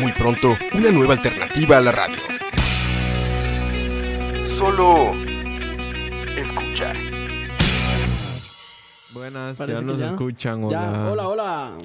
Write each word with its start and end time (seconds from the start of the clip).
Muy 0.00 0.12
pronto, 0.12 0.56
una 0.74 0.90
nueva 0.92 1.14
alternativa 1.14 1.78
a 1.78 1.80
la 1.80 1.92
radio. 1.92 2.16
Solo 4.46 5.12
escucha. 6.36 6.92
Buenas, 9.12 9.58
Parece 9.58 9.78
ya 9.80 9.84
nos 9.84 9.98
ya. 9.98 10.06
escuchan. 10.06 10.60
Ya, 10.70 10.88
Hola. 10.90 11.10
hola, 11.10 11.28
hola. 11.28 11.78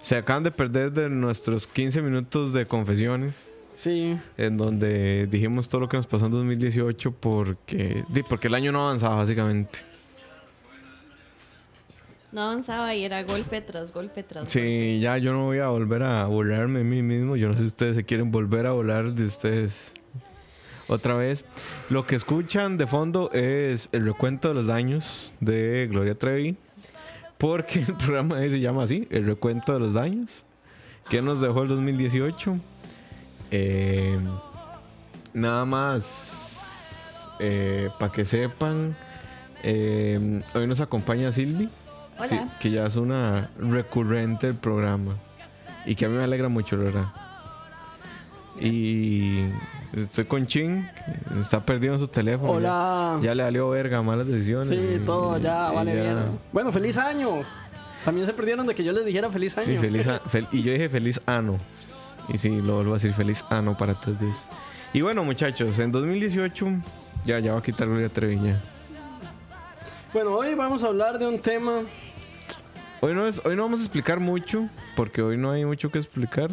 Se 0.00 0.16
acaban 0.16 0.42
de 0.42 0.50
perder 0.50 0.92
de 0.92 1.10
nuestros 1.10 1.66
15 1.66 2.02
minutos 2.02 2.52
de 2.52 2.66
confesiones, 2.66 3.50
Sí, 3.74 4.18
en 4.36 4.56
donde 4.56 5.28
dijimos 5.28 5.68
todo 5.68 5.82
lo 5.82 5.88
que 5.88 5.96
nos 5.96 6.06
pasó 6.08 6.26
en 6.26 6.32
2018 6.32 7.12
porque, 7.12 8.04
di, 8.08 8.22
porque 8.24 8.48
el 8.48 8.54
año 8.54 8.72
no 8.72 8.82
avanzaba, 8.88 9.14
básicamente. 9.16 9.80
No 12.30 12.42
avanzaba 12.42 12.94
y 12.94 13.04
era 13.04 13.22
golpe 13.22 13.60
tras 13.62 13.92
golpe 13.92 14.22
tras 14.22 14.44
golpe. 14.44 14.50
Sí, 14.50 15.00
ya 15.00 15.16
yo 15.16 15.32
no 15.32 15.46
voy 15.46 15.58
a 15.60 15.68
volver 15.68 16.02
a 16.02 16.26
burlarme 16.26 16.80
de 16.80 16.84
mí 16.84 17.02
mismo. 17.02 17.36
Yo 17.36 17.48
no 17.48 17.54
sé 17.54 17.60
si 17.60 17.66
ustedes 17.68 17.96
se 17.96 18.04
quieren 18.04 18.30
volver 18.30 18.66
a 18.66 18.72
volar 18.72 19.12
de 19.14 19.24
ustedes 19.24 19.94
otra 20.88 21.14
vez. 21.16 21.46
Lo 21.88 22.04
que 22.04 22.16
escuchan 22.16 22.76
de 22.76 22.86
fondo 22.86 23.30
es 23.32 23.88
el 23.92 24.04
recuento 24.04 24.48
de 24.48 24.54
los 24.54 24.66
daños 24.66 25.32
de 25.40 25.88
Gloria 25.90 26.14
Trevi. 26.16 26.56
Porque 27.38 27.80
el 27.80 27.94
programa 27.98 28.38
se 28.40 28.60
llama 28.60 28.82
así, 28.82 29.06
el 29.10 29.24
recuento 29.24 29.72
de 29.72 29.80
los 29.80 29.94
daños. 29.94 30.30
Que 31.08 31.22
nos 31.22 31.40
dejó 31.40 31.62
el 31.62 31.68
2018. 31.68 32.58
Eh, 33.50 34.18
nada 35.32 35.64
más 35.64 37.30
para 37.98 38.12
que 38.12 38.24
sepan. 38.26 38.94
eh, 39.62 40.42
hoy 40.54 40.66
nos 40.66 40.82
acompaña 40.82 41.32
Silvi. 41.32 41.70
Hola. 42.18 42.28
Sí, 42.28 42.40
que 42.60 42.70
ya 42.70 42.86
es 42.86 42.96
una 42.96 43.50
recurrente 43.58 44.46
del 44.48 44.56
programa. 44.56 45.14
Y 45.86 45.94
que 45.94 46.04
a 46.04 46.08
mí 46.08 46.16
me 46.16 46.24
alegra 46.24 46.48
mucho, 46.48 46.76
la 46.76 46.84
verdad. 46.84 47.06
Y 48.60 49.44
estoy 49.92 50.24
con 50.24 50.46
Chin, 50.46 50.88
está 51.38 51.60
perdido 51.60 51.94
en 51.94 52.00
su 52.00 52.08
teléfono. 52.08 52.52
hola. 52.52 53.18
Ya, 53.20 53.26
ya 53.28 53.34
le 53.36 53.42
valió 53.44 53.70
verga, 53.70 54.02
malas 54.02 54.26
decisiones. 54.26 54.68
Sí, 54.68 55.00
todo 55.06 55.38
ya 55.38 55.70
y 55.72 55.74
vale 55.76 55.94
ya- 55.94 56.02
bien. 56.02 56.18
Bueno, 56.52 56.72
feliz 56.72 56.96
año. 56.96 57.42
También 58.04 58.26
se 58.26 58.32
perdieron 58.32 58.66
de 58.66 58.74
que 58.74 58.82
yo 58.84 58.92
les 58.92 59.04
dijera 59.04 59.30
feliz 59.30 59.56
año. 59.56 59.66
Sí, 59.66 59.76
feliz 59.78 60.08
a- 60.08 60.20
fel- 60.24 60.48
y 60.52 60.62
yo 60.62 60.72
dije 60.72 60.88
feliz 60.88 61.20
ano. 61.26 61.58
Y 62.28 62.36
sí, 62.36 62.48
lo 62.60 62.74
vuelvo 62.76 62.92
a 62.92 62.94
decir 62.94 63.12
feliz 63.12 63.44
ano 63.48 63.76
para 63.76 63.94
todos. 63.94 64.18
Y 64.92 65.00
bueno, 65.02 65.22
muchachos, 65.24 65.78
en 65.78 65.92
2018 65.92 66.66
ya, 67.24 67.38
ya 67.38 67.52
va 67.52 67.60
a 67.60 67.62
quitar 67.62 67.86
Gloria 67.86 68.08
Trevi 68.08 68.40
ya. 68.42 68.60
Bueno, 70.12 70.32
hoy 70.34 70.54
vamos 70.54 70.82
a 70.82 70.88
hablar 70.88 71.18
de 71.18 71.26
un 71.28 71.38
tema. 71.38 71.82
Hoy 73.00 73.14
no, 73.14 73.26
es, 73.28 73.40
hoy 73.44 73.54
no 73.56 73.62
vamos 73.62 73.80
a 73.80 73.82
explicar 73.84 74.18
mucho, 74.20 74.68
porque 74.96 75.22
hoy 75.22 75.36
no 75.36 75.50
hay 75.52 75.64
mucho 75.64 75.90
que 75.90 75.98
explicar. 75.98 76.50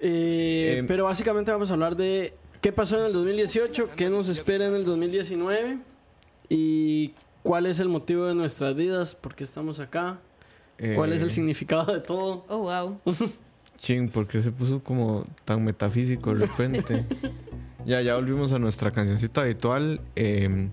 eh, 0.00 0.76
Em. 0.78 0.86
pero 0.86 1.04
básicamente 1.04 1.50
vamos 1.50 1.70
a 1.70 1.74
hablar 1.74 1.96
de 1.96 2.34
qué 2.60 2.72
pasó 2.72 2.98
en 3.00 3.06
el 3.06 3.12
2018, 3.12 3.90
qué 3.96 4.10
nos 4.10 4.28
espera 4.28 4.66
en 4.66 4.74
el 4.74 4.84
2019 4.84 5.78
y 6.48 7.14
cuál 7.42 7.66
es 7.66 7.78
el 7.80 7.88
motivo 7.88 8.26
de 8.26 8.34
nuestras 8.34 8.74
vidas, 8.74 9.14
por 9.14 9.34
qué 9.34 9.44
estamos 9.44 9.80
acá, 9.80 10.18
cuál 10.94 11.12
es 11.12 11.22
el 11.22 11.28
Eh, 11.28 11.32
significado 11.32 11.92
de 11.92 12.00
todo. 12.00 12.44
Oh, 12.48 12.58
wow. 12.58 13.00
Ching, 13.78 14.08
porque 14.08 14.42
se 14.42 14.50
puso 14.50 14.82
como 14.82 15.26
tan 15.44 15.62
metafísico 15.62 16.34
de 16.34 16.46
repente. 16.46 17.04
ya, 17.86 18.00
ya 18.00 18.14
volvimos 18.14 18.52
a 18.52 18.58
nuestra 18.58 18.90
cancioncita 18.90 19.42
habitual. 19.42 20.00
Eh, 20.16 20.68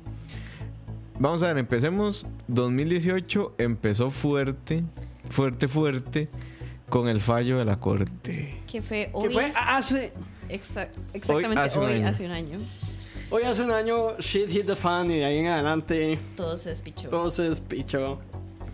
vamos 1.22 1.44
a 1.44 1.48
ver, 1.48 1.58
empecemos. 1.58 2.26
2018 2.48 3.56
empezó 3.58 4.10
fuerte, 4.12 4.84
fuerte, 5.30 5.68
fuerte, 5.68 6.30
con 6.90 7.08
el 7.08 7.22
fallo 7.22 7.58
de 7.60 7.66
la 7.66 7.78
corte. 7.78 8.60
Que 8.70 8.82
fue 8.82 9.06
Que 9.06 9.12
hoy. 9.14 9.34
fue 9.34 9.54
hace, 9.56 10.14
exa- 10.50 10.90
exactamente 11.14 11.60
hace 11.60 11.80
un 11.80 11.86
hoy, 11.86 12.02
hace 12.04 12.26
un 12.26 12.32
año. 12.32 12.60
hoy 13.30 13.44
hace 13.44 13.64
un 13.64 13.72
año, 13.72 14.18
shit 14.20 14.50
hit 14.50 14.66
the 14.66 14.76
fan 14.76 15.10
y 15.12 15.20
de 15.20 15.26
ahí 15.26 15.38
en 15.38 15.48
adelante 15.48 16.20
Todo 16.36 16.58
se 16.58 16.70
despichó. 16.70 17.10
todo 17.10 17.30
se 17.30 17.44
despichó. 17.44 18.20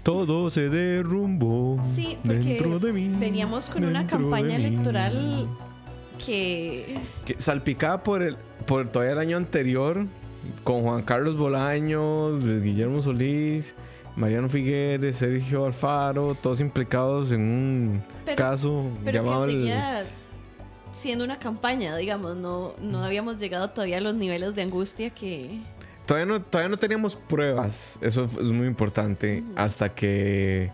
Todo 0.04 0.50
se 0.50 0.70
derrumbó 0.70 1.84
Sí, 1.96 2.18
porque 2.24 2.40
dentro 2.40 2.80
de 2.80 2.94
mí. 2.94 3.14
veníamos 3.20 3.70
con 3.70 3.84
una 3.84 4.08
campaña 4.08 4.56
electoral 4.56 5.48
que. 6.26 6.98
Que 7.26 7.36
salpicada 7.40 8.04
por 8.04 8.22
el 8.24 8.38
por 8.66 8.88
todavía 8.88 9.14
el 9.14 9.20
año 9.20 9.38
anterior 9.38 10.06
con 10.64 10.82
Juan 10.84 11.04
Carlos 11.04 11.38
Bolaños, 11.38 12.44
Luis 12.44 12.62
Guillermo 12.64 13.02
Solís, 13.02 13.76
Mariano 14.16 14.50
Figueres, 14.50 15.18
Sergio 15.18 15.66
Alfaro, 15.66 16.34
todos 16.36 16.60
implicados 16.62 17.32
en 17.32 17.42
un 17.42 18.04
Pero- 18.26 18.36
caso 18.38 18.90
Pero 19.06 19.24
llamado 19.24 19.46
que 19.46 19.52
el- 19.52 19.58
seguía 19.60 20.04
siendo 20.92 21.24
una 21.26 21.38
campaña, 21.38 21.96
digamos. 21.98 22.36
No, 22.36 22.74
no 22.82 23.04
habíamos 23.04 23.38
llegado 23.40 23.70
todavía 23.70 23.98
a 23.98 24.02
los 24.02 24.16
niveles 24.16 24.56
de 24.56 24.62
angustia 24.64 25.10
que. 25.12 25.62
todavía 26.08 26.26
no 26.26 26.42
todavía 26.42 26.70
no 26.70 26.78
teníamos 26.78 27.16
pruebas, 27.16 28.00
eso 28.02 28.24
es 28.26 28.48
muy 28.52 28.66
importante 28.68 29.44
hasta 29.56 29.94
que 29.94 30.72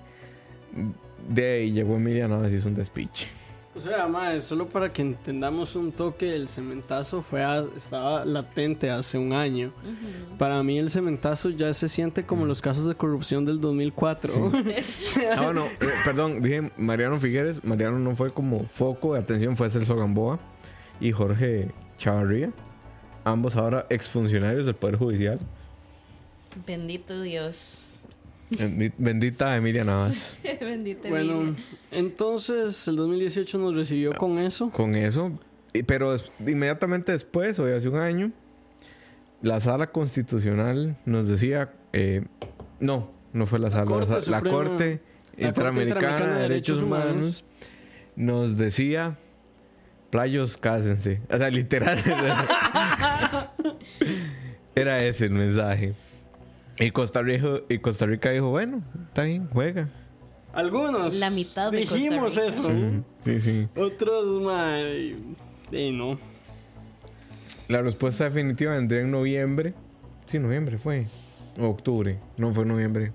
de 1.27 1.51
ahí 1.53 1.71
llegó 1.71 1.95
Emilia 1.97 2.27
Navas 2.27 2.51
y 2.51 2.55
hizo 2.55 2.67
un 2.69 2.75
despiche. 2.75 3.27
O 3.75 3.79
sea, 3.79 4.07
mae, 4.07 4.39
solo 4.39 4.67
para 4.69 4.93
que 4.93 5.01
entendamos 5.01 5.75
un 5.75 5.91
toque, 5.91 6.35
el 6.35 6.47
cementazo 6.47 7.23
fue 7.23 7.43
a- 7.43 7.65
estaba 7.75 8.23
latente 8.23 8.91
hace 8.91 9.17
un 9.17 9.33
año. 9.33 9.71
Para 10.37 10.61
mí 10.61 10.77
el 10.77 10.91
cementazo 10.91 11.49
ya 11.49 11.73
se 11.73 11.89
siente 11.89 12.23
como 12.23 12.45
los 12.45 12.61
casos 12.61 12.85
de 12.87 12.93
corrupción 12.95 13.45
del 13.45 13.59
2004. 13.59 14.51
Ah, 15.35 15.41
bueno, 15.43 15.65
eh, 15.65 15.89
perdón, 16.05 16.41
dije 16.41 16.71
Mariano 16.77 17.19
Figueres. 17.19 17.63
Mariano 17.63 17.97
no 17.97 18.15
fue 18.15 18.31
como 18.31 18.63
foco 18.65 19.13
de 19.15 19.19
atención, 19.21 19.57
fue 19.57 19.69
Celso 19.71 19.95
Gamboa 19.95 20.39
y 20.99 21.11
Jorge 21.11 21.71
Chavarría. 21.97 22.51
Ambos 23.23 23.55
ahora 23.55 23.87
exfuncionarios 23.89 24.65
del 24.65 24.75
Poder 24.75 24.97
Judicial. 24.97 25.39
Bendito 26.67 27.21
Dios. 27.21 27.82
Bendi- 28.57 28.93
Bendita 28.97 29.55
Emilia 29.57 29.83
Navas. 29.83 30.37
Bendito 30.61 31.09
bueno, 31.09 31.41
Emilia. 31.41 31.63
entonces 31.91 32.87
el 32.87 32.95
2018 32.95 33.57
nos 33.57 33.75
recibió 33.75 34.13
con 34.13 34.37
eso. 34.39 34.69
Con 34.71 34.95
eso, 34.95 35.31
pero 35.85 36.15
inmediatamente 36.45 37.11
después, 37.11 37.59
hoy 37.59 37.71
hace 37.73 37.89
un 37.89 37.97
año, 37.97 38.31
la 39.41 39.59
sala 39.59 39.91
constitucional 39.91 40.95
nos 41.05 41.27
decía, 41.27 41.73
eh, 41.93 42.23
no, 42.79 43.11
no 43.33 43.45
fue 43.45 43.59
la 43.59 43.69
sala, 43.69 43.83
la, 43.85 43.87
Corte 43.91 44.07
sa- 44.07 44.31
la 44.31 44.39
Suprema- 44.39 44.49
Corte 44.49 44.69
la 44.71 44.77
Corte 44.77 45.01
Interamericana 45.47 46.35
de 46.35 46.41
Derechos 46.43 46.81
Humanos 46.81 47.43
nos 48.15 48.55
decía, 48.57 49.15
playos, 50.11 50.57
cásense. 50.57 51.21
O 51.31 51.37
sea, 51.39 51.49
literal. 51.49 51.97
Era 54.75 55.03
ese 55.03 55.25
el 55.25 55.31
mensaje. 55.31 55.93
Y 56.79 56.91
Costa, 56.91 57.21
Rica, 57.21 57.61
y 57.69 57.79
Costa 57.79 58.05
Rica 58.05 58.31
dijo, 58.31 58.49
bueno, 58.49 58.81
está 59.07 59.23
bien, 59.23 59.47
juega. 59.51 59.89
Algunos 60.53 61.15
La 61.15 61.29
mitad 61.29 61.71
de 61.71 61.81
Costa 61.81 61.95
dijimos 61.95 62.35
Rica. 62.35 62.47
eso. 62.47 62.69
Sí, 63.23 63.41
sí. 63.41 63.67
Otros, 63.75 64.41
mae, 64.41 65.15
y 65.71 65.91
no. 65.91 66.17
La 67.67 67.81
respuesta 67.81 68.25
definitiva 68.25 68.73
vendría 68.75 69.01
en 69.01 69.11
noviembre. 69.11 69.73
Sí, 70.25 70.39
noviembre 70.39 70.77
fue. 70.77 71.05
O 71.59 71.67
octubre. 71.67 72.19
No 72.37 72.53
fue 72.53 72.65
noviembre. 72.65 73.11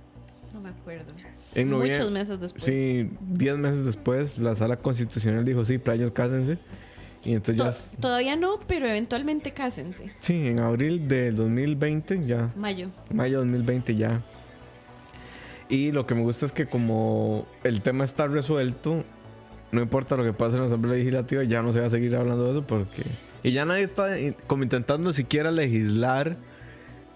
No 0.55 0.61
me 0.61 0.71
acuerdo. 0.71 1.07
En 1.55 1.71
Muchos 1.71 2.11
meses 2.11 2.41
después. 2.41 2.63
Sí, 2.63 3.11
diez 3.21 3.57
meses 3.57 3.85
después, 3.85 4.39
la 4.39 4.55
sala 4.55 4.77
constitucional 4.77 5.45
dijo, 5.45 5.65
sí, 5.65 5.79
playos, 5.79 6.11
cásense. 6.11 6.59
Y 7.25 7.35
entonces 7.35 7.91
To- 7.91 7.95
ya... 7.97 8.01
todavía 8.01 8.37
no, 8.37 8.61
pero 8.67 8.87
eventualmente 8.89 9.53
cásense. 9.53 10.11
Sí, 10.21 10.47
en 10.47 10.61
abril 10.61 11.07
del 11.09 11.37
2020 11.37 12.21
ya. 12.23 12.53
Mayo. 12.57 12.89
Mayo 13.13 13.39
2020 13.39 13.97
ya. 13.97 14.23
Y 15.69 15.93
lo 15.93 16.07
que 16.07 16.15
me 16.15 16.23
gusta 16.23 16.47
es 16.47 16.53
que 16.53 16.67
como 16.67 17.45
el 17.65 17.83
tema 17.83 18.05
está 18.05 18.27
resuelto, 18.27 19.05
no 19.71 19.83
importa 19.83 20.17
lo 20.17 20.25
que 20.25 20.33
pase 20.33 20.57
en 20.57 20.63
la 20.63 20.67
Asamblea 20.69 20.95
Legislativa, 20.97 21.43
ya 21.45 21.61
no 21.63 21.73
se 21.73 21.81
va 21.81 21.87
a 21.87 21.91
seguir 21.91 22.15
hablando 22.17 22.45
de 22.45 22.53
eso 22.53 22.67
porque... 22.67 23.03
Y 23.43 23.53
ya 23.53 23.65
nadie 23.65 23.83
está 23.83 24.09
como 24.47 24.63
intentando 24.63 25.13
siquiera 25.13 25.51
legislar 25.51 26.37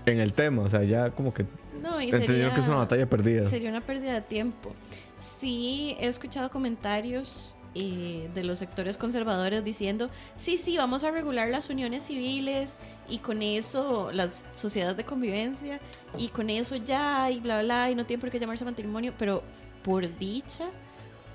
en 0.06 0.20
el 0.20 0.32
tema. 0.34 0.62
O 0.62 0.68
sea, 0.68 0.82
ya 0.84 1.10
como 1.10 1.32
que 1.32 1.46
No, 1.82 2.00
y 2.00 2.04
entendieron 2.04 2.36
sería- 2.36 2.54
que 2.54 2.60
es 2.60 2.68
una 2.68 2.76
batalla 2.78 3.08
perdida. 3.08 3.48
Sería 3.48 3.70
una 3.70 3.80
pérdida 3.80 4.12
de 4.14 4.20
tiempo. 4.20 4.74
Sí, 5.16 5.96
he 5.98 6.06
escuchado 6.08 6.50
comentarios 6.50 7.56
eh, 7.74 8.28
de 8.34 8.44
los 8.44 8.58
sectores 8.58 8.96
conservadores 8.98 9.64
diciendo, 9.64 10.10
sí, 10.36 10.58
sí, 10.58 10.76
vamos 10.76 11.04
a 11.04 11.10
regular 11.10 11.48
las 11.48 11.70
uniones 11.70 12.04
civiles 12.04 12.76
y 13.08 13.18
con 13.18 13.42
eso 13.42 14.10
las 14.12 14.44
sociedades 14.52 14.96
de 14.96 15.04
convivencia 15.04 15.80
y 16.18 16.28
con 16.28 16.50
eso 16.50 16.76
ya 16.76 17.30
y 17.30 17.40
bla, 17.40 17.62
bla, 17.62 17.90
y 17.90 17.94
no 17.94 18.04
tiene 18.04 18.20
por 18.20 18.30
qué 18.30 18.38
llamarse 18.38 18.64
matrimonio, 18.64 19.14
pero 19.18 19.42
por 19.82 20.06
dicha, 20.18 20.68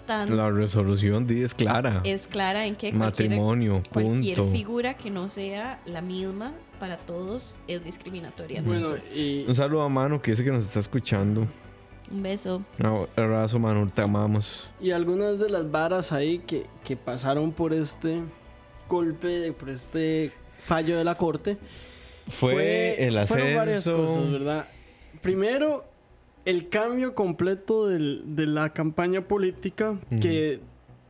tan 0.06 0.36
La 0.38 0.50
resolución 0.50 1.28
es 1.30 1.54
clara. 1.54 2.01
es 2.06 2.28
clara 2.28 2.66
en 2.66 2.75
que 2.75 2.92
cualquier, 2.94 3.30
Matrimonio, 3.30 3.84
cualquier 3.92 4.38
punto. 4.38 4.51
figura 4.51 4.94
que 4.94 5.10
no 5.10 5.28
sea 5.30 5.81
la 5.86 6.01
misma 6.01 6.54
para 6.80 6.98
todos 6.98 7.56
es 7.68 7.84
discriminatoria. 7.84 8.62
Bueno, 8.62 8.86
Entonces, 8.86 9.18
y 9.18 9.45
Un 9.48 9.56
saludo 9.56 9.81
a 9.81 9.89
Manu 9.89 10.22
que 10.22 10.31
dice 10.31 10.44
que 10.44 10.51
nos 10.51 10.66
está 10.66 10.80
escuchando. 10.80 11.45
Un 12.12 12.24
beso. 12.24 12.62
Un 12.80 13.07
abrazo, 13.15 13.59
Manu, 13.59 13.88
te 13.89 14.01
amamos. 14.01 14.69
Y 14.80 14.92
algunas 14.92 15.39
de 15.39 15.50
las 15.50 15.69
varas 15.71 16.12
ahí 16.12 16.39
que, 16.39 16.65
que 16.83 16.95
pasaron 16.98 17.51
por 17.51 17.74
este 17.74 18.21
golpe, 18.89 19.51
por 19.54 19.69
este 19.69 20.31
fallo 20.59 20.98
de 20.98 21.04
la 21.04 21.15
corte. 21.15 21.57
Fue, 22.27 22.95
el 23.06 23.18
fueron 23.27 23.56
varias 23.56 23.77
ascenso. 23.80 24.06
cosas, 24.06 24.31
¿verdad? 24.31 24.65
Primero, 25.21 25.86
el 26.45 26.69
cambio 26.69 27.15
completo 27.15 27.88
del- 27.88 28.24
de 28.36 28.45
la 28.48 28.74
campaña 28.74 29.21
política 29.27 29.98
que 30.21 30.60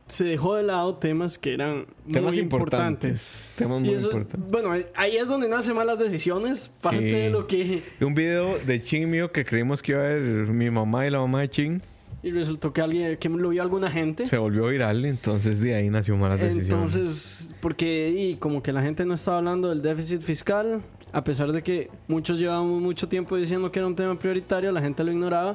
se 0.08 0.24
dejó 0.24 0.56
de 0.56 0.62
lado 0.64 0.96
temas 0.96 1.38
que 1.38 1.54
eran 1.54 1.86
Temas 2.12 2.32
muy 2.32 2.40
importantes. 2.42 3.50
Temas 3.56 3.80
muy 3.80 3.94
eso- 3.94 4.06
importantes. 4.12 4.50
Bueno, 4.50 4.84
ahí 4.94 5.16
es 5.16 5.26
donde 5.28 5.48
nacen 5.48 5.74
malas 5.76 5.98
decisiones. 5.98 6.70
Parte 6.82 6.98
Sí. 7.00 7.04
de 7.10 7.30
lo 7.30 7.46
que. 7.46 7.82
Un 8.00 8.14
video 8.14 8.58
de 8.58 8.82
Ching 8.82 9.08
mío 9.08 9.30
que 9.30 9.44
creímos 9.44 9.82
que 9.82 9.92
iba 9.92 10.00
a 10.00 10.04
ver 10.04 10.20
mi 10.48 10.70
mamá 10.70 11.06
y 11.06 11.10
la 11.10 11.20
mamá 11.20 11.40
de 11.42 11.50
Ching 11.50 11.82
Y 12.22 12.30
resultó 12.32 12.72
que 12.72 12.80
alguien 12.80 13.16
que 13.18 13.28
lo 13.28 13.50
vio 13.50 13.62
alguna 13.62 13.90
gente. 13.90 14.26
se 14.26 14.38
volvió 14.38 14.66
viral, 14.66 15.04
entonces 15.04 15.60
de 15.60 15.74
ahí 15.76 15.88
nació 15.88 16.16
malas 16.16 16.40
decisiones. 16.40 16.94
Entonces, 16.94 17.54
porque 17.60 18.08
y 18.08 18.34
como 18.36 18.62
que 18.62 18.72
la 18.72 18.82
gente 18.82 19.04
no 19.04 19.14
estaba 19.14 19.38
hablando 19.38 19.68
del 19.68 19.82
déficit 19.82 20.20
fiscal, 20.22 20.80
a 21.12 21.24
pesar 21.24 21.52
de 21.52 21.62
que 21.62 21.90
muchos 22.06 22.38
llevábamos 22.38 22.80
mucho 22.82 23.08
tiempo 23.08 23.36
diciendo 23.36 23.72
que 23.72 23.78
era 23.78 23.86
un 23.86 23.96
tema 23.96 24.18
prioritario, 24.18 24.70
la 24.72 24.80
gente 24.80 25.02
lo 25.04 25.10
ignoraba 25.12 25.54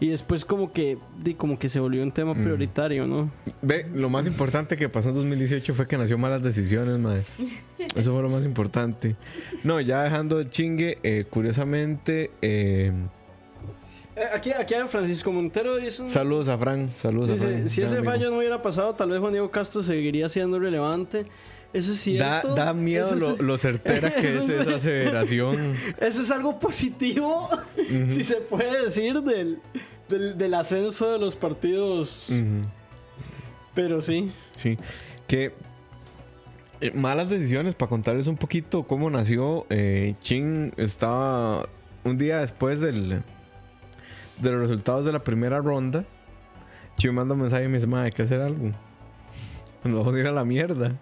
y 0.00 0.08
después 0.08 0.44
como 0.44 0.72
que 0.72 0.98
di, 1.22 1.34
como 1.34 1.58
que 1.58 1.68
se 1.68 1.80
volvió 1.80 2.02
un 2.02 2.12
tema 2.12 2.34
prioritario, 2.34 3.06
¿no? 3.06 3.30
Ve, 3.62 3.86
lo 3.94 4.08
más 4.10 4.26
importante 4.26 4.76
que 4.76 4.88
pasó 4.88 5.08
en 5.10 5.16
2018 5.16 5.74
fue 5.74 5.86
que 5.88 5.96
nació 5.98 6.18
malas 6.18 6.42
decisiones, 6.42 6.98
madre. 6.98 7.22
Eso 7.96 8.12
fue 8.12 8.22
lo 8.22 8.28
más 8.28 8.44
importante. 8.44 9.16
No, 9.64 9.80
ya 9.80 10.02
dejando 10.04 10.38
el 10.40 10.48
chingue, 10.50 10.98
eh, 11.02 11.24
curiosamente, 11.28 12.30
eh, 12.42 12.92
Aquí, 14.34 14.50
aquí 14.52 14.74
Francisco 14.88 15.32
Montero 15.32 15.76
dice, 15.76 16.02
un- 16.02 16.08
saludos 16.08 16.48
a 16.48 16.58
Fran, 16.58 16.90
saludos 16.94 17.30
a 17.30 17.32
dice, 17.32 17.46
Fran. 17.46 17.68
si 17.70 17.80
ese 17.82 17.96
amigo. 17.96 18.12
fallo 18.12 18.30
no 18.30 18.38
hubiera 18.38 18.60
pasado, 18.62 18.94
tal 18.94 19.08
vez 19.08 19.18
Juan 19.20 19.32
Diego 19.32 19.50
Castro 19.50 19.82
seguiría 19.82 20.28
siendo 20.28 20.58
relevante. 20.58 21.24
Eso 21.72 21.92
es 21.92 21.98
Da, 22.18 22.40
cierto. 22.40 22.54
da 22.54 22.74
miedo 22.74 23.06
Eso 23.06 23.16
lo, 23.16 23.36
lo 23.38 23.56
certera 23.58 24.10
que 24.14 24.28
es 24.28 24.48
esa 24.48 24.76
aseveración. 24.76 25.74
Eso 26.00 26.20
es 26.22 26.30
algo 26.30 26.58
positivo, 26.58 27.48
si 28.08 28.24
se 28.24 28.36
puede 28.36 28.84
decir, 28.84 29.22
del, 29.22 29.58
del, 30.08 30.36
del 30.36 30.54
ascenso 30.54 31.10
de 31.12 31.18
los 31.18 31.34
partidos. 31.34 32.28
Pero 33.74 34.02
sí. 34.02 34.30
Sí, 34.54 34.78
que 35.26 35.54
eh, 36.82 36.90
malas 36.94 37.30
decisiones 37.30 37.74
para 37.74 37.88
contarles 37.88 38.26
un 38.26 38.36
poquito 38.36 38.82
cómo 38.82 39.08
nació. 39.08 39.66
Eh, 39.70 40.14
Chin 40.20 40.72
estaba 40.76 41.66
un 42.04 42.18
día 42.18 42.40
después 42.40 42.80
del 42.80 43.22
de 44.38 44.50
los 44.50 44.60
resultados 44.60 45.04
de 45.06 45.12
la 45.12 45.24
primera 45.24 45.58
ronda. 45.60 46.04
Chin 46.98 47.14
manda 47.14 47.32
un 47.34 47.40
mensaje 47.40 47.64
y 47.64 47.68
me 47.68 47.74
dice, 47.78 47.86
"Mae, 47.86 48.06
hay 48.06 48.12
que 48.12 48.22
hacer 48.22 48.40
algo. 48.42 48.66
Nos 49.84 49.94
vamos 49.96 50.14
a 50.14 50.18
ir 50.18 50.26
a 50.26 50.32
la 50.32 50.44
mierda. 50.44 50.92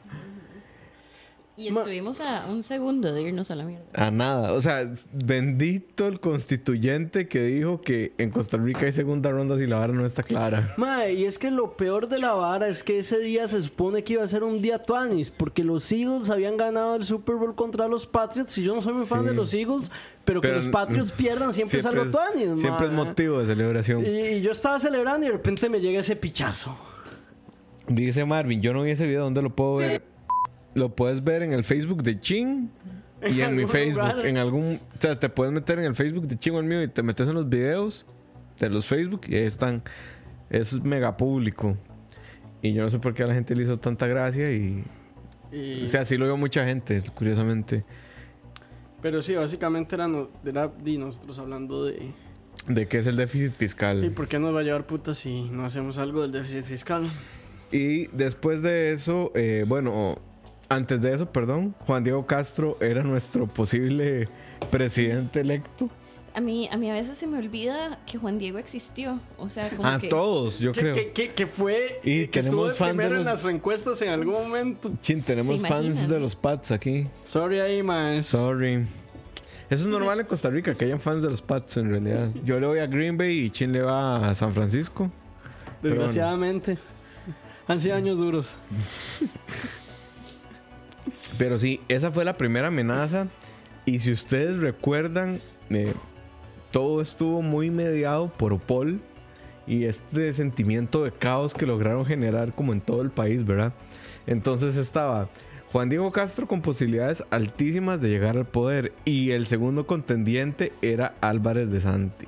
Y 1.60 1.70
Ma- 1.72 1.80
estuvimos 1.80 2.20
a 2.20 2.46
un 2.48 2.62
segundo 2.62 3.12
de 3.12 3.20
irnos 3.20 3.50
a 3.50 3.54
la 3.54 3.64
mierda. 3.64 3.84
A 3.94 4.10
nada. 4.10 4.52
O 4.52 4.62
sea, 4.62 4.82
bendito 5.12 6.08
el 6.08 6.18
constituyente 6.18 7.28
que 7.28 7.42
dijo 7.42 7.82
que 7.82 8.14
en 8.16 8.30
Costa 8.30 8.56
Rica 8.56 8.86
hay 8.86 8.92
segunda 8.92 9.30
ronda 9.30 9.58
si 9.58 9.66
la 9.66 9.76
vara 9.78 9.92
no 9.92 10.06
está 10.06 10.22
clara. 10.22 10.72
Mae, 10.78 11.12
y 11.12 11.24
es 11.26 11.38
que 11.38 11.50
lo 11.50 11.76
peor 11.76 12.08
de 12.08 12.18
la 12.18 12.32
vara 12.32 12.66
es 12.68 12.82
que 12.82 12.98
ese 13.00 13.18
día 13.18 13.46
se 13.46 13.60
supone 13.60 14.02
que 14.04 14.14
iba 14.14 14.24
a 14.24 14.26
ser 14.26 14.42
un 14.42 14.62
día 14.62 14.78
tuanis, 14.82 15.28
porque 15.30 15.62
los 15.62 15.90
Eagles 15.92 16.30
habían 16.30 16.56
ganado 16.56 16.96
el 16.96 17.04
Super 17.04 17.36
Bowl 17.36 17.54
contra 17.54 17.88
los 17.88 18.06
Patriots, 18.06 18.56
y 18.56 18.62
yo 18.62 18.74
no 18.74 18.80
soy 18.80 18.94
muy 18.94 19.04
fan 19.06 19.20
Sí. 19.22 19.26
de 19.28 19.34
los 19.34 19.52
Eagles, 19.52 19.90
pero, 20.24 20.40
Pero, 20.40 20.54
que 20.54 20.60
los 20.64 20.68
Patriots 20.72 21.12
pierdan 21.12 21.52
siempre, 21.52 21.78
es 21.80 21.84
algo 21.86 22.06
tuanis, 22.06 22.58
siempre 22.60 22.86
es 22.86 22.92
motivo 22.92 23.38
de 23.40 23.46
celebración. 23.46 24.04
Y 24.06 24.40
yo 24.40 24.52
estaba 24.52 24.80
celebrando 24.80 25.26
y 25.26 25.28
de 25.28 25.32
repente 25.36 25.68
me 25.68 25.80
llega 25.80 26.00
ese 26.00 26.16
pichazo. 26.16 26.74
Dice 27.86 28.24
Marvin, 28.24 28.62
yo 28.62 28.72
no 28.72 28.82
vi 28.82 28.92
ese 28.92 29.06
video, 29.06 29.24
¿dónde 29.24 29.42
lo 29.42 29.50
puedo 29.54 29.76
ver? 29.76 30.02
Lo 30.74 30.94
puedes 30.94 31.24
ver 31.24 31.42
en 31.42 31.52
el 31.52 31.64
Facebook 31.64 32.02
de 32.02 32.18
Chin 32.20 32.70
y 33.28 33.40
en 33.42 33.56
mi 33.56 33.66
Facebook. 33.66 34.24
En 34.24 34.36
algún. 34.36 34.74
O 34.96 35.00
sea, 35.00 35.18
te 35.18 35.28
puedes 35.28 35.52
meter 35.52 35.78
en 35.78 35.86
el 35.86 35.94
Facebook 35.94 36.26
de 36.28 36.38
Chin 36.38 36.54
o 36.54 36.58
el 36.60 36.66
mío 36.66 36.82
y 36.82 36.88
te 36.88 37.02
metes 37.02 37.28
en 37.28 37.34
los 37.34 37.48
videos 37.48 38.06
de 38.58 38.70
los 38.70 38.86
Facebook 38.86 39.22
y 39.28 39.36
ahí 39.36 39.44
están. 39.44 39.82
Es 40.48 40.82
mega 40.82 41.16
público. 41.16 41.76
Y 42.62 42.72
yo 42.74 42.82
no 42.82 42.90
sé 42.90 42.98
por 42.98 43.14
qué 43.14 43.22
a 43.22 43.26
la 43.26 43.34
gente 43.34 43.54
le 43.56 43.62
hizo 43.62 43.78
tanta 43.78 44.06
gracia 44.06 44.52
y. 44.52 44.84
Y- 45.52 45.82
O 45.82 45.86
sea, 45.88 46.04
sí 46.04 46.16
lo 46.16 46.26
vio 46.26 46.36
mucha 46.36 46.64
gente, 46.64 47.02
curiosamente. 47.14 47.84
pero 49.02 49.20
sí, 49.22 49.34
básicamente 49.34 49.94
era, 49.96 50.06
no- 50.06 50.28
era 50.44 50.68
di, 50.68 50.96
nosotros 50.98 51.38
hablando 51.38 51.84
de... 51.86 52.12
De 52.68 52.86
qué 52.86 52.98
es 52.98 53.06
el 53.06 53.16
déficit 53.16 53.52
¿Y 53.54 53.56
fiscal. 53.56 54.12
por 54.14 54.28
qué 54.28 54.38
nos 54.38 54.54
va 54.54 54.60
a 54.60 54.62
llevar 54.62 54.86
puta 54.86 55.14
si 55.14 55.44
no 55.50 55.64
hacemos 55.64 55.96
algo 55.98 56.22
del 56.22 56.30
déficit 56.32 56.62
fiscal? 56.64 57.02
Y 57.72 58.06
después 58.08 58.62
de 58.62 58.92
eso, 58.92 59.32
eh, 59.34 59.64
bueno, 59.66 60.16
antes 60.70 61.00
de 61.02 61.12
eso, 61.12 61.30
perdón, 61.30 61.74
Juan 61.86 62.04
Diego 62.04 62.26
Castro 62.26 62.78
era 62.80 63.02
nuestro 63.02 63.46
posible 63.46 64.28
presidente 64.70 65.40
electo. 65.40 65.90
A 66.32 66.40
mí, 66.40 66.68
a 66.70 66.76
mí 66.76 66.88
a 66.88 66.92
veces 66.94 67.18
se 67.18 67.26
me 67.26 67.38
olvida 67.38 67.98
que 68.06 68.16
Juan 68.16 68.38
Diego 68.38 68.58
existió. 68.58 69.18
O 69.36 69.48
sea, 69.48 69.68
como 69.70 69.88
A 69.88 69.98
que... 69.98 70.08
todos, 70.08 70.60
yo 70.60 70.70
Que, 70.70 70.80
creo. 70.80 70.94
que, 70.94 71.10
que, 71.10 71.30
que 71.34 71.46
fue... 71.48 72.00
Y 72.04 72.28
que 72.28 72.38
estuvo 72.38 72.68
tenemos 72.68 72.72
de 72.72 72.78
fan 72.78 72.88
de 72.90 72.94
primero 72.94 73.16
en 73.18 73.24
las 73.26 73.44
encuestas 73.44 74.00
en 74.02 74.10
algún 74.10 74.34
momento. 74.34 74.92
Chin, 75.00 75.22
tenemos 75.22 75.60
¿Se 75.60 75.66
fans 75.66 76.08
de 76.08 76.20
los 76.20 76.36
Pats 76.36 76.70
aquí. 76.70 77.08
Sorry 77.24 77.58
ahí, 77.58 77.82
man. 77.82 78.22
Sorry. 78.22 78.74
Eso 79.68 79.84
es 79.84 79.86
normal 79.86 80.20
en 80.20 80.26
Costa 80.26 80.50
Rica, 80.50 80.72
que 80.74 80.84
hayan 80.84 81.00
fans 81.00 81.22
de 81.22 81.30
los 81.30 81.42
Pats 81.42 81.76
en 81.78 81.90
realidad. 81.90 82.28
Yo 82.44 82.60
le 82.60 82.66
voy 82.68 82.78
a 82.78 82.86
Green 82.86 83.18
Bay 83.18 83.36
y 83.46 83.50
Chin 83.50 83.72
le 83.72 83.82
va 83.82 84.30
a 84.30 84.34
San 84.36 84.52
Francisco. 84.52 85.10
Bueno. 85.82 85.96
Desgraciadamente. 85.96 86.78
Han 87.66 87.80
sido 87.80 87.96
años 87.96 88.18
duros. 88.18 88.56
Pero 91.40 91.58
sí, 91.58 91.80
esa 91.88 92.10
fue 92.10 92.26
la 92.26 92.36
primera 92.36 92.68
amenaza. 92.68 93.26
Y 93.86 94.00
si 94.00 94.12
ustedes 94.12 94.58
recuerdan, 94.58 95.40
eh, 95.70 95.94
todo 96.70 97.00
estuvo 97.00 97.40
muy 97.40 97.70
mediado 97.70 98.28
por 98.28 98.52
Opol 98.52 99.00
y 99.66 99.84
este 99.84 100.34
sentimiento 100.34 101.02
de 101.02 101.12
caos 101.12 101.54
que 101.54 101.64
lograron 101.64 102.04
generar 102.04 102.54
como 102.54 102.74
en 102.74 102.82
todo 102.82 103.00
el 103.00 103.10
país, 103.10 103.46
¿verdad? 103.46 103.72
Entonces 104.26 104.76
estaba 104.76 105.30
Juan 105.72 105.88
Diego 105.88 106.12
Castro 106.12 106.46
con 106.46 106.60
posibilidades 106.60 107.24
altísimas 107.30 108.02
de 108.02 108.10
llegar 108.10 108.36
al 108.36 108.46
poder 108.46 108.92
y 109.06 109.30
el 109.30 109.46
segundo 109.46 109.86
contendiente 109.86 110.74
era 110.82 111.14
Álvarez 111.22 111.70
de 111.70 111.80
Santi. 111.80 112.26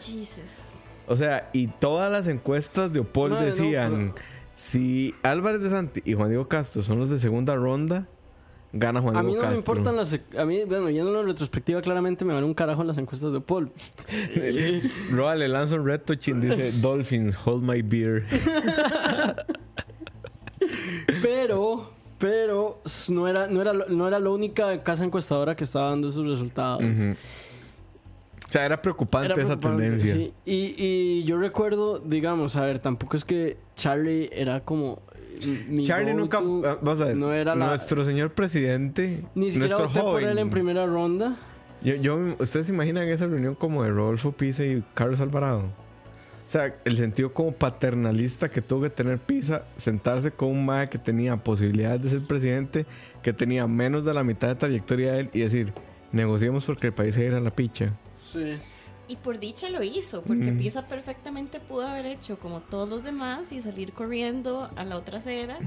Jesus. 0.00 0.84
O 1.06 1.16
sea, 1.16 1.50
y 1.52 1.66
todas 1.66 2.10
las 2.10 2.28
encuestas 2.28 2.94
de 2.94 3.00
Opol 3.00 3.28
no, 3.28 3.42
decían, 3.42 4.12
pero- 4.14 4.26
si 4.54 5.14
Álvarez 5.22 5.60
de 5.60 5.68
Santi 5.68 6.00
y 6.06 6.14
Juan 6.14 6.30
Diego 6.30 6.48
Castro 6.48 6.80
son 6.80 6.98
los 6.98 7.10
de 7.10 7.18
segunda 7.18 7.56
ronda, 7.56 8.08
gana 8.74 9.00
Juan 9.00 9.16
A 9.16 9.22
mí 9.22 9.32
no 9.34 9.40
Castro. 9.40 9.50
me 9.52 9.56
importan 9.58 9.96
las... 9.96 10.12
A 10.36 10.44
mí, 10.44 10.64
bueno, 10.64 10.90
yendo 10.90 11.18
en 11.20 11.26
retrospectiva, 11.26 11.80
claramente 11.80 12.24
me 12.24 12.34
vale 12.34 12.44
un 12.44 12.54
carajo 12.54 12.84
las 12.84 12.98
encuestas 12.98 13.32
de 13.32 13.40
Paul. 13.40 13.70
Roa 15.10 15.34
le 15.36 15.48
lanza 15.48 15.76
un 15.76 15.86
reto, 15.86 16.14
Chin 16.16 16.40
dice, 16.40 16.72
Dolphins, 16.72 17.36
hold 17.46 17.62
my 17.62 17.82
beer. 17.82 18.26
Pero... 21.22 21.92
Pero 22.16 22.80
no 23.08 23.28
era, 23.28 23.48
no, 23.48 23.60
era, 23.60 23.72
no 23.72 24.08
era 24.08 24.18
la 24.18 24.30
única 24.30 24.82
casa 24.82 25.04
encuestadora 25.04 25.56
que 25.56 25.64
estaba 25.64 25.90
dando 25.90 26.08
esos 26.08 26.24
resultados. 26.26 26.82
O 26.82 27.16
sea, 28.48 28.64
era 28.64 28.80
preocupante 28.80 29.32
Era 29.32 29.42
esa 29.42 29.58
tendencia. 29.58 30.14
sí. 30.14 30.32
Y, 30.46 30.74
y 30.78 31.24
yo 31.24 31.36
recuerdo, 31.38 31.98
digamos, 31.98 32.54
a 32.56 32.64
ver, 32.64 32.78
tampoco 32.78 33.16
es 33.16 33.24
que 33.26 33.58
Charlie 33.74 34.30
era 34.32 34.60
como. 34.60 35.02
Mi 35.68 35.82
Charlie 35.84 36.14
nunca, 36.14 36.38
ah, 36.38 36.78
vamos 36.82 37.00
a 37.00 37.06
ver, 37.06 37.16
no 37.16 37.32
era 37.32 37.54
la- 37.54 37.66
nuestro 37.68 38.02
señor 38.04 38.32
presidente, 38.32 39.24
Ni 39.34 39.50
siquiera 39.50 39.76
nuestro 39.78 40.02
voté 40.02 40.22
por 40.22 40.30
él 40.30 40.38
en 40.38 40.50
primera 40.50 40.86
ronda. 40.86 41.36
Yo, 41.82 41.94
yo- 41.96 42.18
¿Ustedes 42.38 42.66
se 42.68 42.72
imaginan 42.72 43.06
esa 43.08 43.26
reunión 43.26 43.54
como 43.54 43.82
de 43.82 43.90
Rodolfo 43.90 44.32
Pisa 44.32 44.64
y 44.64 44.82
Carlos 44.94 45.20
Alvarado? 45.20 45.64
O 46.46 46.48
sea, 46.48 46.74
el 46.84 46.96
sentido 46.96 47.32
como 47.32 47.52
paternalista 47.52 48.50
que 48.50 48.60
tuvo 48.62 48.82
que 48.82 48.90
tener 48.90 49.18
Pisa, 49.18 49.64
sentarse 49.78 50.30
con 50.30 50.48
un 50.50 50.64
mae 50.66 50.88
que 50.90 50.98
tenía 50.98 51.36
posibilidades 51.36 52.02
de 52.02 52.08
ser 52.10 52.26
presidente, 52.26 52.86
que 53.22 53.32
tenía 53.32 53.66
menos 53.66 54.04
de 54.04 54.12
la 54.14 54.22
mitad 54.24 54.48
de 54.48 54.54
trayectoria 54.54 55.12
de 55.12 55.20
él 55.20 55.30
y 55.32 55.40
decir, 55.40 55.72
negociemos 56.12 56.64
porque 56.66 56.88
el 56.88 56.92
país 56.92 57.14
se 57.14 57.24
irá 57.24 57.38
a 57.38 57.40
la 57.40 57.50
picha. 57.50 57.92
Sí. 58.30 58.50
Y 59.06 59.16
por 59.16 59.38
dicha 59.38 59.68
lo 59.68 59.82
hizo, 59.82 60.22
porque 60.22 60.52
Pisa 60.52 60.86
perfectamente 60.86 61.60
pudo 61.60 61.86
haber 61.86 62.06
hecho 62.06 62.38
como 62.38 62.60
todos 62.60 62.88
los 62.88 63.04
demás 63.04 63.52
y 63.52 63.60
salir 63.60 63.92
corriendo 63.92 64.70
a 64.76 64.84
la 64.84 64.96
otra 64.96 65.18
acera 65.18 65.58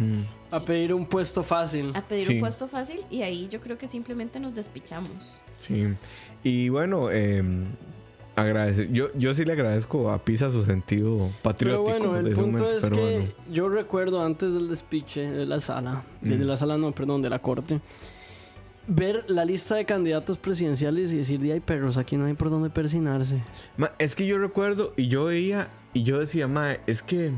A 0.49 0.59
pedir 0.59 0.91
un 0.93 1.05
puesto 1.05 1.43
fácil. 1.43 1.91
a 1.95 2.01
pedir 2.01 2.25
Sí. 2.25 2.33
un 2.35 2.39
puesto 2.39 2.67
fácil 2.67 3.01
y 3.11 3.21
ahí 3.21 3.47
yo 3.51 3.59
creo 3.61 3.77
que 3.77 3.87
simplemente 3.87 4.39
nos 4.39 4.55
despichamos. 4.55 5.41
Sí. 5.59 5.85
Y 6.43 6.69
bueno, 6.69 7.09
eh, 7.11 7.43
agradece- 8.35 8.89
yo, 8.91 9.07
yo 9.15 9.33
sí 9.33 9.45
le 9.45 9.53
agradezco 9.53 10.11
a 10.11 10.23
Pisa 10.23 10.51
su 10.51 10.63
sentido 10.63 11.17
Pero 11.17 11.33
patriótico 11.43 11.83
bueno, 11.83 12.13
de 12.13 12.29
el 12.29 12.35
punto 12.35 12.51
momento, 12.59 12.75
es 12.77 12.83
pero 12.83 12.95
que 12.95 13.01
bueno. 13.01 13.31
yo 13.51 13.69
recuerdo 13.69 14.23
antes 14.23 14.53
del 14.53 14.67
despiche 14.69 15.29
de 15.29 15.45
la 15.45 15.59
sala, 15.59 16.03
de, 16.21 16.37
de 16.37 16.45
la 16.45 16.57
sala 16.57 16.77
no, 16.77 16.91
perdón, 16.91 17.21
de 17.21 17.29
la 17.29 17.39
corte, 17.39 17.81
ver 18.87 19.25
la 19.27 19.45
lista 19.45 19.75
de 19.75 19.85
candidatos 19.85 20.37
presidenciales 20.37 21.11
y 21.11 21.17
decir, 21.17 21.39
"Di, 21.39 21.51
ay 21.51 21.59
perros, 21.59 21.97
aquí 21.97 22.17
no 22.17 22.25
hay 22.25 22.33
por 22.33 22.49
dónde 22.49 22.69
persinarse. 22.69 23.41
Es 23.99 24.15
que 24.15 24.25
yo 24.25 24.39
recuerdo 24.39 24.93
y 24.95 25.07
yo 25.07 25.25
veía 25.25 25.69
y 25.93 26.03
yo 26.03 26.19
decía, 26.19 26.47
ma, 26.47 26.77
es 26.87 27.03
que 27.03 27.31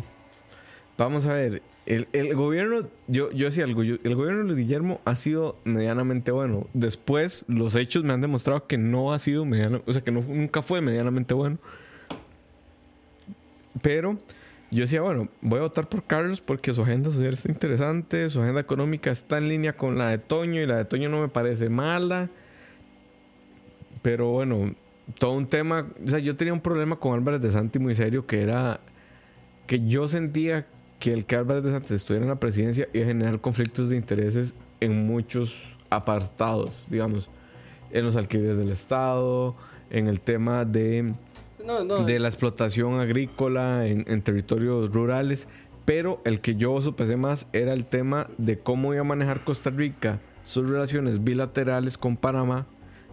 vamos 0.98 1.26
a 1.26 1.34
ver, 1.34 1.62
el, 1.86 2.08
el 2.14 2.36
gobierno, 2.36 2.88
yo, 3.08 3.32
yo 3.32 3.46
decía 3.46 3.64
algo, 3.64 3.82
el 3.82 4.16
gobierno 4.16 4.54
de 4.54 4.62
Guillermo 4.62 5.02
ha 5.06 5.16
sido 5.16 5.58
medianamente 5.64 6.32
bueno. 6.32 6.68
Después, 6.74 7.46
los 7.48 7.76
hechos 7.76 8.04
me 8.04 8.14
han 8.14 8.22
demostrado 8.22 8.68
que 8.68 8.78
no 8.78 9.14
ha 9.14 9.20
sido 9.20 9.46
mediano, 9.46 9.82
o 9.88 9.94
sea, 9.94 10.04
que 10.04 10.12
no, 10.12 10.22
nunca 10.22 10.62
fue 10.62 10.82
medianamente 10.82 11.34
bueno. 11.34 11.58
Pero 13.82 14.18
yo 14.72 14.82
decía, 14.82 15.02
bueno, 15.02 15.30
voy 15.42 15.60
a 15.60 15.64
votar 15.64 15.90
por 15.90 16.04
Carlos 16.04 16.42
porque 16.42 16.74
su 16.74 16.84
agenda 16.84 17.10
social 17.10 17.34
está 17.34 17.50
interesante, 17.52 18.30
su 18.30 18.42
agenda 18.42 18.62
económica 18.62 19.10
está 19.10 19.40
en 19.40 19.50
línea 19.50 19.76
con 19.76 19.98
la 19.98 20.10
de 20.10 20.20
Toño 20.20 20.62
y 20.62 20.68
la 20.68 20.78
de 20.78 20.86
Toño 20.86 21.10
no 21.10 21.22
me 21.22 21.28
parece 21.28 21.70
mala. 21.70 22.30
Pero 24.02 24.30
bueno, 24.30 24.74
todo 25.18 25.34
un 25.34 25.48
tema. 25.48 25.88
O 26.06 26.10
sea, 26.10 26.20
yo 26.20 26.36
tenía 26.36 26.54
un 26.54 26.62
problema 26.62 26.98
con 26.98 27.14
Álvarez 27.14 27.42
de 27.42 27.52
Santi 27.52 27.80
muy 27.80 27.96
serio 27.96 28.28
que 28.28 28.42
era 28.42 28.80
que 29.66 29.86
yo 29.88 30.08
sentía 30.08 30.68
que 31.00 31.14
el 31.14 31.26
que 31.26 31.36
Álvarez 31.36 31.64
de 31.64 31.72
Santi 31.72 31.94
estuviera 31.94 32.26
en 32.26 32.30
la 32.30 32.40
presidencia 32.40 32.88
iba 32.94 33.06
a 33.06 33.08
generar 33.08 33.42
conflictos 33.42 33.90
de 33.90 33.96
intereses 33.96 34.54
en 34.80 35.08
muchos 35.08 35.76
apartados, 35.90 36.86
digamos, 36.90 37.30
en 37.92 38.06
los 38.06 38.16
alquileres 38.16 38.58
del 38.58 38.70
Estado, 38.70 39.56
en 39.90 40.08
el 40.08 40.22
tema 40.22 40.66
de, 40.66 41.14
De 42.06 42.20
la 42.20 42.28
explotación 42.28 43.00
agrícola 43.00 43.88
en, 43.88 44.06
en 44.08 44.22
territorios 44.22 44.92
rurales. 44.92 45.48
Pero 45.86 46.22
el 46.26 46.42
que 46.42 46.56
yo 46.56 46.82
sopesé 46.82 47.18
más 47.18 47.48
era 47.54 47.74
el 47.74 47.86
tema 47.86 48.28
de 48.38 48.60
cómo 48.60 48.94
iba 48.94 49.02
a 49.02 49.06
manejar 49.06 49.44
Costa 49.44 49.70
Rica 49.70 50.20
sus 50.44 50.68
relaciones 50.68 51.24
bilaterales 51.24 51.98
con 51.98 52.18
Panamá, 52.18 52.68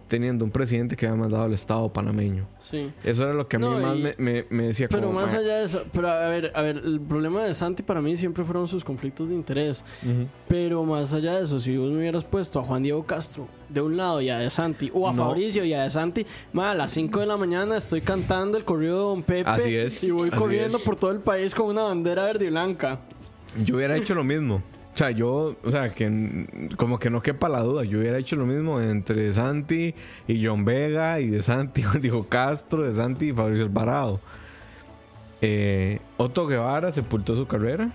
teniendo 0.07 0.45
un 0.45 0.51
presidente 0.51 0.95
que 0.95 1.05
había 1.07 1.19
mandado 1.19 1.43
al 1.43 1.53
Estado 1.53 1.91
panameño. 1.91 2.47
sí. 2.61 2.91
Eso 3.03 3.23
era 3.23 3.33
lo 3.33 3.47
que 3.47 3.55
a 3.57 3.59
mí 3.59 3.65
No, 3.65 3.79
más 3.79 3.97
y- 3.97 4.01
me, 4.01 4.15
me- 4.17 4.45
me 4.49 4.67
decía 4.67 4.87
Pero 4.89 5.07
como, 5.07 5.19
más 5.19 5.31
"Ma, 5.33 5.39
allá 5.39 5.55
de 5.57 5.65
eso, 5.65 5.83
pero 5.91 6.09
a 6.09 6.27
ver, 6.29 6.51
a 6.55 6.61
ver, 6.61 6.77
el 6.83 6.99
problema 7.01 7.43
de 7.43 7.53
Santi 7.53 7.83
para 7.83 8.01
mí 8.01 8.15
siempre 8.15 8.43
fueron 8.43 8.67
sus 8.67 8.83
conflictos 8.83 9.29
de 9.29 9.35
interés. 9.35 9.83
Pero 10.47 10.83
más 10.83 11.13
allá 11.13 11.35
de 11.37 11.43
eso, 11.43 11.59
si 11.59 11.75
vos 11.77 11.89
me 11.91 11.97
hubieras 11.97 12.23
puesto 12.23 12.59
a 12.59 12.63
Juan 12.63 12.83
Diego 12.83 13.05
Castro 13.05 13.47
de 13.69 13.81
un 13.81 13.97
lado 13.97 14.21
y 14.21 14.29
a 14.29 14.39
De 14.39 14.49
Santi, 14.49 14.89
o 14.93 15.07
a 15.09 15.13
No. 15.13 15.25
Fabricio 15.25 15.63
y 15.65 15.73
a 15.73 15.83
De 15.83 15.89
Santi, 15.89 16.25
ma, 16.53 16.71
a 16.71 16.75
las 16.75 16.91
5 16.91 17.19
de 17.19 17.25
la 17.25 17.35
mañana 17.37 17.75
estoy 17.77 18.01
cantando 18.01 18.57
el 18.57 18.63
corrido 18.65 18.95
de 18.95 19.03
Don 19.03 19.23
Pepe. 19.23 19.49
Así 19.49 19.75
es, 19.75 20.03
Y 20.03 20.11
voy 20.11 20.29
corriendo 20.29 20.77
es. 20.77 20.83
por 20.83 20.95
todo 20.95 21.11
el 21.11 21.19
país 21.19 21.53
con 21.53 21.67
una 21.67 21.83
bandera 21.83 22.23
verde 22.25 22.45
y 22.45 22.49
blanca. 22.49 22.99
Yo 23.63 23.75
hubiera 23.77 23.95
hecho 23.97 24.13
lo 24.15 24.23
mismo. 24.23 24.61
O 24.97 24.99
sea, 24.99 25.11
yo, 25.11 25.55
o 25.63 25.69
sea, 25.69 25.93
que 25.93 26.47
como 26.75 26.97
que 26.97 27.11
no 27.11 27.21
quepa 27.21 27.49
la 27.49 27.59
duda, 27.61 27.83
yo 27.83 27.99
hubiera 27.99 28.17
hecho 28.17 28.35
lo 28.35 28.47
mismo 28.47 28.81
entre 28.81 29.31
Santi 29.31 29.93
y 30.27 30.43
John 30.43 30.65
Vega 30.65 31.19
y 31.19 31.27
de 31.27 31.43
Santi, 31.43 31.83
dijo 32.01 32.27
Castro, 32.27 32.81
de 32.81 32.91
Santi 32.91 33.29
y 33.29 33.31
Fabricio 33.31 33.65
Alvarado. 33.65 34.19
Eh, 35.41 35.99
Otto 36.17 36.47
Guevara 36.47 36.91
sepultó 36.91 37.35
su 37.37 37.45
carrera 37.45 37.89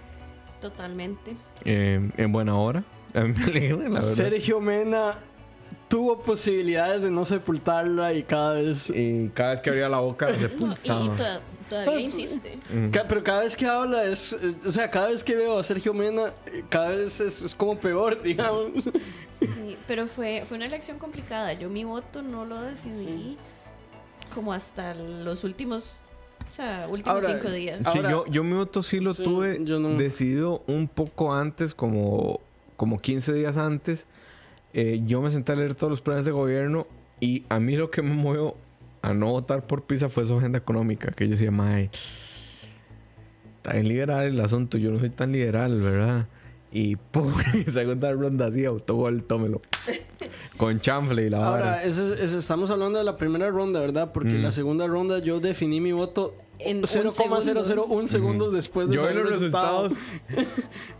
Totalmente. 0.61 1.35
eh, 1.65 2.09
en 2.17 2.31
buena 2.33 2.55
hora. 2.57 2.85
A 3.15 3.23
mí 3.23 3.35
me 3.37 3.45
alegra, 3.47 3.77
la 3.79 3.89
verdad. 3.95 4.01
Sergio 4.03 4.61
Mena 4.61 5.19
tuvo 5.89 6.23
posibilidades 6.23 7.03
de 7.03 7.11
no 7.11 7.25
sepultarla 7.25 8.15
y 8.15 8.23
cada 8.23 8.55
vez. 8.55 8.89
Y 8.91 9.29
cada 9.35 9.51
vez 9.55 9.61
que 9.61 9.71
abría 9.71 9.89
la 9.89 9.99
boca 9.99 10.31
la 10.31 10.33
No, 10.37 10.39
y, 10.39 10.45
y 10.45 10.49
sepultaba. 10.49 11.17
toda- 11.17 11.41
todavía 11.85 12.00
insiste. 12.00 12.59
Ca- 12.93 13.07
Pero 13.09 13.23
cada 13.25 13.41
vez 13.41 13.57
que 13.57 13.67
habla 13.67 14.05
es. 14.05 14.33
eh, 14.33 14.55
O 14.67 14.71
sea, 14.71 14.91
cada 14.91 15.09
vez 15.09 15.25
que 15.25 15.35
veo 15.37 15.59
a 15.59 15.64
Sergio 15.64 15.93
Mena, 15.95 16.33
eh, 16.47 16.64
cada 16.69 16.91
vez 16.91 17.21
es, 17.21 17.43
es 17.43 17.55
como 17.55 17.79
peor, 17.79 18.23
digamos. 18.23 18.85
Sí, 19.38 19.76
pero 19.87 20.07
fue, 20.07 20.43
fue 20.47 20.57
una 20.57 20.67
elección 20.67 20.99
complicada. 20.99 21.52
Yo 21.55 21.69
mi 21.69 21.85
voto 21.85 22.23
no 22.23 22.45
lo 22.45 22.61
decidí 22.62 23.37
como 24.35 24.52
hasta 24.52 24.95
los 24.95 25.45
últimos, 25.45 25.99
o 26.49 26.52
sea, 26.52 26.87
últimos 26.91 27.23
Ahora, 27.25 27.38
cinco 27.38 27.50
días. 27.52 27.81
Sí, 27.91 27.99
Ahora- 27.99 28.11
yo, 28.11 28.25
yo 28.26 28.45
mi 28.45 28.55
voto 28.55 28.83
sí 28.83 29.00
lo 29.00 29.14
Sí, 29.14 29.23
tuve 29.23 29.59
yo 29.64 29.79
no. 29.79 29.91
decidido 29.97 30.62
un 30.67 30.88
poco 30.88 31.35
antes, 31.35 31.75
como, 31.75 32.41
como 32.76 32.99
15 32.99 33.33
días 33.33 33.57
antes. 33.57 34.07
Eh, 34.75 35.02
yo 35.05 35.21
me 35.21 35.31
senté 35.31 35.52
a 35.52 35.57
leer 35.57 35.75
todos 35.75 35.91
los 35.91 36.00
planes 36.00 36.25
de 36.25 36.31
gobierno 36.31 36.87
y 37.21 37.45
a 37.50 37.61
mí 37.61 37.76
lo 37.76 37.91
que 37.91 38.00
me 38.00 38.14
movió 38.14 38.57
a 39.03 39.13
no 39.15 39.27
votar 39.33 39.67
por 39.67 39.83
PISA 39.85 40.09
fue 40.09 40.25
su 40.25 40.37
agenda 40.39 40.59
económica, 40.59 41.11
que 41.11 41.27
yo 41.27 41.33
decía, 41.33 41.51
mae, 41.51 41.91
está 43.57 43.73
bien 43.75 43.89
liberal 43.89 44.27
el 44.27 44.41
asunto, 44.41 44.79
yo 44.79 44.91
no 44.91 44.99
soy 44.99 45.11
tan 45.11 45.33
liberal, 45.33 45.81
¿verdad? 45.81 46.29
Y 46.71 46.97
pum, 46.97 47.33
segunda 47.69 48.13
ronda 48.13 48.47
así, 48.47 48.65
autogol, 48.65 49.25
tómelo. 49.25 49.61
Con 50.57 50.81
chanfle 50.81 51.27
y 51.27 51.31
la 51.31 51.39
Ahora, 51.45 51.61
vara. 51.63 51.85
ese- 51.85 52.23
ese- 52.25 52.39
estamos 52.39 52.71
hablando 52.71 52.99
de 52.99 53.05
la 53.05 53.17
primera 53.17 53.51
ronda, 53.51 53.81
¿verdad? 53.81 54.13
Porque 54.13 54.31
Mm. 54.39 54.43
la 54.43 54.53
segunda 54.53 54.87
ronda 54.87 55.19
yo 55.19 55.41
definí 55.41 55.81
mi 55.81 55.93
voto 55.93 56.35
En 56.59 56.79
un 56.79 56.87
0,001 56.87 58.07
segundos 58.09 58.53
después 58.53 58.89
de 58.89 58.95
Yo 58.95 59.09
vi 59.09 59.15
los 59.15 59.29
resultados. 59.31 59.95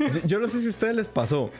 yo, 0.01 0.07
yo 0.27 0.41
no 0.41 0.49
sé 0.49 0.61
si 0.61 0.67
a 0.67 0.71
ustedes 0.71 0.97
les 0.97 1.09
pasó. 1.09 1.51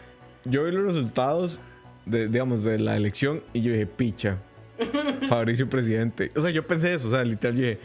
Yo 0.45 0.65
vi 0.65 0.73
los 0.73 0.85
resultados 0.85 1.61
de, 2.05 2.27
digamos, 2.27 2.65
de 2.65 2.79
la 2.81 2.97
elección 2.97 3.43
y 3.53 3.61
yo 3.63 3.73
dije, 3.73 3.87
picha. 3.87 4.39
Fabricio 5.29 5.69
presidente. 5.69 6.31
O 6.37 6.41
sea, 6.41 6.51
yo 6.51 6.67
pensé 6.67 6.95
eso. 6.95 7.09
O 7.09 7.11
sea, 7.11 7.25
literal, 7.25 7.57
dije, 7.57 7.79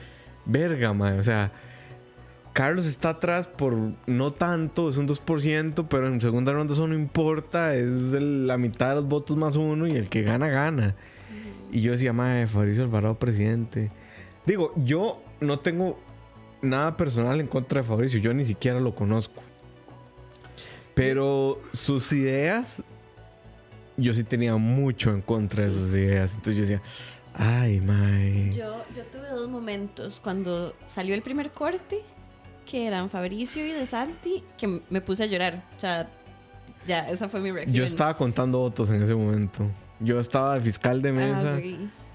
verga, 0.45 0.93
man. 0.93 1.19
O 1.19 1.23
sea, 1.23 1.51
Carlos 2.53 2.85
está 2.85 3.09
atrás 3.09 3.47
por 3.47 3.75
no 4.07 4.33
tanto, 4.33 4.89
es 4.89 4.97
un 4.97 5.07
2%, 5.07 5.87
pero 5.87 6.07
en 6.07 6.19
segunda 6.19 6.53
ronda 6.53 6.73
eso 6.73 6.87
no 6.87 6.95
importa. 6.95 7.75
Es 7.75 8.13
la 8.13 8.57
mitad 8.57 8.89
de 8.89 8.95
los 8.95 9.07
votos 9.07 9.37
más 9.37 9.55
uno 9.55 9.87
y 9.87 9.95
el 9.95 10.09
que 10.09 10.23
gana, 10.23 10.47
gana. 10.47 10.95
Y 11.71 11.81
yo 11.81 11.91
decía, 11.91 12.13
madre, 12.13 12.47
Fabricio 12.47 12.83
Alvarado 12.83 13.19
presidente. 13.19 13.91
Digo, 14.45 14.73
yo 14.77 15.21
no 15.39 15.59
tengo 15.59 15.99
nada 16.61 16.97
personal 16.97 17.39
en 17.39 17.47
contra 17.47 17.81
de 17.81 17.87
Fabricio. 17.87 18.19
Yo 18.19 18.33
ni 18.33 18.45
siquiera 18.45 18.79
lo 18.79 18.95
conozco. 18.95 19.43
Pero 20.93 21.61
sus 21.73 22.11
ideas, 22.11 22.81
yo 23.97 24.13
sí 24.13 24.23
tenía 24.23 24.55
mucho 24.57 25.11
en 25.11 25.21
contra 25.21 25.63
de 25.65 25.71
sus 25.71 25.87
ideas. 25.89 26.35
Entonces 26.35 26.55
yo 26.55 26.61
decía, 26.61 26.81
ay, 27.33 27.81
mae. 27.81 28.51
Yo, 28.53 28.77
yo 28.95 29.03
tuve 29.05 29.29
dos 29.29 29.49
momentos. 29.49 30.19
Cuando 30.23 30.73
salió 30.85 31.13
el 31.15 31.21
primer 31.21 31.51
corte, 31.51 32.01
que 32.65 32.85
eran 32.85 33.09
Fabricio 33.09 33.65
y 33.65 33.71
De 33.71 33.85
Santi, 33.85 34.43
que 34.57 34.81
me 34.89 35.01
puse 35.01 35.23
a 35.23 35.25
llorar. 35.25 35.63
O 35.77 35.79
sea, 35.79 36.09
ya, 36.85 37.07
esa 37.07 37.27
fue 37.27 37.39
mi 37.41 37.51
reacción. 37.51 37.75
Yo 37.75 37.83
estaba 37.83 38.15
contando 38.15 38.59
votos 38.59 38.89
en 38.89 39.01
ese 39.01 39.15
momento. 39.15 39.65
Yo 39.99 40.19
estaba 40.19 40.55
de 40.55 40.61
fiscal 40.61 41.01
de 41.01 41.09
Ah, 41.09 41.13
mesa. 41.13 41.59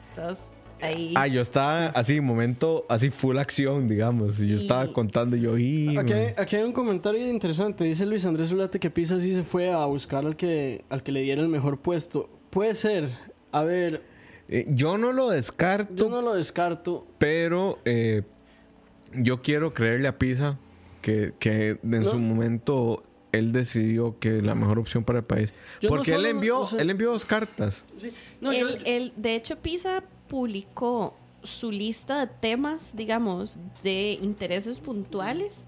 Estabas 0.03 0.41
ahí. 0.83 1.15
Ah, 1.17 1.27
yo 1.27 1.41
estaba 1.41 1.87
así, 1.89 2.21
momento, 2.21 2.85
así 2.89 3.11
full 3.11 3.39
acción, 3.39 3.89
digamos. 3.89 4.41
Y 4.41 4.49
yo 4.49 4.57
Y- 4.57 4.63
estaba 4.63 4.93
contando 4.93 5.37
yo, 5.37 5.57
y. 5.59 5.97
Aquí 5.97 6.13
hay, 6.13 6.35
aquí 6.37 6.57
hay 6.57 6.63
un 6.65 6.73
comentario 6.73 7.27
interesante. 7.29 7.85
Dice 7.85 8.05
Luis 8.07 8.25
Andrés 8.27 8.49
Zulate 8.51 8.79
que 8.81 8.91
Pisa 8.91 9.19
sí 9.21 9.35
se 9.35 9.43
fue 9.43 9.71
a 9.73 9.85
buscar 9.87 10.27
al 10.27 10.37
que, 10.37 10.85
al 10.91 11.03
que 11.03 11.13
le 11.13 11.23
diera 11.23 11.41
el 11.43 11.49
mejor 11.49 11.81
puesto. 11.81 12.29
Puede 12.51 12.75
ser. 12.75 13.09
A 13.53 13.63
ver, 13.63 14.03
Eh, 14.49 14.67
yo 14.71 14.99
no 14.99 15.13
lo 15.13 15.31
descarto, 15.31 15.95
yo 15.95 16.09
no 16.11 16.21
lo 16.23 16.35
descarto. 16.35 17.07
pero 17.19 17.79
eh, 17.85 18.23
yo 19.15 19.41
quiero 19.43 19.73
creerle 19.73 20.09
a 20.09 20.19
Pisa 20.19 20.59
que, 21.01 21.33
que 21.39 21.79
en 21.83 21.91
No. 22.01 22.11
su 22.11 22.19
momento 22.19 23.03
él 23.33 23.53
decidió 23.53 24.19
que 24.19 24.43
la 24.43 24.55
mejor 24.55 24.79
opción 24.79 25.05
para 25.05 25.21
el 25.21 25.25
país. 25.25 25.55
Yo 25.81 25.89
no 25.89 25.97
Porque 25.97 26.15
él 26.15 26.27
envió, 26.27 26.67
él 26.79 26.91
envió 26.91 27.13
dos 27.13 27.25
cartas. 27.25 27.85
Sí. 27.97 28.13
No, 28.43 28.53
yo- 28.53 28.69
Él- 28.69 28.79
él- 28.85 29.13
de 29.17 29.35
hecho, 29.37 29.57
PISA 29.57 30.05
publicó 30.33 31.15
su 31.43 31.71
lista 31.71 32.25
de 32.25 32.33
temas, 32.41 32.97
digamos, 32.97 33.59
de 33.85 34.19
intereses 34.23 34.81
puntuales. 34.81 35.67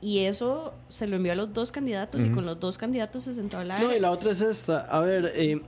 Y 0.00 0.20
eso 0.24 0.72
se 0.88 1.06
lo 1.06 1.14
envió 1.16 1.30
a 1.32 1.36
los 1.36 1.52
dos 1.52 1.70
candidatos 1.70 2.24
y 2.24 2.30
con 2.30 2.44
los 2.44 2.58
dos 2.58 2.76
candidatos 2.76 3.22
se 3.24 3.34
sentó 3.34 3.58
a 3.58 3.60
hablar. 3.60 3.80
no, 3.80 3.94
y 3.94 4.00
la 4.00 4.10
otra 4.10 4.32
es 4.32 4.40
esta. 4.40 4.80
A 4.80 5.00
ver, 5.00 5.30
eh, 5.36 5.60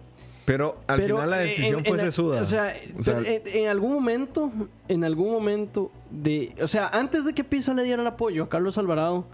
Pero 0.44 0.78
al 0.88 1.00
Pero, 1.00 1.16
final 1.16 1.30
la 1.30 1.36
decisión 1.38 1.78
en- 1.80 1.84
fue 1.84 1.98
en 1.98 2.04
sesuda. 2.06 2.40
O 2.42 2.44
sea, 2.44 2.74
O 2.98 3.02
sea, 3.04 3.18
pero 3.18 3.28
en, 3.28 3.42
en 3.46 3.68
algún 3.68 3.92
momento, 3.92 4.50
en 4.88 5.04
algún 5.04 5.30
momento 5.30 5.92
de, 6.10 6.52
o 6.60 6.66
sea, 6.66 6.88
antes 6.88 7.24
de 7.24 7.32
que 7.32 7.44
Pisa 7.44 7.72
le 7.74 7.84
diera 7.84 8.02
el 8.02 8.08
apoyo 8.08 8.42
a 8.44 8.48
Carlos 8.48 8.76
Alvarado, 8.76 9.24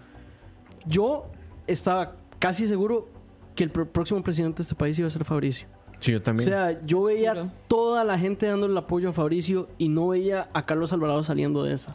yo 0.85 1.27
estaba 1.67 2.17
casi 2.38 2.69
seguro 2.69 3.09
que 3.55 3.65
el 3.65 3.73
pr- 3.73 3.87
próximo 3.87 4.23
presidente 4.23 4.59
de 4.59 4.62
este 4.65 4.75
país 4.75 4.99
iba 4.99 5.09
a 5.09 5.11
ser 5.11 5.25
Fabricio. 5.25 5.67
Sí, 6.00 6.12
yo 6.12 6.19
O 6.19 6.38
sea, 6.40 6.81
yo 6.83 7.02
veía 7.05 7.50
toda 7.67 8.05
la 8.05 8.19
gente 8.19 8.47
dándole 8.47 8.73
el 8.73 8.78
apoyo 8.78 9.11
a 9.11 9.12
Fabricio 9.12 9.69
y 9.78 9.88
no 9.88 10.09
veía 10.09 10.49
a 10.52 10.64
Carlos 10.64 10.93
Alvarado 10.93 11.25
saliendo 11.25 11.64
de 11.64 11.75
esa. 11.75 11.93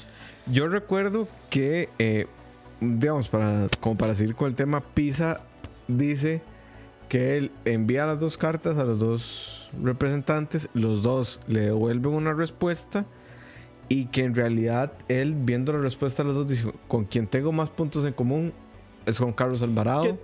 Yo 0.51 0.67
recuerdo 0.67 1.27
que, 1.50 1.89
eh, 2.00 2.27
digamos, 2.81 3.29
para, 3.29 3.67
como 3.79 3.98
para 3.98 4.13
seguir 4.13 4.36
con 4.36 4.48
el 4.50 4.55
tema, 4.55 4.81
Pisa 4.81 5.41
dice 5.88 6.41
que 7.07 7.38
él 7.38 7.51
envía 7.65 8.05
las 8.05 8.19
dos 8.19 8.38
cartas 8.38 8.77
a 8.77 8.83
los 8.83 9.00
dos 9.00 9.69
representantes, 9.81 10.67
los 10.74 11.01
dos 11.01 11.39
le 11.48 11.62
devuelven 11.62 12.13
una 12.13 12.33
respuesta 12.33 13.05
y 13.88 14.05
que 14.07 14.24
en 14.25 14.36
realidad 14.36 14.91
él, 15.07 15.33
viendo 15.36 15.72
la 15.74 15.79
respuesta 15.79 16.24
de 16.24 16.27
los 16.29 16.36
dos, 16.38 16.48
dice, 16.48 16.74
con 16.88 17.05
quien 17.05 17.27
tengo 17.27 17.51
más 17.51 17.69
puntos 17.69 18.05
en 18.05 18.13
común 18.13 18.51
es 19.05 19.19
con 19.19 19.31
Carlos 19.33 19.62
Alvarado. 19.62 20.03
¿Qué? 20.03 20.15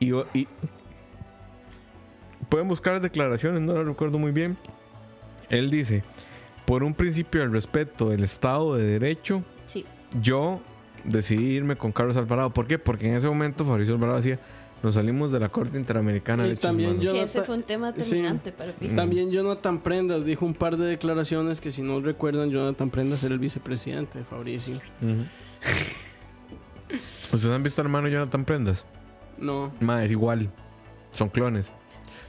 Y, 0.00 0.06
yo- 0.08 0.26
y 0.34 0.46
pueden 2.50 2.68
buscar 2.68 2.92
las 2.92 3.02
declaraciones, 3.02 3.62
no 3.62 3.72
lo 3.72 3.84
recuerdo 3.84 4.18
muy 4.18 4.32
bien. 4.32 4.58
Él 5.48 5.70
dice, 5.70 6.04
por 6.66 6.84
un 6.84 6.92
principio 6.94 7.40
del 7.40 7.52
respeto 7.52 8.10
del 8.10 8.22
Estado 8.22 8.76
de 8.76 8.84
Derecho, 8.84 9.42
Sí. 9.66 9.86
yo 10.20 10.60
decidí 11.04 11.52
irme 11.54 11.76
con 11.76 11.90
Carlos 11.92 12.16
Alvarado. 12.18 12.50
¿Por 12.50 12.66
qué? 12.66 12.78
Porque 12.78 13.08
en 13.08 13.16
ese 13.16 13.28
momento 13.28 13.64
Fabricio 13.64 13.94
Alvarado 13.94 14.18
decía, 14.18 14.38
nos 14.82 14.94
salimos 14.94 15.30
de 15.32 15.40
la 15.40 15.48
Corte 15.50 15.76
Interamericana 15.78 16.44
de 16.44 16.52
Y 16.52 16.56
también 16.56 17.00
Que 17.00 17.08
ese 17.08 17.16
Jonathan- 17.18 17.44
fue 17.44 17.56
un 17.56 17.62
tema 17.64 17.92
sí. 17.92 17.98
determinante 17.98 18.52
para 18.52 18.72
Pisa. 18.72 18.96
También 18.96 19.30
Jonathan 19.30 19.78
Prendas 19.80 20.24
dijo 20.24 20.44
un 20.46 20.54
par 20.54 20.76
de 20.76 20.86
declaraciones 20.86 21.60
que 21.60 21.70
si 21.70 21.82
no 21.82 22.00
recuerdan, 22.00 22.50
Jonathan 22.50 22.88
Prendas 22.90 23.22
era 23.24 23.34
el 23.34 23.40
vicepresidente 23.40 24.18
de 24.18 24.24
Fabricio. 24.24 24.80
¿Ustedes 27.32 27.54
han 27.54 27.62
visto 27.62 27.80
al 27.80 27.86
hermano 27.86 28.08
Jonathan 28.08 28.44
Prendas? 28.44 28.86
No, 29.38 29.72
Ma, 29.80 30.04
es 30.04 30.10
igual. 30.10 30.50
Son 31.12 31.28
clones. 31.28 31.72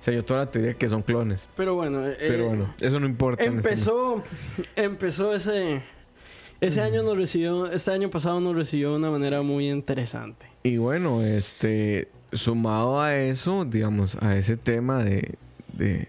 O 0.02 0.04
sea, 0.04 0.16
yo 0.16 0.26
toda 0.26 0.40
la 0.40 0.52
teoría 0.52 0.74
que 0.74 0.90
son 0.90 1.04
clones. 1.04 1.48
pero 1.56 1.76
bueno. 1.76 2.04
eh, 2.10 2.16
Pero 2.18 2.48
bueno, 2.48 2.74
eso 2.80 3.00
no 3.00 3.06
importa. 3.06 3.44
Empezó, 3.44 4.24
empezó 4.76 5.34
ese... 5.34 5.84
Ese 6.60 6.82
año 6.82 7.04
nos 7.04 7.18
recibió, 7.18 7.72
este 7.72 7.92
año 7.92 8.10
pasado 8.10 8.40
nos 8.40 8.56
recibió 8.56 8.92
de 8.92 8.98
una 8.98 9.10
manera 9.12 9.42
muy 9.44 9.70
interesante. 9.70 10.48
Y 10.64 10.78
bueno, 10.78 11.24
este, 11.24 12.08
sumado 12.34 13.00
a 13.02 13.16
eso, 13.16 13.64
digamos, 13.66 14.16
a 14.22 14.38
ese 14.38 14.58
tema 14.58 15.04
de, 15.04 15.36
de, 15.74 16.08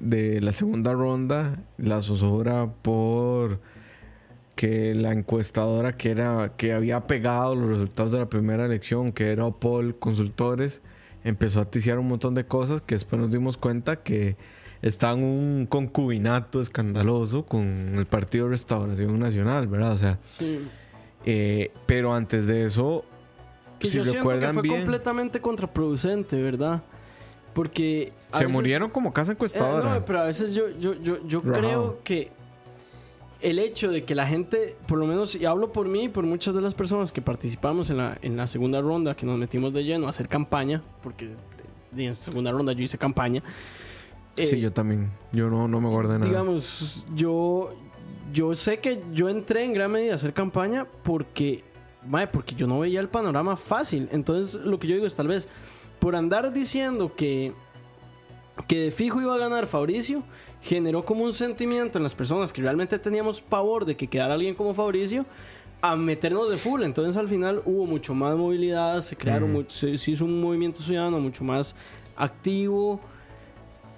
de 0.00 0.40
la 0.42 0.52
segunda 0.52 0.92
ronda, 0.92 1.58
la 1.78 2.02
zozobra 2.02 2.66
por 2.82 3.60
que 4.56 4.94
la 4.94 5.12
encuestadora 5.12 5.96
que 5.96 6.10
era 6.10 6.52
que 6.56 6.72
había 6.74 7.06
pegado 7.06 7.54
los 7.54 7.70
resultados 7.70 8.12
de 8.12 8.18
la 8.18 8.28
primera 8.28 8.66
elección, 8.66 9.10
que 9.10 9.32
era 9.32 9.46
Opol 9.46 9.98
Consultores, 9.98 10.82
empezó 11.24 11.60
a 11.60 11.64
ticiar 11.64 11.98
un 11.98 12.06
montón 12.08 12.34
de 12.34 12.46
cosas 12.46 12.80
que 12.80 12.94
después 12.94 13.20
nos 13.20 13.30
dimos 13.30 13.56
cuenta 13.56 13.96
que 14.02 14.36
está 14.82 15.10
en 15.12 15.24
un 15.24 15.66
concubinato 15.66 16.60
escandaloso 16.60 17.46
con 17.46 17.94
el 17.96 18.06
Partido 18.06 18.48
Restauración 18.48 19.18
Nacional, 19.18 19.66
¿verdad? 19.66 19.92
O 19.92 19.98
sea, 19.98 20.18
Sí. 20.38 20.60
eh, 21.24 21.70
pero 21.86 22.14
antes 22.14 22.46
de 22.46 22.66
eso, 22.66 23.04
Que 23.78 23.86
si 23.88 23.96
yo 23.98 24.04
siento 24.04 24.12
que 24.12 24.18
recuerdan 24.18 24.54
fue 24.54 24.62
bien, 24.62 24.76
completamente 24.82 25.40
contraproducente, 25.40 26.40
¿verdad? 26.40 26.82
Porque... 27.54 28.12
se 28.32 28.40
veces- 28.40 28.52
murieron 28.52 28.90
como 28.90 29.12
casa 29.12 29.32
Eh, 29.32 29.34
encuestadora. 29.34 29.94
no, 29.94 30.04
pero 30.04 30.20
a 30.20 30.24
veces 30.26 30.54
yo, 30.54 30.68
yo, 30.78 30.94
yo, 31.26 31.42
creo 31.42 32.00
que 32.04 32.30
el 33.44 33.58
hecho 33.58 33.90
de 33.90 34.04
que 34.04 34.14
la 34.14 34.26
gente, 34.26 34.74
por 34.88 34.98
lo 34.98 35.06
menos, 35.06 35.34
y 35.34 35.44
hablo 35.44 35.70
por 35.70 35.86
mí 35.86 36.04
y 36.04 36.08
por 36.08 36.24
muchas 36.24 36.54
de 36.54 36.62
las 36.62 36.74
personas 36.74 37.12
que 37.12 37.20
participamos 37.20 37.90
en 37.90 37.98
la, 37.98 38.18
en 38.22 38.36
la 38.38 38.46
segunda 38.46 38.80
ronda, 38.80 39.14
que 39.14 39.26
nos 39.26 39.38
metimos 39.38 39.74
de 39.74 39.84
lleno 39.84 40.06
a 40.06 40.10
hacer 40.10 40.28
campaña, 40.28 40.82
porque 41.02 41.30
en 41.94 42.06
la 42.06 42.14
segunda 42.14 42.50
ronda 42.50 42.72
yo 42.72 42.82
hice 42.82 42.96
campaña. 42.96 43.42
eh, 44.36 44.46
sí, 44.46 44.58
yo 44.60 44.72
también. 44.72 45.10
Yo 45.32 45.50
no, 45.50 45.68
no 45.68 45.80
me 45.80 45.88
guardé 45.88 46.14
nada. 46.14 46.26
digamos, 46.26 47.06
yo, 47.14 47.70
yo 48.32 48.54
sé 48.54 48.78
que 48.80 49.02
yo 49.12 49.28
entré 49.28 49.64
en 49.64 49.74
gran 49.74 49.92
medida 49.92 50.12
a 50.12 50.16
hacer 50.16 50.32
campaña 50.32 50.86
porque, 51.02 51.62
mae, 52.08 52.26
porque 52.26 52.54
yo 52.54 52.66
no 52.66 52.80
veía 52.80 53.00
el 53.00 53.10
panorama 53.10 53.56
fácil. 53.56 54.08
Entonces, 54.10 54.54
lo 54.54 54.78
que 54.78 54.88
yo 54.88 54.94
digo 54.94 55.06
es 55.06 55.14
tal 55.14 55.28
vez 55.28 55.48
por 55.98 56.16
andar 56.16 56.50
diciendo 56.52 57.12
que, 57.14 57.52
que 58.68 58.78
de 58.84 58.90
fijo 58.90 59.20
iba 59.20 59.34
a 59.34 59.38
ganar 59.38 59.66
Fabricio, 59.66 60.22
generó 60.64 61.04
como 61.04 61.22
un 61.24 61.32
sentimiento 61.32 61.98
en 61.98 62.02
las 62.02 62.14
personas 62.16 62.52
que 62.52 62.60
realmente 62.62 62.98
teníamos 62.98 63.40
pavor 63.40 63.84
de 63.84 63.96
que 63.96 64.08
quedara 64.08 64.34
alguien 64.34 64.54
como 64.56 64.74
Fabricio 64.74 65.24
a 65.82 65.94
meternos 65.94 66.48
de 66.50 66.56
full. 66.56 66.82
Entonces, 66.82 67.16
al 67.16 67.28
final 67.28 67.62
hubo 67.66 67.84
mucho 67.86 68.14
más 68.14 68.34
movilidad, 68.36 68.98
se 69.00 69.14
crearon, 69.16 69.54
much- 69.54 69.68
se, 69.68 69.96
se 69.98 70.10
hizo 70.12 70.24
un 70.24 70.40
movimiento 70.40 70.80
ciudadano 70.82 71.20
mucho 71.20 71.44
más 71.44 71.76
activo. 72.16 72.98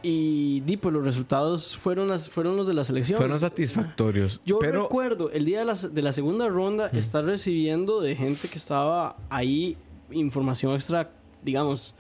Y 0.03 0.61
di, 0.61 0.77
pues 0.77 0.93
los 0.95 1.05
resultados 1.05 1.77
fueron, 1.77 2.07
las, 2.09 2.29
fueron 2.29 2.57
los 2.57 2.67
de 2.67 2.75
las 2.75 2.91
elecciones. 2.91 3.19
Fueron 3.19 3.41
satisfactorios. 3.41 4.41
Yo 4.45 4.59
pero 4.61 4.83
recuerdo 4.83 5.31
el 5.31 5.45
día 5.45 5.61
de 5.61 5.65
la, 5.65 5.75
de 5.75 6.03
la 6.03 6.13
segunda 6.13 6.49
ronda 6.49 6.89
estar 6.93 7.25
recibiendo 7.25 8.01
de 8.01 8.15
gente 8.15 8.49
que 8.49 8.59
estaba 8.59 9.17
ahí 9.31 9.77
información 10.13 10.75
extra, 10.75 11.11
digamos, 11.43 11.95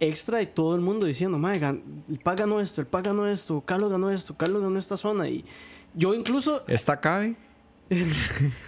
extra 0.00 0.42
y 0.42 0.46
todo 0.46 0.74
el 0.74 0.80
mundo 0.80 1.06
diciendo, 1.06 1.38
"Mae, 1.38 1.56
el 1.58 2.18
PAC 2.22 2.40
ganó 2.40 2.60
esto, 2.60 2.80
el 2.80 2.86
PAC 2.86 3.06
ganó 3.06 3.26
esto, 3.28 3.60
Carlos 3.64 3.90
ganó 3.90 4.10
esto, 4.10 4.36
Carlos 4.36 4.62
ganó 4.62 4.78
esta 4.78 4.96
zona. 4.96 5.28
Y 5.28 5.44
yo 5.94 6.14
incluso 6.14 6.64
esta 6.68 7.00
cabe. 7.00 7.36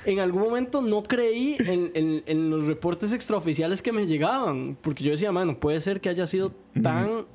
en 0.05 0.21
algún 0.21 0.43
momento 0.43 0.83
no 0.83 1.03
creí 1.03 1.57
en, 1.61 1.91
en- 1.95 2.23
en 2.27 2.51
los 2.51 2.67
reportes 2.67 3.12
extraoficiales 3.15 3.81
que 3.83 3.91
me 3.93 4.07
llegaban, 4.07 4.77
porque 4.83 5.03
yo 5.05 5.11
decía, 5.12 5.33
mano, 5.33 5.59
puede 5.59 5.81
ser 5.81 6.01
que 6.03 6.09
haya 6.11 6.27
sido 6.27 6.53
tan 6.83 7.27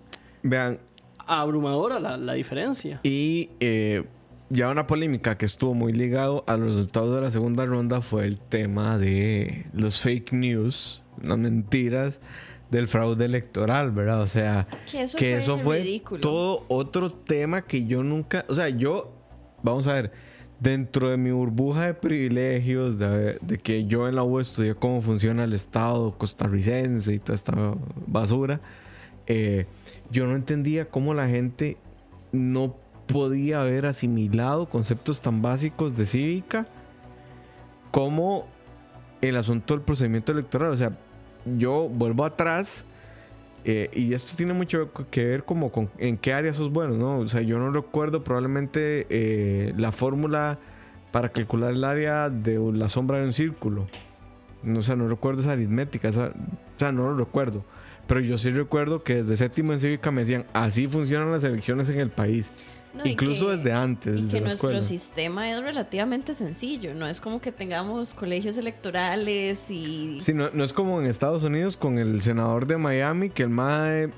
Vean, 0.43 0.79
abrumadora 1.25 1.99
la, 1.99 2.17
la 2.17 2.33
diferencia. 2.33 2.99
y 3.03 3.49
eh, 3.59 4.03
ya 4.49 4.69
una 4.69 4.85
polémica 4.85 5.37
que 5.37 5.45
estuvo 5.45 5.73
muy 5.73 5.91
ligado 5.93 6.43
a 6.47 6.55
los 6.57 6.75
resultados 6.75 7.15
de 7.15 7.21
la 7.21 7.31
segunda 7.31 7.65
ronda 7.65 7.99
fue 8.01 8.25
el 8.25 8.39
tema 8.39 8.97
de 8.99 9.65
los 9.73 9.99
fake 10.01 10.33
news, 10.33 11.01
las 11.21 11.37
mentiras 11.39 12.21
del 12.71 12.87
fraude 12.87 13.25
electoral, 13.25 13.91
¿verdad? 13.91 14.21
O 14.21 14.27
sea, 14.27 14.67
Que 14.89 15.03
eso 15.03 15.17
que 15.17 15.31
fue 15.31 15.37
eso 15.37 15.57
fue 15.57 15.79
ridículo. 15.79 16.21
todo 16.21 16.65
otro 16.69 17.11
tema 17.11 17.61
que 17.63 17.85
yo 17.85 18.01
nunca, 18.01 18.43
o 18.47 18.55
sea, 18.55 18.69
yo, 18.69 19.11
vamos 19.61 19.87
a 19.87 19.93
ver, 19.93 20.11
dentro 20.59 21.09
de 21.09 21.17
mi 21.17 21.31
burbuja 21.31 21.87
de 21.87 21.93
privilegios, 21.93 22.97
de, 22.97 23.37
de 23.41 23.57
que 23.57 23.85
yo 23.85 24.07
en 24.07 24.15
la 24.15 24.23
U 24.23 24.39
estudié 24.39 24.73
cómo 24.73 25.01
funciona 25.01 25.43
el 25.43 25.53
Estado 25.53 26.17
costarricense 26.17 27.13
y 27.13 27.19
toda 27.19 27.35
esta 27.35 27.53
basura, 28.07 28.61
eh, 29.27 29.65
yo 30.09 30.25
no 30.25 30.35
entendía 30.35 30.89
cómo 30.89 31.13
la 31.13 31.27
gente 31.27 31.77
no 32.31 32.75
podía 33.07 33.61
haber 33.61 33.85
asimilado 33.85 34.69
conceptos 34.69 35.19
tan 35.19 35.41
básicos 35.41 35.95
de 35.95 36.05
cívica 36.05 36.67
como 37.91 38.47
el 39.21 39.35
asunto 39.35 39.73
del 39.73 39.83
procedimiento 39.83 40.31
electoral. 40.31 40.71
O 40.71 40.77
sea, 40.77 40.97
yo 41.45 41.89
vuelvo 41.89 42.25
atrás 42.25 42.85
eh, 43.63 43.89
y 43.93 44.13
esto 44.13 44.35
tiene 44.35 44.53
mucho 44.53 44.91
que 45.11 45.25
ver 45.25 45.43
como 45.43 45.71
con 45.71 45.89
en 45.99 46.17
qué 46.17 46.33
área 46.33 46.53
sos 46.53 46.71
bueno, 46.71 46.95
¿no? 46.95 47.19
O 47.19 47.27
sea, 47.27 47.41
yo 47.41 47.59
no 47.59 47.71
recuerdo 47.71 48.23
probablemente 48.23 49.05
eh, 49.09 49.73
la 49.77 49.91
fórmula 49.91 50.57
para 51.11 51.29
calcular 51.29 51.71
el 51.71 51.83
área 51.83 52.29
de 52.29 52.57
la 52.73 52.89
sombra 52.89 53.17
de 53.17 53.25
un 53.25 53.33
círculo. 53.33 53.87
No, 54.63 54.81
sea, 54.81 54.95
no 54.95 55.07
recuerdo 55.07 55.41
esa 55.41 55.51
aritmética, 55.51 56.09
o 56.09 56.11
sea, 56.11 56.91
no 56.91 57.11
lo 57.11 57.17
recuerdo. 57.17 57.63
Pero 58.07 58.19
yo 58.19 58.37
sí 58.37 58.51
recuerdo 58.51 59.03
que 59.03 59.15
desde 59.15 59.37
séptimo 59.37 59.73
en 59.73 59.79
cívica 59.79 60.11
me 60.11 60.21
decían, 60.21 60.45
así 60.53 60.87
funcionan 60.87 61.31
las 61.31 61.43
elecciones 61.43 61.89
en 61.89 61.99
el 61.99 62.09
país. 62.09 62.51
No, 62.93 63.05
y 63.05 63.11
Incluso 63.11 63.49
que- 63.49 63.55
desde 63.57 63.71
antes, 63.71 64.19
Y 64.19 64.23
desde 64.23 64.37
que 64.37 64.41
la 64.41 64.47
nuestro 64.49 64.69
escuela. 64.69 64.81
sistema 64.81 65.49
es 65.49 65.61
relativamente 65.61 66.35
sencillo, 66.35 66.93
no 66.93 67.07
es 67.07 67.21
como 67.21 67.39
que 67.39 67.51
tengamos 67.53 68.13
colegios 68.13 68.57
electorales 68.57 69.71
y... 69.71 70.19
Sí, 70.21 70.33
no, 70.33 70.49
no 70.51 70.63
es 70.65 70.73
como 70.73 70.99
en 70.99 71.07
Estados 71.07 71.43
Unidos 71.43 71.77
con 71.77 71.97
el 71.97 72.21
senador 72.21 72.67
de 72.67 72.75
Miami, 72.77 73.29
que 73.29 73.43
el 73.43 73.49
MAE 73.49 74.11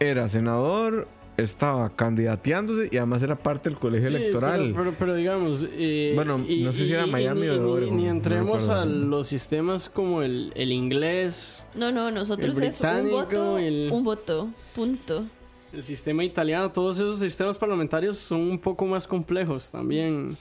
era 0.00 0.28
senador, 0.28 1.06
estaba 1.36 1.88
candidateándose 1.96 2.88
y 2.90 2.96
además 2.98 3.22
era 3.22 3.36
parte 3.36 3.70
del 3.70 3.78
colegio 3.78 4.08
Sí, 4.10 4.14
electoral. 4.16 4.60
Pero, 4.72 4.74
pero- 4.76 4.96
pero 4.98 5.14
digamos. 5.14 5.66
eh, 5.70 6.12
Bueno, 6.16 6.36
no 6.38 6.72
sé 6.72 6.86
si 6.86 6.92
era 6.92 7.06
Miami 7.06 7.42
ni, 7.42 7.48
o 7.48 7.70
Oregon, 7.70 7.96
Ni 7.96 8.04
no 8.04 8.10
entremos 8.10 8.62
recuerdo. 8.62 8.82
a 8.82 8.84
los 8.86 9.26
sistemas 9.28 9.88
como 9.88 10.22
el, 10.22 10.52
el 10.56 10.72
inglés, 10.72 11.64
No, 11.74 11.92
no, 11.92 12.10
nosotros 12.10 12.56
El 12.58 12.64
es 12.64 12.80
un 12.80 12.86
británico, 12.88 13.16
voto, 13.16 13.58
el- 13.58 13.88
un 13.92 14.02
voto, 14.04 14.48
punto. 14.74 15.26
El 15.72 15.82
sistema 15.82 16.24
italiano, 16.24 16.70
todos 16.70 16.98
esos 16.98 17.20
sistemas 17.20 17.56
parlamentarios 17.56 18.16
son 18.16 18.40
un 18.40 18.58
poco 18.58 18.86
más 18.86 19.06
complejos 19.06 19.70
también. 19.70 20.36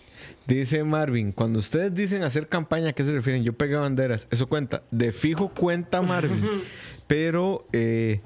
Dice 0.48 0.84
Marvin, 0.84 1.32
cuando 1.32 1.60
ustedes 1.60 1.94
dicen 1.94 2.24
hacer 2.24 2.48
campaña, 2.48 2.90
¿a 2.90 2.94
qué 2.94 3.04
se 3.04 3.12
refieren? 3.12 3.44
Yo 3.44 3.54
pegué 3.54 3.76
banderas. 3.76 4.28
Eso 4.32 4.48
cuenta. 4.48 4.84
De 4.92 5.12
fijo 5.12 5.50
cuenta 5.50 6.02
Marvin. 6.02 6.44
Pero 7.08 7.68
eh, 7.72 8.22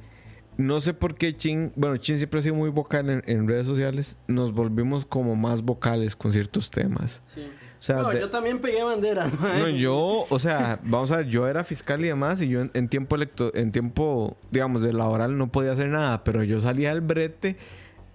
no 0.58 0.80
sé 0.82 0.94
por 0.94 1.16
qué 1.16 1.36
Chin, 1.36 1.72
bueno, 1.76 1.98
Chin 1.98 2.18
siempre 2.18 2.40
ha 2.40 2.44
sido 2.44 2.56
muy 2.56 2.70
vocal 2.70 3.10
en, 3.10 3.24
en 3.26 3.48
redes 3.48 3.66
sociales. 3.68 4.16
Nos 4.28 4.54
volvimos 4.54 5.06
como 5.06 5.36
más 5.36 5.62
vocales 5.64 6.16
con 6.16 6.32
ciertos 6.32 6.70
temas. 6.70 7.22
Sí. 7.28 7.42
O 7.42 7.86
sea, 7.86 7.98
No, 7.98 8.10
de- 8.10 8.22
yo 8.22 8.30
también 8.30 8.60
pegué 8.60 8.82
bandera. 8.84 9.28
mae. 9.42 9.60
no, 9.60 9.68
yo, 9.70 10.26
o 10.30 10.40
sea, 10.40 10.80
vamos 10.84 11.12
a 11.12 11.18
ver, 11.18 11.28
yo 11.28 11.48
era 11.48 11.64
fiscal 11.66 12.00
y 12.02 12.08
demás, 12.08 12.42
y 12.42 12.48
yo 12.48 12.62
en, 12.62 12.72
en 12.74 12.88
tiempo 12.88 13.16
electo, 13.18 13.52
en 13.56 13.72
tiempo, 13.74 14.38
digamos, 14.52 14.82
de 14.84 14.94
laboral 14.94 15.38
no 15.38 15.52
podía 15.52 15.74
hacer 15.74 15.90
nada, 15.90 16.24
pero 16.24 16.44
yo 16.44 16.60
salía 16.62 16.90
del 16.92 17.02
brete 17.02 17.58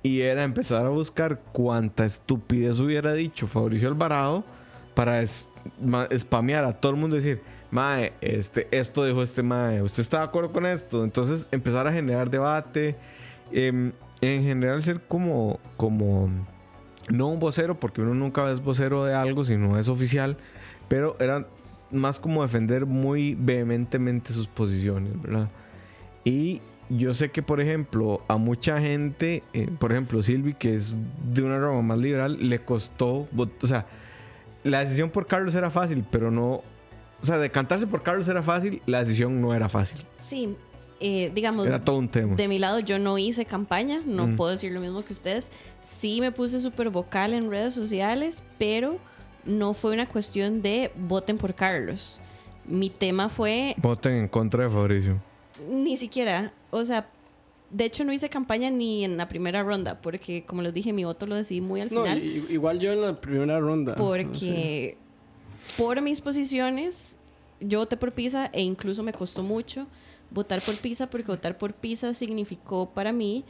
y 0.03 0.21
era 0.23 0.45
empezar 0.45 0.87
a 0.87 0.89
buscar 0.89 1.41
cuánta 1.53 2.07
estupidez 2.07 2.81
hubiera 2.81 3.13
dicho 3.13 3.47
Fabricio 3.47 3.89
Alvarado 3.89 4.43
para 4.95 5.21
es- 5.21 5.51
ma- 5.83 6.09
spamear 6.17 6.65
a 6.65 6.73
todo 6.81 6.93
el 6.93 6.99
mundo 6.99 7.17
y 7.17 7.21
decir, 7.21 7.43
Mae, 7.71 8.13
este, 8.21 8.67
esto 8.71 9.05
dijo 9.05 9.23
este 9.23 9.43
Mae, 9.43 9.83
¿usted 9.83 10.03
está 10.03 10.19
de 10.19 10.25
acuerdo 10.25 10.53
con 10.53 10.65
esto? 10.67 11.05
Entonces 11.05 11.47
empezar 11.51 11.87
a 11.87 11.93
generar 11.93 12.31
debate, 12.31 12.97
em, 13.53 13.93
en 14.21 14.43
general 14.43 14.83
ser 14.83 15.01
como, 15.03 15.61
como, 15.77 16.29
no 17.11 17.29
un 17.29 17.39
vocero, 17.39 17.79
porque 17.79 18.01
uno 18.01 18.15
nunca 18.15 18.51
es 18.51 18.63
vocero 18.63 19.05
de 19.05 19.15
algo, 19.15 19.45
sino 19.45 19.79
es 19.79 19.89
oficial, 19.89 20.37
pero 20.89 21.17
era 21.21 21.47
más 21.91 22.21
como 22.21 22.43
defender 22.43 22.87
muy 22.87 23.35
vehementemente 23.35 24.33
sus 24.33 24.47
posiciones, 24.47 25.21
¿verdad? 25.21 25.49
Y 26.25 26.61
yo 26.91 27.13
sé 27.13 27.31
que, 27.31 27.43
por 27.43 27.61
ejemplo, 27.61 28.23
a 28.29 28.37
mucha 28.37 28.81
gente, 28.81 29.43
eh, 29.53 29.69
por 29.79 29.93
ejemplo, 29.93 30.23
Silvi, 30.23 30.55
que 30.55 30.75
es 30.75 30.95
de 31.33 31.43
una 31.43 31.59
rama 31.59 31.83
más 31.83 31.99
liberal, 31.99 32.37
le 32.49 32.61
costó, 32.61 33.29
o 33.37 33.67
sea, 33.67 33.87
la 34.65 34.81
decisión 34.81 35.11
por 35.11 35.27
Carlos 35.27 35.55
era 35.55 35.71
fácil, 35.71 36.05
pero 36.11 36.31
no, 36.31 36.63
o 37.23 37.27
sea, 37.27 37.39
decantarse 37.39 37.87
por 37.87 38.03
Carlos 38.03 38.29
era 38.29 38.43
fácil, 38.43 38.81
la 38.87 39.01
decisión 39.01 39.41
no 39.41 39.55
era 39.55 39.69
fácil, 39.69 40.03
Sí, 40.23 40.55
eh, 41.01 41.31
digamos, 41.35 41.67
era 41.67 41.79
todo 41.85 41.97
un 41.99 42.09
tema. 42.09 42.35
de 42.37 42.49
mi 42.49 42.59
lado 42.59 42.79
yo 42.81 42.99
no 42.99 43.19
hice 43.19 43.45
campaña, 43.45 44.01
no 44.05 44.27
Mm. 44.29 44.37
puedo 44.37 44.51
decir 44.53 44.73
lo 44.73 44.81
mismo 44.81 45.03
que 45.05 45.13
ustedes. 45.13 45.51
Sí 45.83 46.21
me 46.21 46.33
puse 46.33 46.61
súper 46.61 46.91
vocal 46.91 47.35
en 47.35 47.51
redes 47.51 47.75
sociales, 47.75 48.43
pero 48.59 48.99
no 49.45 49.75
fue 49.75 49.93
una 49.93 50.07
cuestión 50.09 50.61
de 50.63 50.91
voten 50.97 51.39
por 51.39 51.55
Carlos. 51.55 52.21
Mi 52.67 52.91
tema 52.91 53.29
fue 53.29 53.75
Voten 53.79 54.13
en 54.13 54.29
contra 54.29 54.65
de 54.65 54.71
Fabricio. 54.71 55.19
ni 55.71 55.97
siquiera, 55.97 56.53
o 56.71 56.85
sea, 56.85 57.09
de 57.71 57.85
hecho 57.85 58.05
no 58.05 58.13
hice 58.13 58.29
campaña 58.29 58.71
ni 58.71 59.05
en 59.05 59.17
la 59.17 59.29
primera 59.29 59.63
ronda, 59.63 60.01
porque 60.01 60.45
como 60.45 60.63
les 60.63 60.73
dije, 60.75 60.93
mi 60.93 61.05
voto 61.05 61.27
lo 61.27 61.35
decidí 61.35 61.61
muy 61.61 61.81
al 61.81 61.93
No, 61.93 62.03
final. 62.05 62.23
igual 62.51 62.79
yo 62.79 62.93
en 62.93 63.01
la 63.03 63.21
primera 63.21 63.59
ronda. 63.61 63.95
porque 63.95 64.97
por 65.77 66.01
mis 66.01 66.21
posiciones 66.21 67.17
yo 67.61 67.81
voté 67.81 67.97
por 67.97 68.13
Pisa 68.13 68.51
e 68.53 68.63
incluso 68.63 69.03
me 69.03 69.13
costó 69.13 69.43
mucho 69.43 69.87
votar 70.31 70.61
por 70.61 70.77
Pisa 70.77 71.09
porque 71.09 71.27
votar 71.27 71.59
por 71.59 71.75
Pisa 71.75 72.15
significó 72.15 72.87
para 72.91 73.13
mí 73.13 73.45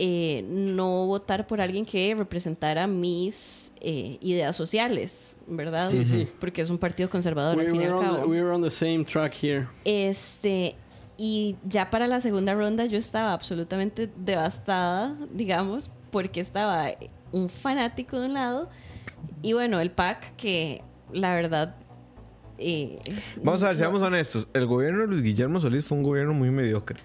eh, 0.00 0.44
no 0.48 1.06
votar 1.06 1.46
por 1.46 1.60
alguien 1.60 1.84
que 1.84 2.14
representara 2.14 2.86
mis 2.86 3.72
eh, 3.80 4.16
ideas 4.20 4.54
sociales, 4.54 5.36
¿verdad? 5.48 5.88
Sí, 5.88 6.04
sí. 6.04 6.28
Porque 6.38 6.62
es 6.62 6.70
un 6.70 6.78
partido 6.78 7.10
conservador 7.10 7.58
al 7.58 7.66
We 7.66 7.70
fin 7.72 7.82
y 7.82 7.84
were, 7.86 7.90
al 7.90 7.94
on 7.94 8.00
the, 8.00 8.06
cabo. 8.06 8.28
we 8.28 8.40
were 8.40 8.54
on 8.54 8.62
the 8.62 8.70
same 8.70 9.04
track 9.04 9.34
here. 9.42 9.66
Este, 9.84 10.76
y 11.16 11.56
ya 11.68 11.90
para 11.90 12.06
la 12.06 12.20
segunda 12.20 12.54
ronda 12.54 12.86
yo 12.86 12.96
estaba 12.96 13.32
absolutamente 13.32 14.08
devastada, 14.16 15.16
digamos, 15.32 15.90
porque 16.12 16.40
estaba 16.40 16.86
un 17.32 17.48
fanático 17.48 18.20
de 18.20 18.26
un 18.26 18.34
lado 18.34 18.68
y 19.42 19.52
bueno, 19.52 19.80
el 19.80 19.90
PAC 19.90 20.36
que 20.36 20.82
la 21.12 21.34
verdad... 21.34 21.76
eh, 22.58 22.98
Vamos 23.42 23.62
a 23.62 23.66
ver, 23.68 23.74
no- 23.74 23.78
seamos 23.80 24.02
honestos. 24.02 24.48
El 24.52 24.66
gobierno 24.66 25.00
de 25.00 25.06
Luis 25.08 25.22
Guillermo 25.22 25.60
Solís 25.60 25.84
fue 25.84 25.98
un 25.98 26.04
gobierno 26.04 26.32
muy 26.34 26.50
mediocre. 26.50 26.98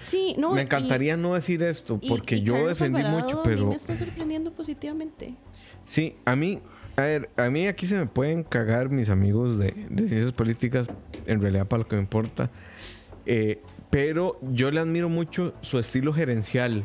Sí, 0.00 0.34
no. 0.38 0.52
Me 0.52 0.60
y- 0.60 0.64
encantaría 0.64 1.16
no 1.16 1.34
decir 1.34 1.62
esto, 1.62 2.00
porque 2.06 2.36
y 2.36 2.42
yo 2.42 2.66
defendí 2.66 3.02
mucho, 3.02 3.26
A 3.26 3.34
mí 3.34 3.40
pero 3.44 3.66
me 3.66 3.74
está 3.74 3.96
sorprendiendo 3.96 4.52
positivamente. 4.52 5.34
sí, 5.84 6.14
a 6.24 6.36
mí, 6.36 6.60
a 6.96 7.02
ver, 7.02 7.30
a 7.36 7.50
mí 7.50 7.66
aquí 7.66 7.86
se 7.88 7.96
me 7.96 8.06
pueden 8.06 8.44
cagar 8.44 8.88
mis 8.88 9.10
amigos 9.10 9.58
de, 9.58 9.72
de 9.90 10.08
ciencias 10.08 10.30
políticas, 10.32 10.88
en 11.26 11.40
realidad 11.42 11.66
para 11.66 11.82
lo 11.82 11.88
que 11.88 11.96
me 11.96 12.02
importa. 12.02 12.50
Eh, 13.26 13.60
pero 13.90 14.38
yo 14.42 14.70
le 14.70 14.78
admiro 14.80 15.08
mucho 15.08 15.54
su 15.60 15.78
estilo 15.80 16.12
gerencial. 16.12 16.84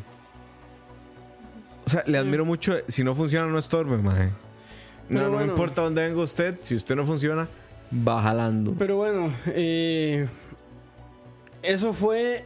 O 1.86 1.90
sea, 1.90 2.02
le 2.06 2.18
admiro 2.18 2.44
mucho, 2.44 2.74
si 2.88 3.04
no 3.04 3.14
funciona, 3.14 3.46
no 3.46 3.58
estorbe, 3.58 3.96
maje. 3.98 4.30
No, 5.12 5.18
Pero 5.18 5.24
no 5.24 5.30
me 5.30 5.36
bueno. 5.44 5.52
importa 5.52 5.82
dónde 5.82 6.02
venga 6.08 6.20
usted, 6.22 6.56
si 6.62 6.74
usted 6.74 6.94
no 6.96 7.04
funciona, 7.04 7.48
va 8.06 8.22
jalando. 8.22 8.74
Pero 8.78 8.96
bueno, 8.96 9.32
eh, 9.46 10.26
eso 11.62 11.92
fue. 11.92 12.44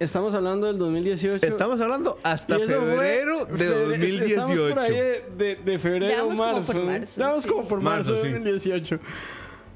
Estamos 0.00 0.32
hablando 0.34 0.68
del 0.68 0.78
2018. 0.78 1.44
Estamos 1.44 1.80
hablando 1.80 2.18
hasta 2.22 2.54
eso 2.56 2.66
fue 2.66 2.76
febrero 2.92 3.44
de 3.46 3.52
febre- 3.56 3.64
Estamos 3.64 4.48
2018. 4.48 4.68
por 4.70 4.78
ahí 4.78 4.92
de, 4.94 5.24
de- 5.36 5.56
de 5.56 5.78
febrero 5.80 6.06
Ya 6.08 6.22
vamos 6.22 6.38
como 6.38 6.52
marzo. 6.52 6.72
por 6.72 6.82
marzo, 6.84 7.40
sí. 7.40 7.48
como 7.48 7.68
por 7.68 7.80
marzo, 7.80 8.10
Marzo, 8.10 8.12
de 8.12 8.28
sí. 8.28 8.28
2018. 8.34 9.00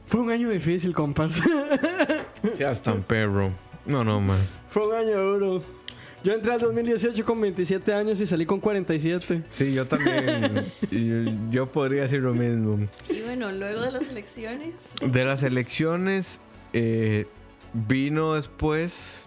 Fue 0.06 0.20
un 0.20 0.30
año 0.30 0.48
difícil, 0.50 0.94
compas. 0.94 1.40
Ya 2.58 2.72
tan 2.74 3.02
perro. 3.02 3.50
No, 3.86 4.04
no, 4.04 4.20
man. 4.20 4.38
Fue 4.68 4.86
un 4.86 4.94
año 4.94 5.20
duro. 5.20 5.62
Yo 6.24 6.32
entré 6.32 6.52
al 6.52 6.60
2018 6.60 7.24
con 7.24 7.40
27 7.40 7.92
años 7.92 8.20
y 8.20 8.26
salí 8.26 8.46
con 8.46 8.60
47. 8.60 9.42
Sí, 9.50 9.74
yo 9.74 9.86
también. 9.86 10.72
yo, 10.90 11.32
yo 11.50 11.72
podría 11.72 12.02
decir 12.02 12.20
lo 12.20 12.32
mismo. 12.32 12.78
Y 13.08 13.20
bueno, 13.22 13.50
luego 13.50 13.80
de 13.80 13.90
las 13.90 14.08
elecciones, 14.08 14.94
De 15.04 15.24
las 15.24 15.42
elecciones, 15.42 16.40
eh, 16.72 17.26
vino 17.72 18.34
después 18.34 19.26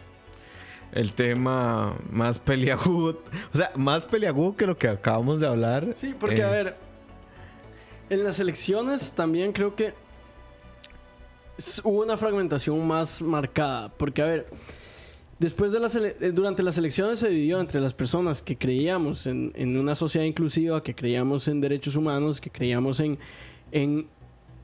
el 0.93 1.11
tema 1.13 1.93
más 2.09 2.39
peliagudo. 2.39 3.21
O 3.53 3.57
sea, 3.57 3.71
más 3.75 4.05
peliagudo 4.05 4.55
que 4.55 4.65
lo 4.65 4.77
que 4.77 4.87
acabamos 4.87 5.41
de 5.41 5.47
hablar. 5.47 5.93
Sí, 5.97 6.15
porque 6.17 6.37
Eh, 6.37 6.43
a 6.43 6.49
ver, 6.49 6.77
en 8.09 8.23
las 8.23 8.39
elecciones 8.39 9.11
también 9.13 9.51
creo 9.51 9.75
que 9.75 9.93
hubo 11.83 12.03
una 12.03 12.15
fragmentación 12.15 12.85
más 12.87 13.21
marcada, 13.21 13.89
porque 13.97 14.21
a 14.21 14.25
ver, 14.25 14.47
después 15.39 15.71
de 15.71 15.79
las 15.79 15.95
eh, 15.95 16.31
durante 16.33 16.63
las 16.63 16.77
elecciones 16.77 17.19
se 17.19 17.29
dividió 17.29 17.59
entre 17.59 17.81
las 17.81 17.93
personas 17.93 18.41
que 18.41 18.57
creíamos 18.57 19.27
en, 19.27 19.51
en 19.55 19.77
una 19.77 19.95
sociedad 19.95 20.25
inclusiva, 20.25 20.83
que 20.83 20.95
creíamos 20.95 21.47
en 21.47 21.61
derechos 21.61 21.95
humanos, 21.95 22.41
que 22.41 22.49
creíamos 22.49 22.99
en, 22.99 23.17
en, 23.71 24.07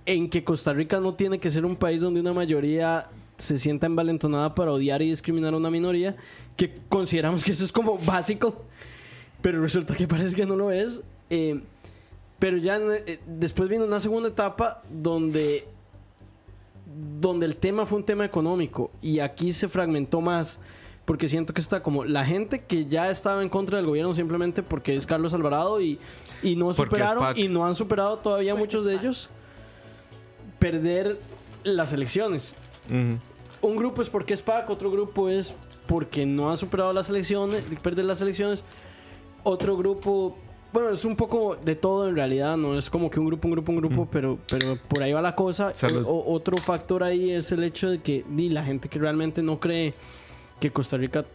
en 0.05 0.29
que 0.29 0.43
Costa 0.43 0.73
Rica 0.73 0.99
no 0.99 1.13
tiene 1.13 1.39
que 1.39 1.51
ser 1.51 1.65
un 1.65 1.75
país 1.75 2.01
donde 2.01 2.19
una 2.19 2.33
mayoría 2.33 3.09
se 3.37 3.57
sienta 3.57 3.87
envalentonada 3.87 4.53
para 4.53 4.71
odiar 4.71 5.01
y 5.01 5.09
discriminar 5.09 5.53
a 5.53 5.57
una 5.57 5.71
minoría, 5.71 6.15
que 6.55 6.75
consideramos 6.89 7.43
que 7.43 7.53
eso 7.53 7.65
es 7.65 7.71
como 7.71 7.97
básico 7.97 8.65
pero 9.41 9.61
resulta 9.61 9.95
que 9.95 10.07
parece 10.07 10.35
que 10.35 10.45
no 10.45 10.55
lo 10.55 10.71
es. 10.71 11.01
Eh, 11.29 11.61
pero 12.39 12.57
ya 12.57 12.77
eh, 12.77 13.19
después 13.25 13.69
vino 13.69 13.85
una 13.85 13.99
segunda 13.99 14.29
etapa 14.29 14.81
donde, 14.89 15.65
donde 17.19 17.45
el 17.45 17.55
tema 17.55 17.85
fue 17.85 17.99
un 17.99 18.05
tema 18.05 18.25
económico 18.25 18.91
y 19.01 19.19
aquí 19.19 19.53
se 19.53 19.67
fragmentó 19.67 20.21
más. 20.21 20.59
Porque 21.05 21.27
siento 21.27 21.53
que 21.53 21.61
está 21.61 21.81
como 21.81 22.05
la 22.05 22.23
gente 22.25 22.63
que 22.63 22.85
ya 22.85 23.09
estaba 23.09 23.41
en 23.41 23.49
contra 23.49 23.77
del 23.77 23.87
gobierno 23.87 24.13
simplemente 24.13 24.61
porque 24.61 24.95
es 24.95 25.07
Carlos 25.07 25.33
Alvarado 25.33 25.81
y, 25.81 25.99
y 26.43 26.55
no 26.55 26.67
Porque 26.67 26.95
superaron 26.95 27.37
y 27.37 27.47
no 27.47 27.65
han 27.65 27.73
superado 27.73 28.19
todavía 28.19 28.53
Porque 28.53 28.63
muchos 28.63 28.85
de 28.85 28.93
ellos 28.93 29.29
perder 30.59 31.19
las 31.63 31.91
elecciones. 31.91 32.53
Un 33.61 33.75
grupo 33.75 34.01
es 34.01 34.09
porque 34.09 34.33
es 34.33 34.41
PAC, 34.41 34.69
otro 34.69 34.91
grupo 34.91 35.27
es 35.27 35.55
porque 35.87 36.25
no 36.25 36.51
han 36.51 36.57
superado 36.57 36.93
las 36.93 37.09
elecciones, 37.09 37.67
perder 37.81 38.05
las 38.05 38.21
elecciones. 38.21 38.63
Otro 39.43 39.75
grupo, 39.75 40.37
bueno, 40.73 40.89
es 40.91 41.03
un 41.05 41.15
poco 41.15 41.55
de 41.55 41.75
todo 41.75 42.07
en 42.07 42.15
realidad, 42.15 42.55
no 42.57 42.77
es 42.77 42.89
como 42.89 43.09
que 43.09 43.19
un 43.19 43.25
grupo, 43.25 43.47
un 43.47 43.51
grupo, 43.53 43.71
un 43.71 43.77
grupo, 43.79 44.07
pero, 44.11 44.37
pero 44.49 44.77
por 44.87 45.03
ahí 45.03 45.11
va 45.13 45.21
la 45.21 45.35
cosa. 45.35 45.73
O- 46.05 46.09
o- 46.11 46.33
otro 46.33 46.55
factor 46.57 47.03
ahí 47.03 47.31
es 47.31 47.51
el 47.51 47.63
hecho 47.63 47.89
de 47.89 47.99
que 47.99 48.23
di, 48.29 48.49
la 48.49 48.63
gente 48.63 48.87
que 48.89 48.97
realmente 48.99 49.43
no 49.43 49.59
cree 49.59 49.93
que 50.59 50.71
Costa 50.71 50.97
Rica 50.97 51.25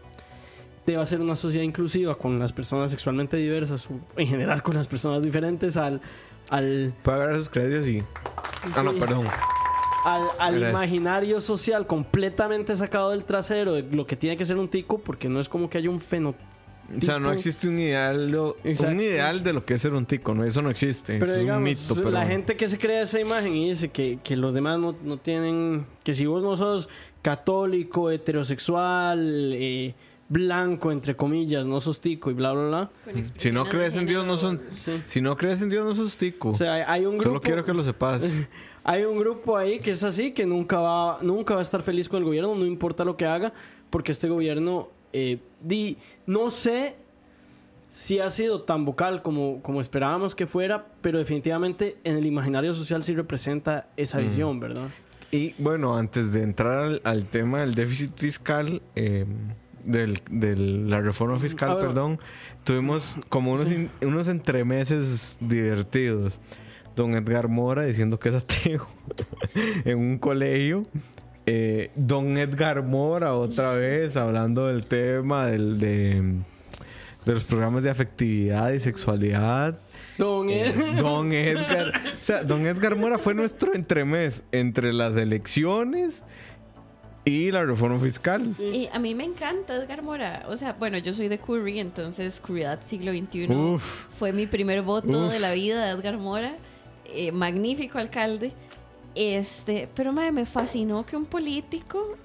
deba 0.86 1.04
ser 1.04 1.20
una 1.20 1.34
sociedad 1.36 1.64
inclusiva 1.64 2.14
con 2.14 2.38
las 2.38 2.52
personas 2.52 2.90
sexualmente 2.90 3.36
diversas, 3.36 3.88
o 3.90 4.00
en 4.16 4.26
general 4.28 4.62
con 4.62 4.74
las 4.76 4.86
personas 4.86 5.22
diferentes, 5.22 5.76
al, 5.76 6.00
al, 6.48 6.94
Puede 7.02 7.16
agarrar 7.16 7.36
sus 7.38 7.50
creencias 7.50 7.88
y. 7.88 8.02
Ah, 8.74 8.82
no, 8.84 8.92
perdón. 8.94 9.26
al, 10.04 10.22
al 10.38 10.54
imaginario 10.70 11.40
social 11.40 11.86
completamente 11.88 12.74
sacado 12.76 13.10
del 13.10 13.24
trasero 13.24 13.72
de 13.72 13.82
lo 13.82 14.06
que 14.06 14.14
tiene 14.16 14.36
que 14.36 14.44
ser 14.44 14.56
un 14.56 14.68
tico, 14.68 14.98
porque 14.98 15.28
no 15.28 15.40
es 15.40 15.48
como 15.48 15.68
que 15.68 15.78
haya 15.78 15.90
un 15.90 16.00
fenotipo. 16.00 16.44
O 16.96 17.02
sea, 17.02 17.18
no 17.18 17.32
existe 17.32 17.68
un 17.68 17.78
ideal, 17.78 18.34
un 18.34 19.00
ideal 19.00 19.42
de 19.42 19.52
lo 19.52 19.64
que 19.64 19.74
es 19.74 19.82
ser 19.82 19.94
un 19.94 20.06
tico, 20.06 20.34
¿no? 20.34 20.44
Eso 20.44 20.62
no 20.62 20.70
existe. 20.70 21.18
Pero 21.18 21.32
eso 21.32 21.40
digamos, 21.40 21.68
es 21.70 21.78
un 21.90 21.96
mito. 21.96 22.02
Pero 22.02 22.10
la 22.12 22.26
gente 22.26 22.56
que 22.56 22.68
se 22.68 22.78
crea 22.78 23.02
esa 23.02 23.20
imagen 23.20 23.56
y 23.56 23.70
dice 23.70 23.88
que, 23.88 24.18
que 24.22 24.36
los 24.36 24.54
demás 24.54 24.78
no, 24.78 24.94
no 25.02 25.16
tienen, 25.18 25.84
que 26.04 26.14
si 26.14 26.26
vos 26.26 26.42
no 26.44 26.56
sos 26.56 26.88
católico, 27.22 28.10
heterosexual, 28.10 29.52
eh, 29.54 29.94
blanco, 30.28 30.92
entre 30.92 31.16
comillas, 31.16 31.66
no 31.66 31.80
sos 31.80 32.00
tico 32.00 32.30
y 32.30 32.34
bla, 32.34 32.52
bla, 32.52 32.66
bla. 32.68 32.90
Si 33.36 33.52
no 33.52 33.64
crees 33.64 33.96
en 33.96 34.06
Dios, 34.06 34.26
no 34.26 34.36
son. 34.38 34.60
Sí. 34.74 35.02
Si 35.06 35.20
no 35.20 35.36
crees 35.36 35.62
en 35.62 35.70
Dios, 35.70 35.84
no 35.84 35.94
sos 35.94 36.16
tico. 36.16 36.50
O 36.50 36.54
sea, 36.56 36.74
hay- 36.74 36.84
hay 36.86 37.00
un 37.06 37.12
grupo... 37.18 37.24
Solo 37.30 37.40
quiero 37.40 37.64
que 37.64 37.72
lo 37.74 37.82
sepas. 37.84 38.42
Hay 38.88 39.02
un 39.02 39.18
grupo 39.18 39.56
ahí 39.56 39.80
que 39.80 39.90
es 39.90 40.04
así, 40.04 40.30
que 40.30 40.46
nunca 40.46 40.78
va, 40.78 41.18
nunca 41.20 41.54
va 41.54 41.58
a 41.60 41.62
estar 41.64 41.82
feliz 41.82 42.08
con 42.08 42.18
el 42.18 42.24
gobierno, 42.24 42.54
no 42.54 42.64
importa 42.64 43.04
lo 43.04 43.16
que 43.16 43.26
haga, 43.26 43.52
porque 43.90 44.12
este 44.12 44.28
gobierno, 44.28 44.90
eh, 45.18 45.38
di, 45.62 45.96
no 46.26 46.50
sé 46.50 46.96
sí 47.88 48.18
ha 48.18 48.28
sido 48.28 48.60
tan 48.62 48.84
vocal 48.84 49.22
como, 49.22 49.62
como 49.62 49.80
esperábamos 49.80 50.34
que 50.34 50.46
fuera, 50.46 50.86
pero 51.00 51.18
definitivamente 51.18 51.96
en 52.04 52.16
el 52.18 52.26
imaginario 52.26 52.74
social 52.74 53.02
sí 53.02 53.14
representa 53.14 53.88
esa 53.96 54.18
visión, 54.18 54.60
¿verdad? 54.60 54.88
Y 55.30 55.54
bueno, 55.58 55.96
antes 55.96 56.32
de 56.32 56.42
entrar 56.42 56.78
al, 56.84 57.00
al 57.04 57.24
tema 57.26 57.60
del 57.60 57.74
déficit 57.74 58.12
fiscal, 58.18 58.82
eh, 58.96 59.24
de 59.84 60.56
la 60.56 61.00
reforma 61.00 61.38
fiscal, 61.38 61.70
Ah, 61.70 61.74
bueno. 61.74 61.88
perdón, 61.88 62.18
tuvimos 62.64 63.16
como 63.30 63.52
unos, 63.52 63.70
in- 63.70 63.90
unos 64.02 64.28
entremeses 64.28 65.38
divertidos. 65.40 66.38
Don 66.96 67.14
Edgar 67.14 67.48
Mora 67.48 67.82
diciendo 67.84 68.18
que 68.18 68.30
es 68.30 68.34
ateo 68.34 68.86
en 69.84 69.98
un 69.98 70.18
colegio. 70.18 70.84
Eh, 71.46 71.90
don 71.94 72.36
Edgar 72.38 72.82
Mora 72.82 73.34
otra 73.34 73.72
vez 73.72 74.16
hablando 74.16 74.66
del 74.66 74.86
tema 74.86 75.46
del, 75.46 75.78
de, 75.78 76.20
de 77.24 77.32
los 77.32 77.44
programas 77.44 77.84
de 77.84 77.90
afectividad 77.90 78.72
y 78.72 78.80
sexualidad. 78.80 79.78
Don 80.18 80.50
Eh, 80.50 80.74
Don 80.98 81.32
Edgar. 81.32 81.92
O 82.20 82.24
sea, 82.24 82.42
Don 82.42 82.66
Edgar 82.66 82.96
Mora 82.96 83.18
fue 83.18 83.34
nuestro 83.34 83.74
entremés 83.74 84.42
entre 84.50 84.92
las 84.92 85.16
elecciones 85.16 86.24
y 87.24 87.50
la 87.52 87.64
reforma 87.64 87.98
fiscal. 88.00 88.50
Y 88.58 88.88
a 88.92 88.98
mí 88.98 89.14
me 89.14 89.24
encanta 89.24 89.74
Edgar 89.76 90.02
Mora. 90.02 90.44
O 90.48 90.56
sea, 90.56 90.72
bueno, 90.72 90.98
yo 90.98 91.12
soy 91.12 91.28
de 91.28 91.38
Curry, 91.38 91.78
entonces 91.80 92.40
Curriedad 92.40 92.80
siglo 92.86 93.12
XXI 93.12 93.46
Uf. 93.52 94.06
fue 94.16 94.32
mi 94.32 94.46
primer 94.46 94.82
voto 94.82 95.26
Uf. 95.26 95.32
de 95.32 95.38
la 95.40 95.52
vida 95.52 95.84
de 95.84 95.90
Edgar 95.92 96.18
Mora. 96.18 96.56
Eh, 97.14 97.30
magnífico 97.32 97.98
alcalde. 97.98 98.52
Este, 99.16 99.88
pero 99.94 100.12
mae, 100.12 100.30
me 100.30 100.44
fascinó 100.44 101.06
que 101.06 101.16
un 101.16 101.24
político 101.24 102.16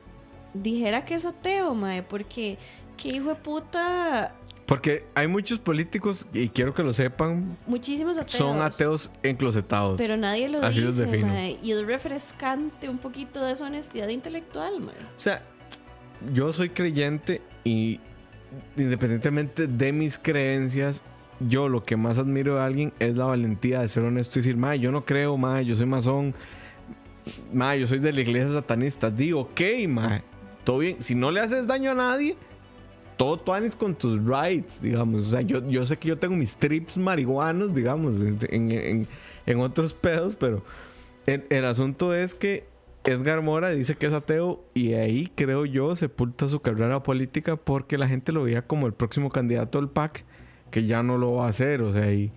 dijera 0.54 1.06
que 1.06 1.16
es 1.16 1.24
ateo, 1.26 1.74
mae, 1.74 2.04
porque 2.04 2.58
qué 2.98 3.10
hijo 3.10 3.30
de 3.30 3.36
puta, 3.36 4.36
Porque 4.66 5.06
hay 5.16 5.28
muchos 5.28 5.58
políticos, 5.60 6.28
y 6.34 6.50
quiero 6.50 6.74
que 6.74 6.84
lo 6.84 6.92
sepan, 6.92 7.58
muchísimos 7.66 8.18
ateos. 8.18 8.34
son 8.34 8.62
ateos 8.62 9.12
enclosetados. 9.24 9.96
Pero 9.98 10.18
nadie 10.18 10.50
lo 10.50 10.62
Así 10.62 10.82
dice, 10.82 11.06
los 11.06 11.22
mae, 11.26 11.58
y 11.64 11.72
es 11.72 11.86
refrescante 11.86 12.90
un 12.90 12.98
poquito 12.98 13.42
de 13.44 13.54
esa 13.54 13.66
honestidad 13.66 14.10
intelectual, 14.10 14.82
mae. 14.82 14.96
O 14.96 15.20
sea, 15.20 15.42
yo 16.34 16.52
soy 16.52 16.70
creyente 16.72 17.42
y 17.64 18.02
independientemente 18.76 19.68
de 19.68 19.94
mis 19.94 20.18
creencias, 20.18 21.04
yo 21.40 21.70
lo 21.70 21.84
que 21.84 21.96
más 21.96 22.18
admiro 22.18 22.56
de 22.56 22.62
alguien 22.62 22.94
es 23.00 23.16
la 23.16 23.26
valentía 23.26 23.80
de 23.80 23.88
ser 23.88 24.04
honesto 24.04 24.40
y 24.40 24.42
decir, 24.42 24.58
ma, 24.58 24.76
yo 24.76 24.92
no 24.92 25.06
creo, 25.06 25.38
ma, 25.38 25.62
yo 25.62 25.76
soy 25.76 25.86
masón, 25.86 26.36
ma, 27.54 27.76
yo 27.76 27.88
soy 27.88 28.00
de 28.00 28.14
la 28.14 28.22
iglesia 28.22 28.54
satanista. 28.54 29.10
Digo, 29.12 29.42
ok, 29.42 29.62
ma, 29.88 30.22
todo 30.64 30.80
bien. 30.80 30.98
Si 31.02 31.16
no 31.16 31.32
le 31.32 31.40
haces 31.40 31.68
daño 31.68 31.92
a 31.92 31.96
nadie, 31.96 32.36
todo 33.18 33.38
tú 33.38 33.54
haces 33.54 33.76
con 33.76 33.96
tus 33.96 34.20
rights, 34.26 34.82
digamos. 34.82 35.28
O 35.28 35.30
sea, 35.32 35.42
yo, 35.42 35.68
yo 35.70 35.86
sé 35.86 35.98
que 35.98 36.08
yo 36.10 36.18
tengo 36.18 36.36
mis 36.36 36.56
trips 36.56 36.98
marihuanos, 36.98 37.74
digamos, 37.76 38.22
este, 38.22 38.56
en, 38.56 38.72
en- 38.72 39.08
en 39.46 39.60
otros 39.60 39.94
pedos, 39.94 40.36
pero 40.36 40.64
el, 41.26 41.46
el 41.50 41.66
asunto 41.66 42.14
es 42.14 42.36
que 42.36 42.66
Edgar 43.04 43.42
Mora 43.42 43.72
dice 43.72 43.96
que 43.96 44.06
es 44.06 44.14
ateo 44.14 44.64
y 44.76 44.94
ahí 44.94 45.32
creo 45.36 45.66
yo 45.66 45.96
sepulta 45.96 46.48
su 46.48 46.60
carrera 46.62 47.02
política 47.02 47.56
porque 47.56 47.98
la 47.98 48.08
gente 48.08 48.32
lo 48.32 48.44
veía 48.44 48.62
como 48.68 48.86
el 48.86 48.94
próximo 48.94 49.30
candidato 49.30 49.80
del 49.80 49.90
PAC 49.90 50.24
que 50.70 50.84
ya 50.84 51.02
no 51.02 51.18
lo 51.18 51.34
va 51.34 51.48
a 51.48 51.50
hacer, 51.50 51.82
o 51.82 51.92
sea, 51.92 52.14
y, 52.14 52.32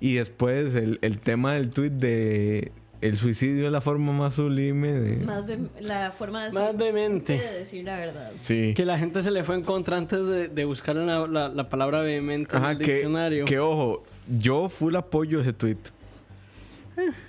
y 0.00 0.14
después 0.14 0.74
el, 0.74 0.98
el 1.02 1.20
tema 1.20 1.52
del 1.54 1.70
tuit 1.70 1.92
de 1.92 2.72
el 3.00 3.16
suicidio 3.16 3.66
es 3.66 3.72
la 3.72 3.80
forma 3.80 4.12
más 4.12 4.34
sublime 4.34 4.92
de... 4.92 5.24
Más 5.24 5.44
la 5.80 6.10
forma 6.10 6.44
de, 6.44 6.52
Más 6.52 6.76
vehemente. 6.76 7.38
de 7.38 7.58
decir 7.60 7.84
la 7.84 7.96
verdad. 7.96 8.30
Sí. 8.40 8.74
Que 8.74 8.84
la 8.84 8.98
gente 8.98 9.22
se 9.22 9.30
le 9.30 9.42
fue 9.44 9.54
en 9.54 9.62
contra 9.62 9.96
antes 9.96 10.26
de, 10.26 10.48
de 10.48 10.64
buscar 10.66 10.94
la, 10.96 11.26
la- 11.26 11.48
la 11.48 11.68
palabra 11.68 12.02
vehemente 12.02 12.56
en 12.56 12.62
Ajá, 12.62 12.72
el 12.72 12.78
que, 12.78 12.92
diccionario. 12.92 13.44
que 13.46 13.58
ojo, 13.58 14.02
yo 14.38 14.68
full 14.68 14.94
apoyo 14.96 15.40
ese 15.40 15.52
tweet. 15.52 15.78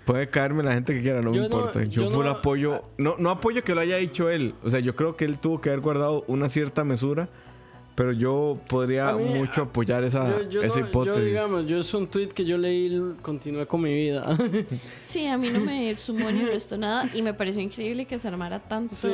Puede 0.06 0.28
caerme 0.30 0.64
la 0.64 0.74
gente 0.74 0.94
que 0.94 1.02
quiera, 1.02 1.22
no 1.22 1.32
Yo 1.34 1.44
me 1.44 1.50
no- 1.50 1.56
importa. 1.58 1.84
Yo, 1.86 2.04
yo 2.04 2.12
full 2.12 2.26
no- 2.26 2.32
apoyo. 2.32 2.84
No, 2.98 3.16
no 3.20 3.30
apoyo 3.30 3.64
que 3.64 3.74
lo 3.74 3.80
haya 3.82 3.96
dicho 3.98 4.30
él. 4.30 4.54
O 4.64 4.70
sea, 4.70 4.82
yo 4.82 4.96
creo 4.96 5.16
que 5.16 5.24
él 5.24 5.40
tuvo 5.40 5.62
que 5.62 5.70
haber 5.70 5.80
guardado 5.82 6.26
una 6.28 6.50
cierta 6.50 6.84
mesura. 6.84 7.30
Pero 8.02 8.14
yo 8.14 8.58
podría 8.68 9.14
mí, 9.14 9.26
mucho 9.26 9.62
apoyar 9.62 10.04
esa, 10.04 10.26
yo, 10.28 10.50
yo 10.50 10.64
esa 10.64 10.80
no- 10.80 10.88
hipótesis. 10.88 11.20
yo, 11.22 11.26
digamos, 11.28 11.68
yo 11.68 11.78
es 11.78 11.94
un 11.94 12.08
tweet 12.08 12.30
que 12.30 12.44
yo 12.46 12.58
leí 12.58 12.88
y 12.96 13.22
continué 13.22 13.68
con 13.68 13.82
mi 13.82 13.94
vida. 13.94 14.26
Sí, 15.12 15.28
a 15.28 15.38
mí 15.38 15.50
no 15.50 15.60
me 15.60 15.96
sumó 15.98 16.32
ni 16.32 16.46
restó 16.46 16.78
nada 16.78 17.10
y 17.14 17.22
me 17.22 17.34
pareció 17.34 17.62
increíble 17.62 18.06
que 18.06 18.18
se 18.18 18.30
armara 18.30 18.60
tanto 18.62 18.96
Sí. 18.96 19.10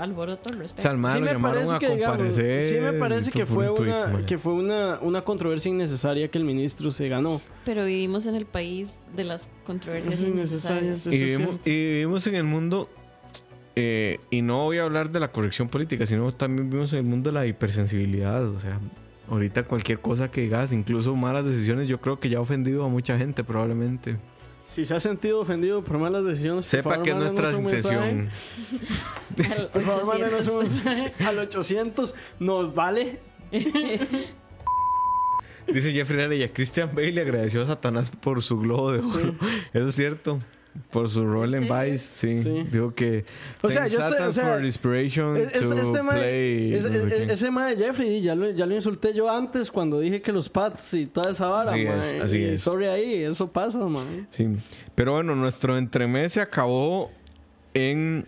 alboroto 0.00 0.48
al 0.50 0.58
respecto. 0.58 0.82
Salma- 0.88 1.12
Ah, 1.12 1.18
lo 1.18 1.26
llamaron 1.26 1.74
a 1.74 1.78
comparecer 1.78 2.62
sí 2.62 2.74
me 2.80 2.94
parece 2.94 3.30
que 3.30 3.44
fue 3.44 3.68
un 3.68 3.76
tweet, 3.76 3.90
una 3.92 4.26
que 4.26 4.38
fue 4.38 4.54
una, 4.54 4.98
una 5.02 5.20
controversia 5.22 5.68
innecesaria 5.68 6.26
que 6.28 6.38
el 6.38 6.44
ministro 6.44 6.90
se 6.90 7.06
ganó. 7.08 7.40
Pero 7.66 7.84
vivimos 7.84 8.24
en 8.26 8.34
el 8.34 8.46
país 8.46 9.00
de 9.14 9.24
las 9.24 9.50
controversias 9.66 10.14
Es 10.14 10.20
innecesaria, 10.20 10.88
innecesarias. 10.88 11.06
eso 11.06 11.12
y, 11.14 11.18
vivimos, 11.18 11.60
y 11.66 11.70
vivimos 11.70 12.26
en 12.26 12.34
el 12.36 12.44
mundo. 12.44 12.88
Eh, 13.76 14.20
y 14.30 14.42
no 14.42 14.64
voy 14.64 14.78
a 14.78 14.84
hablar 14.84 15.10
de 15.10 15.20
la 15.20 15.32
corrección 15.32 15.68
política, 15.68 16.06
sino 16.06 16.32
también 16.32 16.68
vivimos 16.68 16.92
en 16.92 17.00
el 17.00 17.04
mundo 17.04 17.30
de 17.30 17.34
la 17.34 17.46
hipersensibilidad. 17.46 18.46
O 18.46 18.60
sea, 18.60 18.80
ahorita 19.28 19.64
cualquier 19.64 20.00
cosa 20.00 20.30
que 20.30 20.42
digas, 20.42 20.72
incluso 20.72 21.14
malas 21.16 21.44
decisiones, 21.44 21.88
yo 21.88 22.00
creo 22.00 22.20
que 22.20 22.28
ya 22.28 22.38
ha 22.38 22.40
ofendido 22.40 22.84
a 22.84 22.88
mucha 22.88 23.16
gente, 23.16 23.44
probablemente. 23.44 24.16
Si 24.66 24.84
se 24.86 24.94
ha 24.94 25.00
sentido 25.00 25.40
ofendido 25.40 25.82
por 25.84 25.98
malas 25.98 26.24
decisiones, 26.24 26.64
por 26.64 26.70
Sepa 26.70 26.90
favor, 26.90 27.04
que 27.04 27.10
es 27.10 27.16
nuestra 27.16 27.50
un 27.50 27.64
intención. 27.64 28.30
Por 29.72 29.82
favor, 29.82 30.06
mándenos 30.06 30.48
un 30.48 30.58
800. 30.60 30.84
mensaje 30.84 31.24
al 31.24 31.38
800. 31.40 32.14
Nos 32.38 32.74
vale. 32.74 33.20
Dice 35.66 35.92
Jeffrey 35.92 36.18
Nara, 36.18 36.34
y 36.34 36.42
a 36.42 36.52
Christian 36.52 36.90
Bale 36.94 37.12
le 37.12 37.20
agradeció 37.20 37.62
a 37.62 37.66
Satanás 37.66 38.10
por 38.10 38.42
su 38.42 38.58
globo 38.58 38.92
de 38.92 39.00
oro. 39.00 39.34
Eso 39.72 39.88
es 39.88 39.94
cierto. 39.94 40.38
Por 40.90 41.08
su 41.08 41.26
rol 41.26 41.54
en? 41.54 41.62
Vice, 41.62 41.98
sí. 41.98 42.42
Sí. 42.42 42.66
Digo 42.70 42.94
que. 42.94 43.24
O 43.62 43.70
sea, 43.70 43.86
yo 43.88 43.98
o 43.98 44.32
for 44.42 44.64
inspiration 44.64 45.36
Es- 45.36 45.52
es- 45.54 45.60
to 45.68 46.02
mae- 46.02 46.18
play. 46.18 46.74
es- 46.74 46.82
no 46.84 46.88
sé 46.90 46.98
es- 46.98 47.26
qué. 47.26 47.32
ese 47.32 47.50
de 47.70 47.76
Jeffrey, 47.84 48.20
ya 48.22 48.34
lo, 48.34 48.50
ya 48.50 48.64
lo 48.66 48.74
insulté 48.74 49.12
yo 49.14 49.30
antes 49.30 49.70
cuando 49.70 50.00
dije 50.00 50.22
que 50.22 50.32
los 50.32 50.48
Pats 50.48 50.94
y 50.94 51.06
toda 51.06 51.30
esa 51.32 51.48
vara, 51.48 51.72
Así 51.72 51.80
es, 51.82 51.88
mae. 51.88 52.20
así 52.22 52.38
Y 52.38 52.44
es. 52.44 52.62
Sorry 52.62 52.86
ahí, 52.86 53.22
eso 53.22 53.50
pasa, 53.52 53.78
man. 53.80 54.26
Sí. 54.30 54.48
Pero 54.94 55.12
bueno, 55.12 55.34
nuestro 55.36 55.76
entremés 55.76 56.32
se 56.32 56.40
acabó 56.40 57.10
en 57.74 58.26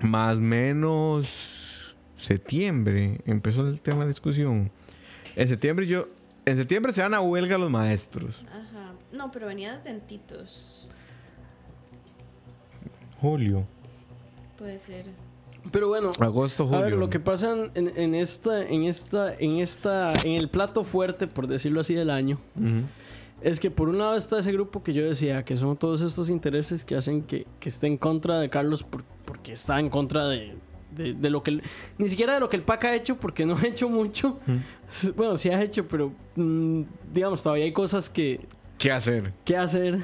más 0.00 0.38
o 0.38 0.42
menos 0.42 1.96
septiembre. 2.16 3.20
Empezó 3.26 3.66
el 3.66 3.80
tema 3.80 3.98
de 4.00 4.04
la 4.06 4.08
discusión. 4.08 4.70
En 5.36 5.48
septiembre 5.48 5.86
yo. 5.86 6.08
En 6.44 6.56
septiembre 6.56 6.92
se 6.92 7.02
van 7.02 7.14
a 7.14 7.20
huelga 7.20 7.58
los 7.58 7.70
maestros. 7.70 8.44
Ajá. 8.48 8.92
No, 9.12 9.30
pero 9.32 9.46
venía 9.46 9.72
de 9.76 9.78
tentitos. 9.82 10.88
Julio. 13.20 13.66
Puede 14.58 14.78
ser. 14.78 15.06
Pero 15.72 15.88
bueno, 15.88 16.10
Agosto, 16.20 16.64
julio. 16.64 16.78
a 16.78 16.82
ver, 16.82 16.94
lo 16.94 17.10
que 17.10 17.18
pasa 17.18 17.56
en, 17.74 17.92
en 17.96 18.14
esta, 18.14 18.64
en 18.66 18.84
esta, 18.84 19.34
en 19.34 19.56
esta, 19.58 20.12
en 20.24 20.34
el 20.36 20.48
plato 20.48 20.84
fuerte, 20.84 21.26
por 21.26 21.46
decirlo 21.48 21.80
así, 21.80 21.92
del 21.94 22.10
año, 22.10 22.38
es 23.42 23.58
que 23.60 23.70
por 23.70 23.88
un 23.88 23.98
lado 23.98 24.16
está 24.16 24.38
ese 24.38 24.52
grupo 24.52 24.82
que 24.82 24.92
yo 24.94 25.04
decía, 25.04 25.44
que 25.44 25.56
son 25.56 25.76
todos 25.76 26.00
estos 26.02 26.30
intereses 26.30 26.84
que 26.84 26.94
hacen 26.94 27.22
que, 27.22 27.46
que 27.58 27.68
esté 27.68 27.86
en 27.88 27.96
contra 27.98 28.38
de 28.38 28.48
Carlos 28.48 28.82
por- 28.84 29.04
porque 29.24 29.52
está 29.54 29.80
en 29.80 29.90
contra 29.90 30.28
de, 30.28 30.54
de, 30.96 31.14
de 31.14 31.30
lo 31.30 31.42
que... 31.42 31.50
el- 31.50 31.62
ni 31.98 32.08
siquiera 32.08 32.34
de 32.34 32.40
lo 32.40 32.48
que 32.48 32.56
el 32.56 32.62
PAC 32.62 32.84
ha 32.84 32.94
hecho, 32.94 33.16
porque 33.16 33.44
no 33.44 33.56
ha 33.56 33.62
hecho 33.66 33.88
mucho. 33.88 34.38
Bueno, 35.16 35.36
sí 35.36 35.48
ha 35.50 35.60
hecho, 35.62 35.86
pero 35.88 36.12
mm, 36.36 36.82
digamos, 37.12 37.42
todavía 37.42 37.64
hay 37.64 37.72
cosas 37.72 38.08
que, 38.08 38.40
¿Qué 38.78 38.92
hacer? 38.92 39.32
que 39.44 39.56
hacer 39.56 39.98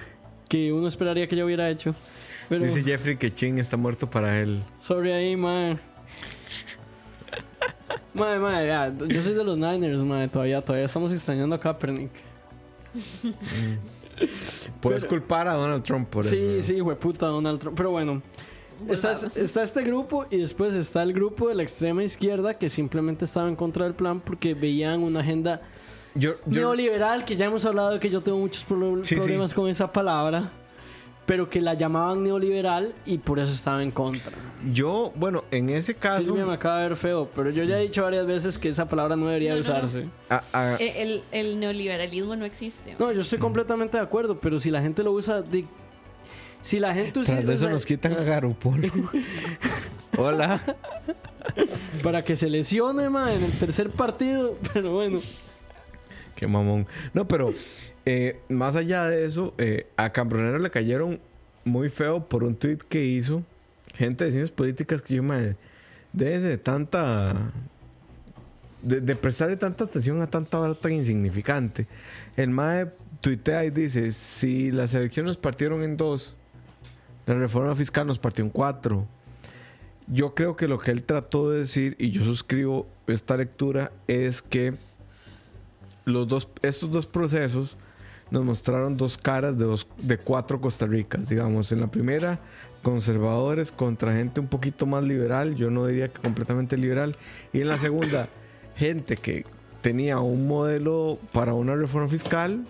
que 0.49 0.73
uno 0.73 0.89
esperaría 0.89 1.29
que 1.29 1.37
yo 1.37 1.47
hubiera 1.47 1.71
hecho. 1.71 1.95
Pero, 2.49 2.65
Dice 2.65 2.83
Jeffrey 2.83 3.17
que 3.17 3.33
Ching 3.33 3.59
está 3.59 3.77
muerto 3.77 4.09
para 4.11 4.41
él. 4.41 4.63
sorry 4.81 5.11
ahí. 5.13 5.37
Mae, 5.37 5.79
mae, 8.15 8.67
ya, 8.67 8.93
yo 9.09 9.23
soy 9.23 9.33
de 9.33 9.43
los 9.45 9.57
Niners, 9.57 10.03
mae, 10.03 10.29
todavía, 10.29 10.61
todavía 10.63 10.85
estamos 10.85 11.13
extrañando 11.13 11.57
a 11.57 11.61
Kaepernick. 11.61 12.11
Puedes 14.81 15.03
Pero- 15.05 15.09
culpar 15.09 15.49
a 15.49 15.55
Donald 15.55 15.83
Trump 15.83 16.09
por 16.09 16.25
sí, 16.27 16.37
eso. 16.59 16.73
sí, 16.75 16.81
hueputa 16.81 17.27
Donald 17.27 17.59
Trump. 17.59 17.77
Pero 17.77 17.91
bueno, 17.91 18.23
está, 18.89 19.13
este 19.13 19.83
grupo 19.83 20.27
y 20.31 20.37
después 20.39 20.75
está 20.75 21.03
el 21.03 21.13
grupo 21.15 21.49
de 21.49 21.55
la 21.55 21.63
extrema 21.63 22.05
izquierda 22.05 22.59
que 22.59 22.69
simplemente 22.69 23.25
estaba 23.25 23.49
en 23.49 23.57
contra 23.57 23.85
del 23.85 23.95
plan 23.95 24.21
porque 24.21 24.53
veían 24.55 25.03
una 25.03 25.21
agenda 25.21 25.63
Yo, 26.15 26.33
yo- 26.47 26.61
neoliberal, 26.61 27.25
que 27.25 27.37
ya 27.37 27.47
hemos 27.47 27.65
hablado 27.65 27.93
de 27.93 28.01
que 28.01 28.11
yo 28.11 28.21
tengo 28.21 28.37
muchos 28.39 28.65
pro- 28.65 29.03
Sí, 29.05 29.15
problemas 29.17 29.51
sí. 29.51 29.57
con 29.57 29.69
esa 29.71 29.91
palabra, 29.91 30.53
pero 31.27 31.49
que 31.49 31.61
la 31.61 31.75
llamaban 31.75 32.25
neoliberal 32.25 32.95
y 33.07 33.19
por 33.19 33.39
eso 33.39 33.53
estaba 33.53 33.83
en 33.83 33.91
contra. 33.93 34.33
yo, 34.71 35.13
bueno, 35.15 35.45
en 35.51 35.71
ese 35.71 35.93
Sí, 35.93 35.99
caso. 35.99 36.35
me 36.35 36.53
acaba 36.53 36.81
de 36.83 36.89
ver 36.91 36.97
feo, 36.97 37.29
pero 37.35 37.51
yo 37.51 37.63
ya 37.65 37.79
he 37.79 37.83
dicho 37.83 38.03
varias 38.03 38.27
veces 38.27 38.59
que 38.59 38.69
esa 38.69 38.89
palabra 38.89 39.15
no 39.17 39.27
debería 39.27 39.51
No, 39.55 39.61
no, 39.61 39.63
no. 39.63 39.69
usarse. 39.79 40.09
a- 40.29 40.43
a- 40.53 40.77
El, 40.77 40.89
el- 40.97 41.23
el 41.33 41.61
neoliberalismo 41.61 42.35
no 42.37 42.45
existe. 42.45 42.97
No, 42.99 43.13
yo 43.13 43.21
estoy 43.21 43.39
completamente 43.39 43.97
de 43.97 44.03
acuerdo, 44.03 44.41
pero 44.41 44.59
si 44.59 44.71
la 44.71 44.81
gente 44.83 45.03
lo 45.03 45.13
usa, 45.13 45.43
si 46.61 46.79
la 46.79 46.95
gente 46.95 47.21
usa, 47.21 47.35
tras 47.35 47.47
de 47.47 47.55
eso 47.55 47.65
o 47.65 47.67
sea, 47.67 47.75
nos 47.75 47.87
quitan 47.87 48.13
a 48.13 48.23
Garopolo. 48.23 48.89
Hola. 50.19 50.61
para 52.03 52.23
que 52.23 52.37
se 52.37 52.49
lesione 52.51 53.09
ma, 53.09 53.33
en 53.33 53.43
el 53.43 53.53
tercer 53.59 53.91
partido, 53.91 54.57
pero 54.73 54.93
bueno. 54.93 55.21
Qué 56.35 56.47
mamón. 56.47 56.87
No, 57.15 57.27
pero 57.29 57.55
eh, 58.05 58.41
más 58.49 58.77
allá 58.77 59.05
de 59.05 59.25
eso, 59.25 59.55
eh, 59.59 59.87
a 59.97 60.11
Cambronero 60.11 60.59
le 60.59 60.71
cayeron 60.71 61.21
muy 61.65 61.89
feo 61.89 62.29
por 62.29 62.45
un 62.45 62.57
tweet 62.57 62.79
que 62.89 63.05
hizo 63.05 63.45
gente 63.95 64.25
de 64.25 64.33
ciencias 64.33 64.51
políticas 64.51 65.03
que 65.03 65.15
yo 65.15 65.23
me... 65.23 65.57
De 66.13 66.59
tanta... 66.59 67.35
De, 68.83 69.01
de, 69.01 69.15
prestarle 69.15 69.57
tanta 69.57 69.85
atención 69.85 70.21
a 70.23 70.27
tanta 70.27 70.59
hora 70.59 70.75
tan 70.75 70.93
insignificante. 70.93 71.87
El 72.37 72.51
MAE 72.51 72.91
tuitea 73.21 73.65
y 73.65 73.71
dice, 73.71 74.11
si 74.11 74.73
las 74.73 74.93
elecciones 74.95 75.37
partieron 75.37 75.85
en 75.85 75.97
dos, 75.97 76.35
la 77.27 77.35
reforma 77.35 77.75
fiscal 77.77 78.07
nos 78.07 78.19
partió 78.19 78.45
en 78.45 78.51
cuatro. 78.51 79.07
Yo 80.09 80.35
creo 80.35 80.57
que 80.57 80.67
lo 80.67 80.79
que 80.79 80.91
él 80.91 81.05
trató 81.05 81.49
de 81.51 81.61
decir, 81.61 81.95
y 81.99 82.11
yo 82.11 82.25
suscribo 82.25 82.89
esta 83.07 83.37
lectura, 83.37 83.91
es 84.09 84.43
que 84.43 84.75
los 86.05 86.29
dos, 86.29 86.49
estos 86.63 86.91
dos 86.91 87.07
procesos 87.07 87.77
nos 88.31 88.45
mostraron 88.45 88.97
dos 88.97 89.19
caras 89.19 89.59
de, 89.59 89.67
dos, 89.67 89.87
de 89.99 90.17
cuatro 90.17 90.61
Costa 90.61 90.87
Ricas. 90.87 91.29
Digamos, 91.29 91.71
en 91.71 91.81
la 91.81 91.91
primera, 91.91 92.41
conservadores 92.83 93.73
contra 93.73 94.15
gente 94.15 94.41
un 94.41 94.49
poquito 94.49 94.87
más 94.87 95.05
liberal, 95.05 95.55
yo 95.55 95.71
no 95.71 95.87
diría 95.87 96.09
que 96.09 96.21
completamente 96.21 96.77
liberal. 96.77 97.17
Y 97.53 97.61
en 97.61 97.69
la 97.69 97.79
segunda, 97.79 98.29
gente 98.77 99.17
que 99.17 99.45
tenía 99.83 100.19
un 100.21 100.47
modelo 100.47 101.19
para 101.33 101.55
una 101.55 101.75
reforma 101.75 102.09
fiscal 102.09 102.65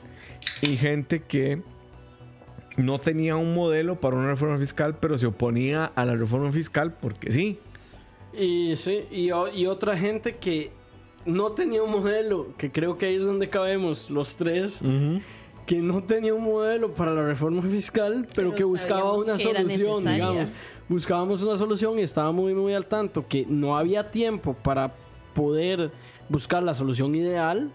y 0.63 0.77
gente 0.77 1.21
que 1.21 1.63
no 2.77 2.99
tenía 2.99 3.37
un 3.37 3.55
modelo 3.55 4.01
para 4.01 4.17
una 4.17 4.29
reforma 4.29 4.59
fiscal, 4.59 4.97
pero 4.99 5.19
se 5.19 5.27
oponía 5.27 5.85
a 5.85 6.05
la 6.05 6.17
reforma 6.17 6.51
fiscal 6.51 6.95
porque 6.95 7.31
sí. 7.31 7.59
Y 8.33 8.75
sí, 8.77 9.05
y, 9.11 9.29
y 9.29 9.67
otra 9.67 9.97
gente 9.97 10.37
que 10.37 10.73
no 11.25 11.53
tenía 11.53 11.83
un 11.83 11.91
modelo, 11.91 12.49
que 12.57 12.71
creo 12.71 12.99
que 12.99 13.07
ahí 13.07 13.17
es 13.17 13.25
donde 13.25 13.49
cabemos 13.49 14.11
los 14.11 14.37
tres, 14.37 14.81
que 15.67 15.77
no 15.77 16.03
tenía 16.03 16.35
un 16.35 16.45
modelo 16.45 16.95
para 16.95 17.13
la 17.15 17.25
reforma 17.25 17.63
fiscal, 17.63 18.27
pero, 18.35 18.51
Pero 18.51 18.55
que 18.55 18.65
buscaba 18.65 19.13
una 19.13 19.37
que 19.37 19.45
solución, 19.45 20.05
digamos. 20.05 20.53
Buscábamos 20.89 21.43
una 21.43 21.57
solución 21.57 21.99
y 21.99 22.03
estaba 22.03 22.33
muy, 22.33 22.55
muy 22.55 22.75
al 22.75 22.87
tanto, 22.87 23.27
que 23.27 23.47
no 23.49 23.77
había 23.77 24.11
tiempo 24.11 24.55
para 24.55 24.93
poder 25.35 25.91
buscar 26.29 26.63
la 26.63 26.75
solución 26.75 27.15
ideal. 27.15 27.71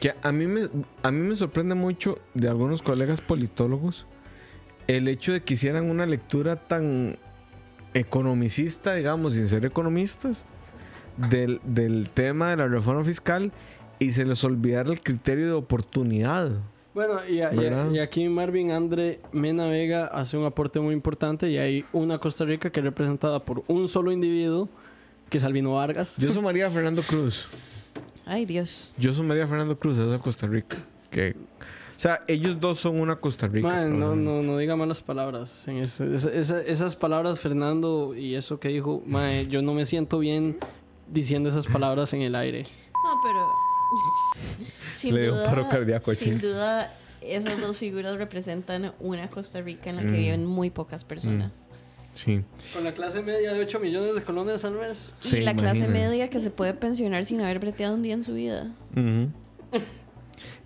Que 0.00 0.14
a 0.22 0.32
mí 0.32 0.46
me, 0.46 0.68
a 1.02 1.10
mí 1.10 1.28
me 1.28 1.34
sorprende 1.34 1.74
mucho 1.74 2.18
de 2.34 2.48
algunos 2.48 2.82
colegas 2.82 3.20
politólogos 3.20 4.06
el 4.96 5.08
hecho 5.08 5.32
de 5.32 5.42
que 5.42 5.54
hicieran 5.54 5.88
una 5.88 6.06
lectura 6.06 6.56
tan 6.56 7.16
economicista, 7.94 8.94
digamos, 8.94 9.34
sin 9.34 9.48
ser 9.48 9.64
economistas, 9.64 10.46
del, 11.28 11.60
del 11.64 12.10
tema 12.10 12.50
de 12.50 12.56
la 12.56 12.68
reforma 12.68 13.04
fiscal 13.04 13.52
y 13.98 14.12
se 14.12 14.24
les 14.24 14.42
olvidara 14.44 14.90
el 14.90 15.00
criterio 15.02 15.46
de 15.46 15.52
oportunidad. 15.52 16.50
Bueno, 16.94 17.14
y, 17.28 17.40
a- 17.40 17.54
y 17.54 17.66
a- 17.66 17.88
y 17.92 17.98
aquí 17.98 18.28
Marvin 18.28 18.70
Andre 18.72 19.20
Mena 19.32 19.66
Vega 19.66 20.06
hace 20.06 20.36
un 20.36 20.44
aporte 20.44 20.80
muy 20.80 20.94
importante 20.94 21.48
y 21.50 21.58
hay 21.58 21.84
una 21.92 22.18
Costa 22.18 22.44
Rica 22.44 22.70
que 22.70 22.80
es 22.80 22.84
representada 22.84 23.44
por 23.44 23.62
un 23.68 23.86
solo 23.88 24.10
individuo, 24.10 24.68
que 25.28 25.38
es 25.38 25.44
Albino 25.44 25.74
Vargas. 25.74 26.14
Yo 26.18 26.32
sumaría 26.32 26.66
a 26.66 26.70
Fernando 26.70 27.02
Cruz. 27.02 27.48
Ay, 28.26 28.44
Dios. 28.46 28.92
Yo 28.96 29.12
sumaría 29.12 29.44
a 29.44 29.46
Fernando 29.46 29.78
Cruz 29.78 29.98
a 29.98 30.06
esa 30.06 30.18
Costa 30.18 30.46
Rica. 30.46 30.76
Que, 31.10 31.36
o 31.36 32.00
sea, 32.00 32.20
ellos 32.28 32.58
dos 32.58 32.78
son 32.80 33.00
una 33.00 33.16
Costa 33.16 33.46
Rica. 33.46 33.68
Man, 33.68 33.98
no, 34.00 34.16
no, 34.16 34.42
no 34.42 34.56
diga 34.58 34.74
malas 34.76 35.00
palabras. 35.00 35.66
En 35.68 35.76
ese- 35.78 36.12
esa- 36.14 36.32
esa- 36.32 36.62
esas 36.62 36.96
palabras, 36.96 37.38
Fernando, 37.38 38.14
y 38.16 38.34
eso 38.34 38.58
que 38.58 38.68
dijo, 38.68 39.02
mae, 39.06 39.46
yo 39.48 39.62
no 39.62 39.74
me 39.74 39.84
siento 39.86 40.18
bien 40.18 40.56
diciendo 41.10 41.48
esas 41.48 41.66
palabras 41.66 42.12
en 42.14 42.22
el 42.22 42.34
aire. 42.34 42.62
No, 43.04 43.20
pero. 43.22 43.48
sin 44.98 45.14
Le 45.14 45.22
dio 45.22 45.34
un 45.34 45.44
paro 45.44 45.68
cardíaco 45.68 46.10
a 46.10 46.14
Sin 46.14 46.38
duda, 46.40 46.94
esas 47.20 47.60
dos 47.60 47.76
figuras 47.78 48.16
representan 48.16 48.92
una 49.00 49.28
Costa 49.30 49.60
Rica 49.60 49.90
en 49.90 49.96
la 49.96 50.02
que 50.02 50.08
Mm. 50.08 50.12
viven 50.12 50.46
muy 50.46 50.70
pocas 50.70 51.04
personas. 51.04 51.52
Sí. 52.12 52.42
Con 52.74 52.82
la 52.84 52.92
clase 52.92 53.22
media 53.22 53.52
de 53.54 53.60
8 53.60 53.78
millones 53.78 54.14
de 54.14 54.22
colones 54.24 54.54
de 54.54 54.58
San 54.58 54.74
Luis. 54.74 55.12
Y 55.22 55.28
Sí, 55.28 55.40
la 55.42 55.54
clase 55.54 55.86
media 55.86 56.28
que 56.28 56.40
se 56.40 56.50
puede 56.50 56.74
pensionar 56.74 57.24
sin 57.24 57.40
haber 57.40 57.60
breteado 57.60 57.94
un 57.94 58.02
día 58.02 58.14
en 58.14 58.24
su 58.24 58.34
vida. 58.34 58.72
Ujú. 58.96 59.30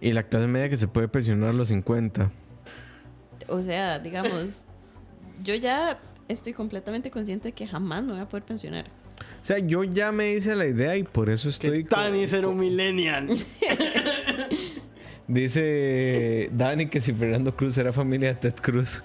Y 0.00 0.12
la 0.12 0.22
clase 0.22 0.46
media 0.46 0.68
que 0.70 0.76
se 0.78 0.88
puede 0.88 1.08
pensionar 1.08 1.50
a 1.50 1.52
los 1.52 1.68
50. 1.68 2.30
O 3.48 3.62
sea, 3.62 3.98
digamos, 3.98 4.64
yo 5.42 5.54
ya 5.54 5.98
estoy 6.28 6.54
completamente 6.54 7.10
consciente 7.10 7.48
de 7.48 7.52
que 7.52 7.66
jamás 7.66 8.02
me 8.04 8.12
voy 8.12 8.20
a 8.22 8.28
poder 8.28 8.44
pensionar. 8.44 8.86
O 9.20 9.44
sea, 9.46 9.58
yo 9.58 9.84
ya 9.84 10.10
me 10.12 10.32
hice 10.32 10.54
la 10.54 10.66
idea 10.66 10.96
y 10.96 11.02
por 11.02 11.28
eso 11.30 11.48
estoy. 11.50 11.84
Tani 11.84 12.26
ser 12.26 12.46
un 12.46 12.58
millennial. 12.58 13.28
Dice 15.26 16.50
Dani 16.52 16.86
que 16.88 17.00
si 17.00 17.12
Fernando 17.14 17.56
Cruz 17.56 17.78
era 17.78 17.92
familia 17.92 18.28
de 18.28 18.34
Ted 18.34 18.54
Cruz. 18.60 19.02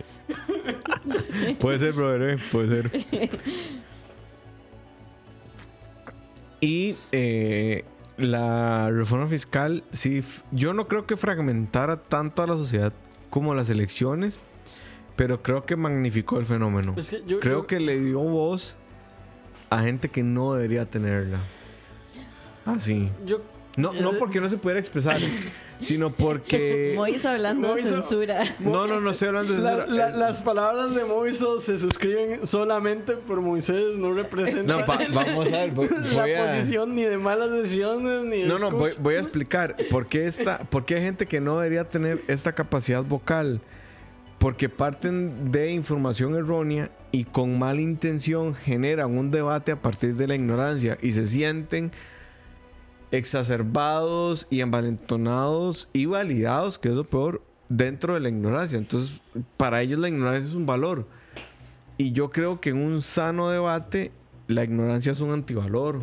puede 1.61 1.79
ser, 1.79 1.93
brother, 1.93 2.31
eh, 2.31 2.37
puede 2.51 2.67
ser. 2.83 2.91
Y 6.61 6.95
eh, 7.13 7.85
la 8.17 8.89
reforma 8.91 9.27
fiscal, 9.27 9.83
sí, 9.91 10.21
yo 10.51 10.73
no 10.73 10.87
creo 10.87 11.05
que 11.05 11.15
fragmentara 11.15 12.01
tanto 12.01 12.41
a 12.43 12.47
la 12.47 12.55
sociedad 12.55 12.91
como 13.29 13.55
las 13.55 13.69
elecciones, 13.69 14.39
pero 15.15 15.41
creo 15.41 15.65
que 15.65 15.77
magnificó 15.77 16.37
el 16.37 16.45
fenómeno. 16.45 16.95
Es 16.97 17.09
que 17.09 17.23
yo- 17.25 17.39
creo 17.39 17.61
yo- 17.61 17.67
que 17.67 17.79
le 17.79 17.99
dio 18.01 18.19
voz 18.19 18.77
a 19.69 19.81
gente 19.83 20.09
que 20.09 20.23
no 20.23 20.53
debería 20.53 20.85
tenerla. 20.85 21.37
Así. 22.65 23.09
Yo, 23.25 23.41
No, 23.77 23.93
no 23.93 24.13
porque 24.13 24.41
no 24.41 24.49
se 24.49 24.57
pudiera 24.57 24.79
expresar, 24.79 25.17
sino 25.79 26.11
porque. 26.11 26.91
Mois 26.97 27.25
hablando 27.25 27.73
de 27.75 27.83
censura. 27.83 28.43
No, 28.59 28.85
no, 28.87 28.99
no 28.99 29.11
estoy 29.11 29.29
hablando 29.29 29.53
de 29.53 29.61
la- 29.61 29.77
eso. 29.85 29.87
la- 29.87 30.09
las 30.09 30.41
palabras 30.41 30.93
de 30.93 31.05
Moiso 31.05 31.61
se 31.61 31.79
suscriben 31.79 32.45
solamente 32.45 33.13
por 33.15 33.39
Moisés, 33.41 33.97
no 33.97 34.13
representan 34.13 34.65
No, 34.79 34.85
pa- 34.85 34.99
vamos 35.13 35.47
a 35.47 35.49
ver. 35.51 35.71
Voy, 35.71 35.87
la 36.13 36.21
voy 36.21 36.33
a- 36.33 36.45
posición 36.45 36.93
ni 36.95 37.03
de 37.03 37.17
malas 37.17 37.51
decisiones 37.51 38.23
ni 38.25 38.41
de 38.41 38.47
No, 38.47 38.59
no, 38.59 38.71
voy, 38.71 38.91
voy 38.99 39.15
a 39.15 39.19
explicar 39.19 39.77
por 39.89 40.05
qué, 40.07 40.25
esta, 40.25 40.59
por 40.59 40.83
qué 40.85 40.95
hay 40.95 41.03
gente 41.03 41.25
que 41.25 41.39
no 41.39 41.57
debería 41.59 41.85
tener 41.89 42.23
esta 42.27 42.53
capacidad 42.53 43.03
vocal. 43.03 43.61
Porque 44.39 44.69
parten 44.69 45.51
de 45.51 45.71
información 45.73 46.35
errónea 46.35 46.89
y 47.11 47.25
con 47.25 47.59
mala 47.59 47.81
intención 47.81 48.55
generan 48.55 49.17
un 49.17 49.31
debate 49.31 49.73
a 49.73 49.81
partir 49.81 50.15
de 50.15 50.27
la 50.27 50.35
ignorancia 50.35 50.97
y 51.01 51.11
se 51.11 51.27
sienten 51.27 51.91
exacerbados 53.11 54.47
y 54.49 54.61
envalentonados 54.61 55.89
y 55.93 56.05
validados, 56.05 56.79
que 56.79 56.89
es 56.89 56.95
lo 56.95 57.03
peor, 57.03 57.41
dentro 57.67 58.13
de 58.13 58.19
la 58.21 58.29
ignorancia. 58.29 58.77
Entonces, 58.77 59.21
para 59.57 59.81
ellos 59.81 59.99
la 59.99 60.09
ignorancia 60.09 60.49
es 60.49 60.55
un 60.55 60.65
valor. 60.65 61.07
Y 61.97 62.13
yo 62.13 62.29
creo 62.29 62.61
que 62.61 62.69
en 62.69 62.77
un 62.77 63.01
sano 63.01 63.49
debate, 63.49 64.11
la 64.47 64.63
ignorancia 64.63 65.11
es 65.11 65.19
un 65.19 65.31
antivalor. 65.31 66.01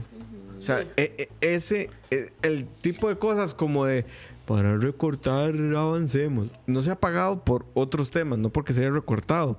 O 0.59 0.61
sea, 0.61 0.83
e- 0.96 1.14
e- 1.18 1.29
ese, 1.40 1.90
e- 2.11 2.33
el 2.42 2.66
tipo 2.66 3.09
de 3.09 3.18
cosas 3.18 3.55
como 3.55 3.85
de 3.85 4.05
para 4.47 4.77
recortar, 4.79 5.55
avancemos, 5.77 6.49
no 6.67 6.81
se 6.83 6.91
ha 6.91 6.99
pagado 7.01 7.45
por 7.45 7.67
otros 7.75 8.11
temas, 8.11 8.39
no 8.39 8.51
porque 8.51 8.73
se 8.73 8.81
haya 8.81 8.91
recortado, 8.91 9.59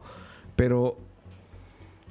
pero 0.55 0.97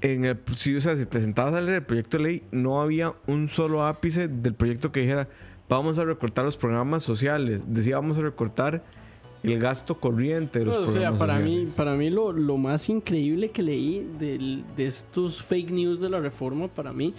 en 0.03 0.27
el, 0.27 0.39
si, 0.57 0.77
o 0.77 0.81
sea, 0.81 0.97
si 0.97 1.07
te 1.07 1.21
sentabas 1.21 1.55
a 1.55 1.61
leer 1.63 1.77
el 1.77 1.85
proyecto 1.85 2.19
de 2.19 2.23
ley, 2.25 2.43
no 2.53 2.83
había 2.83 3.15
un 3.27 3.49
solo 3.49 3.87
ápice 3.87 4.29
del 4.29 4.55
proyecto 4.55 4.93
que 4.93 5.01
dijera 5.01 5.29
vamos 5.69 5.99
a 5.99 6.05
recortar 6.05 6.45
los 6.45 6.57
programas 6.57 7.03
sociales, 7.03 7.65
decía 7.67 7.97
vamos 7.97 8.19
a 8.19 8.21
recortar 8.21 8.85
el 9.43 9.59
gasto 9.59 9.99
corriente 9.99 10.59
de 10.61 10.67
los 10.67 10.77
o 10.77 10.87
sea, 10.87 11.13
para 11.13 11.39
mí, 11.39 11.51
sociales. 11.53 11.75
para 11.77 11.95
mí 11.95 12.11
lo, 12.11 12.33
lo 12.33 12.57
más 12.57 12.89
increíble 12.89 13.51
que 13.51 13.63
leí 13.63 14.07
del- 14.19 14.65
de 14.77 14.87
estos 14.87 15.43
fake 15.43 15.71
news 15.71 16.01
de 16.01 16.11
la 16.11 16.21
reforma, 16.21 16.69
para 16.69 16.93
mí, 16.93 17.15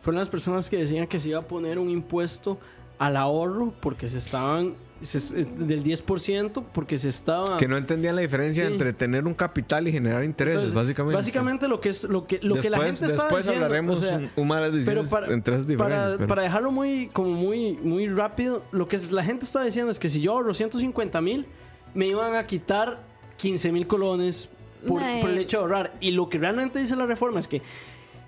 fueron 0.00 0.18
las 0.20 0.30
personas 0.30 0.70
que 0.70 0.78
decían 0.78 1.06
que 1.06 1.20
se 1.20 1.28
iba 1.30 1.40
a 1.40 1.46
poner 1.46 1.78
un 1.78 1.90
impuesto 1.90 2.58
al 2.98 3.16
ahorro 3.16 3.74
porque 3.80 4.08
se 4.08 4.18
estaban 4.18 4.74
se- 5.02 5.40
eh, 5.42 5.46
del 5.58 5.82
10% 5.82 6.64
porque 6.72 6.96
se 6.98 7.08
estaba 7.08 7.56
que 7.56 7.68
no 7.68 7.76
entendían 7.76 8.16
la 8.16 8.22
diferencia 8.22 8.66
Sí. 8.66 8.72
entre 8.72 8.92
tener 8.92 9.26
un 9.26 9.34
capital 9.34 9.86
y 9.88 9.92
generar 9.92 10.24
intereses, 10.24 10.56
Entonces, 10.58 10.74
básicamente. 10.74 11.16
Básicamente 11.16 11.68
lo 11.68 11.80
que 11.80 11.88
es 11.90 12.04
lo 12.04 12.26
que 12.26 12.38
lo 12.42 12.56
que 12.56 12.70
la 12.70 12.78
Después- 12.78 12.98
gente 13.00 13.12
está 13.12 13.24
después 13.24 13.44
diciendo, 13.44 13.64
hablaremos 13.66 13.98
o 14.00 14.04
sea, 14.04 14.16
un- 14.16 14.30
un 14.36 14.48
malas 14.48 14.70
pero 14.70 14.76
decisiones 15.02 15.10
para, 15.10 15.32
entre 15.32 15.54
esas 15.56 15.66
diferencias. 15.66 16.02
para, 16.04 16.16
pero- 16.16 16.28
para 16.28 16.42
dejarlo 16.42 16.70
muy 16.72 17.08
como 17.12 17.30
muy 17.32 17.74
muy 17.82 18.06
rápido, 18.08 18.62
lo 18.72 18.88
que 18.88 18.96
es- 18.96 19.10
la 19.12 19.24
gente 19.24 19.44
está 19.44 19.62
diciendo 19.64 19.90
es 19.90 19.98
que 19.98 20.08
si 20.08 20.20
yo 20.20 20.32
ahorro 20.32 20.54
150 20.54 21.20
mil 21.20 21.46
me 21.94 22.06
iban 22.06 22.34
a 22.34 22.46
quitar 22.46 23.00
15 23.36 23.72
mil 23.72 23.86
colones 23.86 24.48
por 24.86 25.02
el 25.02 25.38
hecho 25.38 25.58
de 25.58 25.62
ahorrar. 25.62 25.94
Y 26.00 26.10
lo 26.12 26.28
que 26.28 26.38
realmente 26.38 26.78
dice 26.78 26.96
la 26.96 27.06
reforma 27.06 27.38
es 27.40 27.48
que 27.48 27.62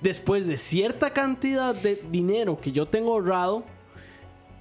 después 0.00 0.46
de 0.46 0.56
cierta 0.56 1.10
cantidad 1.10 1.74
de 1.74 1.96
dinero 2.10 2.58
que 2.60 2.72
yo 2.72 2.86
tengo 2.86 3.12
ahorrado, 3.14 3.64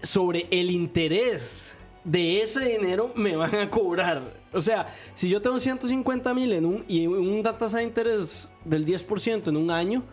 sobre 0.02 0.48
el 0.52 0.70
interés 0.72 1.76
de 2.04 2.42
ese 2.42 2.66
dinero 2.66 3.12
me 3.16 3.36
van 3.36 3.56
a 3.56 3.70
cobrar. 3.70 4.22
O 4.52 4.62
sea, 4.62 4.88
si 5.16 5.30
yo 5.30 5.42
tengo 5.42 5.60
150 5.60 6.34
mil 6.34 6.52
en 6.54 6.66
un, 6.66 6.86
y 6.88 7.08
una 7.08 7.58
tasa 7.58 7.78
de 7.78 7.84
interés 7.84 8.52
del 8.66 8.86
10% 8.86 9.48
en 9.48 9.58
un 9.58 9.72
año, 9.72 10.04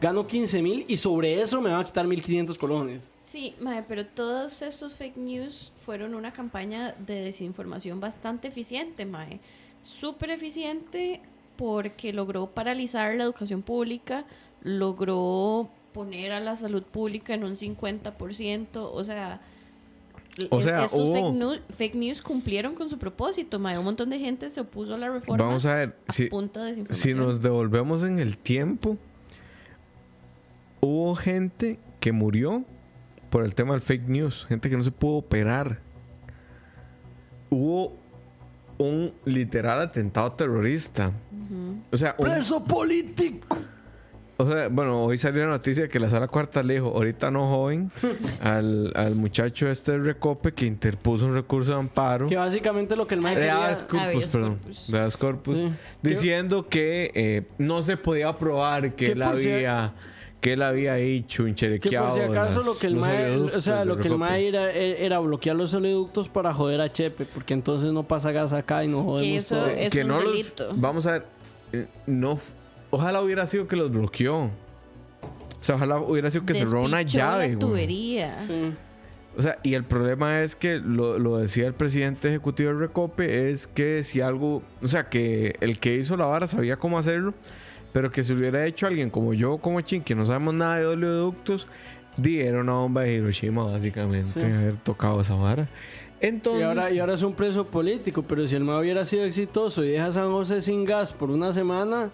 gano 0.00 0.26
15 0.26 0.62
mil 0.62 0.84
y 0.88 0.96
sobre 0.96 1.40
eso 1.40 1.60
me 1.60 1.70
van 1.70 1.80
a 1.80 1.84
quitar 1.84 2.06
1500 2.06 2.58
colones. 2.58 3.12
Sí, 3.22 3.54
mae, 3.60 3.82
pero 3.82 4.06
todos 4.06 4.62
estos 4.62 4.94
fake 4.94 5.16
news 5.16 5.72
fueron 5.74 6.14
una 6.14 6.32
campaña 6.32 6.94
de 6.98 7.22
desinformación 7.22 8.00
bastante 8.00 8.48
eficiente, 8.48 9.04
mae. 9.04 9.40
Súper 9.82 10.30
eficiente 10.30 11.20
porque 11.56 12.12
logró 12.12 12.48
paralizar 12.48 13.14
la 13.14 13.24
educación 13.24 13.62
pública, 13.62 14.26
logró 14.62 15.70
poner 15.92 16.32
a 16.32 16.40
la 16.40 16.56
salud 16.56 16.82
pública 16.82 17.34
en 17.34 17.44
un 17.44 17.56
50%, 17.56 18.68
o 18.74 19.04
sea... 19.04 19.40
O 20.50 20.60
sea, 20.60 20.84
estos 20.84 21.00
hubo- 21.00 21.56
fake, 21.76 21.94
news 21.94 22.20
cumplieron 22.20 22.74
con 22.74 22.90
su 22.90 22.98
propósito, 22.98 23.58
mae. 23.58 23.78
Un 23.78 23.84
montón 23.84 24.10
de 24.10 24.18
gente 24.18 24.50
se 24.50 24.60
opuso 24.60 24.94
a 24.94 24.98
la 24.98 25.08
reforma 25.08 25.44
Vamos 25.44 25.64
a 25.66 25.74
ver, 25.74 25.96
a 26.06 26.12
si, 26.12 26.26
punta 26.26 26.62
de 26.64 26.84
si 26.92 27.14
nos 27.14 27.40
devolvemos 27.40 28.02
en 28.02 28.18
el 28.18 28.36
tiempo, 28.36 28.98
hubo 30.80 31.14
gente 31.14 31.78
que 32.00 32.12
murió 32.12 32.64
por 33.30 33.44
el 33.44 33.54
tema 33.54 33.72
del 33.72 33.80
fake 33.80 34.08
news, 34.08 34.46
gente 34.46 34.68
que 34.70 34.76
no 34.76 34.84
se 34.84 34.90
pudo 34.90 35.16
operar. 35.16 35.80
Hubo 37.50 37.94
un 38.78 39.12
literal 39.24 39.80
atentado 39.80 40.30
terrorista. 40.32 41.12
O 41.90 41.96
sea, 41.96 42.14
un- 42.18 42.26
¡Preso 42.26 42.62
político! 42.62 43.58
O 44.38 44.50
sea, 44.50 44.68
bueno, 44.68 45.02
hoy 45.04 45.16
salió 45.16 45.44
la 45.44 45.50
noticia 45.52 45.84
de 45.84 45.88
que 45.88 45.98
la 45.98 46.10
sala 46.10 46.28
cuarta 46.28 46.62
le 46.62 46.74
dijo, 46.74 46.88
ahorita 46.88 47.30
no 47.30 47.48
joven, 47.48 47.90
al, 48.42 48.92
al 48.94 49.14
muchacho 49.14 49.68
este 49.70 49.92
de 49.92 49.98
Recope 49.98 50.52
que 50.52 50.66
interpuso 50.66 51.24
un 51.24 51.34
recurso 51.34 51.72
de 51.72 51.78
amparo. 51.78 52.26
Que 52.28 52.36
básicamente 52.36 52.96
lo 52.96 53.06
que 53.06 53.14
el 53.14 53.22
mae 53.22 53.34
De 53.34 53.48
habeas 53.50 53.82
corpus, 53.84 54.26
perdón. 54.26 54.56
corpus. 54.56 54.86
De 54.92 54.98
habeas 54.98 55.16
corpus. 55.16 55.56
Sí. 55.56 55.72
Diciendo 56.02 56.68
que 56.68 57.10
eh, 57.14 57.42
no 57.56 57.82
se 57.82 57.96
podía 57.96 58.36
probar 58.36 58.94
que 58.94 59.12
él 59.12 59.22
había 59.22 59.94
que 60.38 60.52
él 60.52 60.62
había 60.62 60.98
hecho 60.98 61.44
un 61.44 61.54
Que 61.54 61.78
por 61.80 62.12
si 62.12 62.20
acaso 62.20 62.60
lo 62.62 62.78
que 62.78 62.86
el 62.88 62.96
mae, 62.96 63.34
o 63.36 63.60
sea, 63.60 63.84
lo 63.86 63.96
que 63.96 64.08
el 64.08 64.18
mae 64.18 64.46
era 64.48 64.70
era, 64.70 64.98
era 64.98 65.18
bloquear 65.18 65.56
los 65.56 65.72
oleoductos 65.72 66.28
para 66.28 66.52
joder 66.52 66.82
a 66.82 66.92
Chepe, 66.92 67.24
porque 67.24 67.54
entonces 67.54 67.90
no 67.90 68.02
pasa 68.06 68.30
gas 68.32 68.52
acá 68.52 68.84
y 68.84 68.88
no 68.88 69.02
jodemos 69.02 69.32
eso 69.32 69.56
todo. 69.56 69.66
es- 69.68 69.90
que 69.90 70.02
un 70.02 70.08
no 70.08 70.20
los- 70.20 70.54
vamos 70.76 71.06
a 71.06 71.12
ver, 71.12 71.24
eh, 71.72 71.86
no, 72.06 72.36
ojalá 72.96 73.22
hubiera 73.22 73.46
sido 73.46 73.66
que 73.68 73.76
los 73.76 73.90
bloqueó. 73.90 74.44
O 74.44 74.50
sea, 75.60 75.76
ojalá 75.76 75.98
hubiera 76.00 76.30
sido 76.30 76.44
que 76.44 76.54
cerró 76.54 76.82
una 76.84 76.98
Despichó 76.98 77.18
llave. 77.18 77.38
la 77.38 77.46
güey. 77.54 77.58
tubería. 77.58 78.38
Sí. 78.38 78.72
O 79.38 79.42
sea, 79.42 79.58
y 79.62 79.74
el 79.74 79.84
problema 79.84 80.40
es 80.42 80.56
que 80.56 80.76
lo, 80.76 81.18
lo 81.18 81.36
decía 81.38 81.66
el 81.66 81.74
presidente 81.74 82.28
ejecutivo 82.28 82.70
del 82.70 82.78
Recope, 82.78 83.50
es 83.50 83.66
que 83.66 84.02
si 84.02 84.20
algo, 84.20 84.62
o 84.82 84.86
sea, 84.86 85.08
que 85.08 85.56
el 85.60 85.78
que 85.78 85.94
hizo 85.94 86.16
la 86.16 86.24
vara 86.26 86.46
sabía 86.46 86.76
cómo 86.78 86.98
hacerlo, 86.98 87.34
pero 87.92 88.10
que 88.10 88.24
si 88.24 88.32
hubiera 88.32 88.64
hecho 88.66 88.86
alguien 88.86 89.10
como 89.10 89.34
yo, 89.34 89.58
como 89.58 89.80
Chin, 89.82 90.02
que 90.02 90.14
no 90.14 90.24
sabemos 90.24 90.54
nada 90.54 90.78
de 90.78 90.86
oleoductos, 90.86 91.66
di, 92.16 92.40
era 92.40 92.60
una 92.60 92.72
bomba 92.74 93.02
de 93.02 93.14
Hiroshima, 93.14 93.64
básicamente, 93.64 94.40
Sí. 94.40 94.46
haber 94.46 94.76
tocado 94.76 95.20
esa 95.20 95.34
vara. 95.34 95.68
Entonces, 96.20 96.62
Y 96.62 96.64
ahora, 96.64 96.90
y 96.90 96.98
ahora 96.98 97.12
es 97.14 97.22
un 97.22 97.34
preso 97.34 97.66
político, 97.66 98.22
pero 98.22 98.46
si 98.46 98.54
el 98.56 98.64
mae 98.64 98.80
hubiera 98.80 99.04
sido 99.04 99.24
exitoso 99.24 99.84
y 99.84 99.90
deja 99.90 100.12
San 100.12 100.30
José 100.30 100.62
sin 100.62 100.86
gas 100.86 101.12
por 101.12 101.30
una 101.30 101.52
semana, 101.52 102.10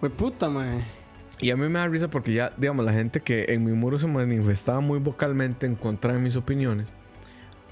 pues 0.00 0.12
puta. 0.12 0.50
Y 1.40 1.50
a 1.50 1.56
mí 1.56 1.68
me 1.68 1.78
da 1.78 1.88
risa 1.88 2.08
porque 2.08 2.32
ya, 2.32 2.52
digamos, 2.56 2.84
la 2.84 2.92
gente 2.92 3.20
que 3.20 3.46
en 3.48 3.64
mi 3.64 3.72
muro 3.72 3.98
se 3.98 4.06
manifestaba 4.06 4.80
muy 4.80 4.98
vocalmente 4.98 5.66
en 5.66 5.76
contra 5.76 6.12
de 6.12 6.18
mis 6.18 6.36
opiniones, 6.36 6.92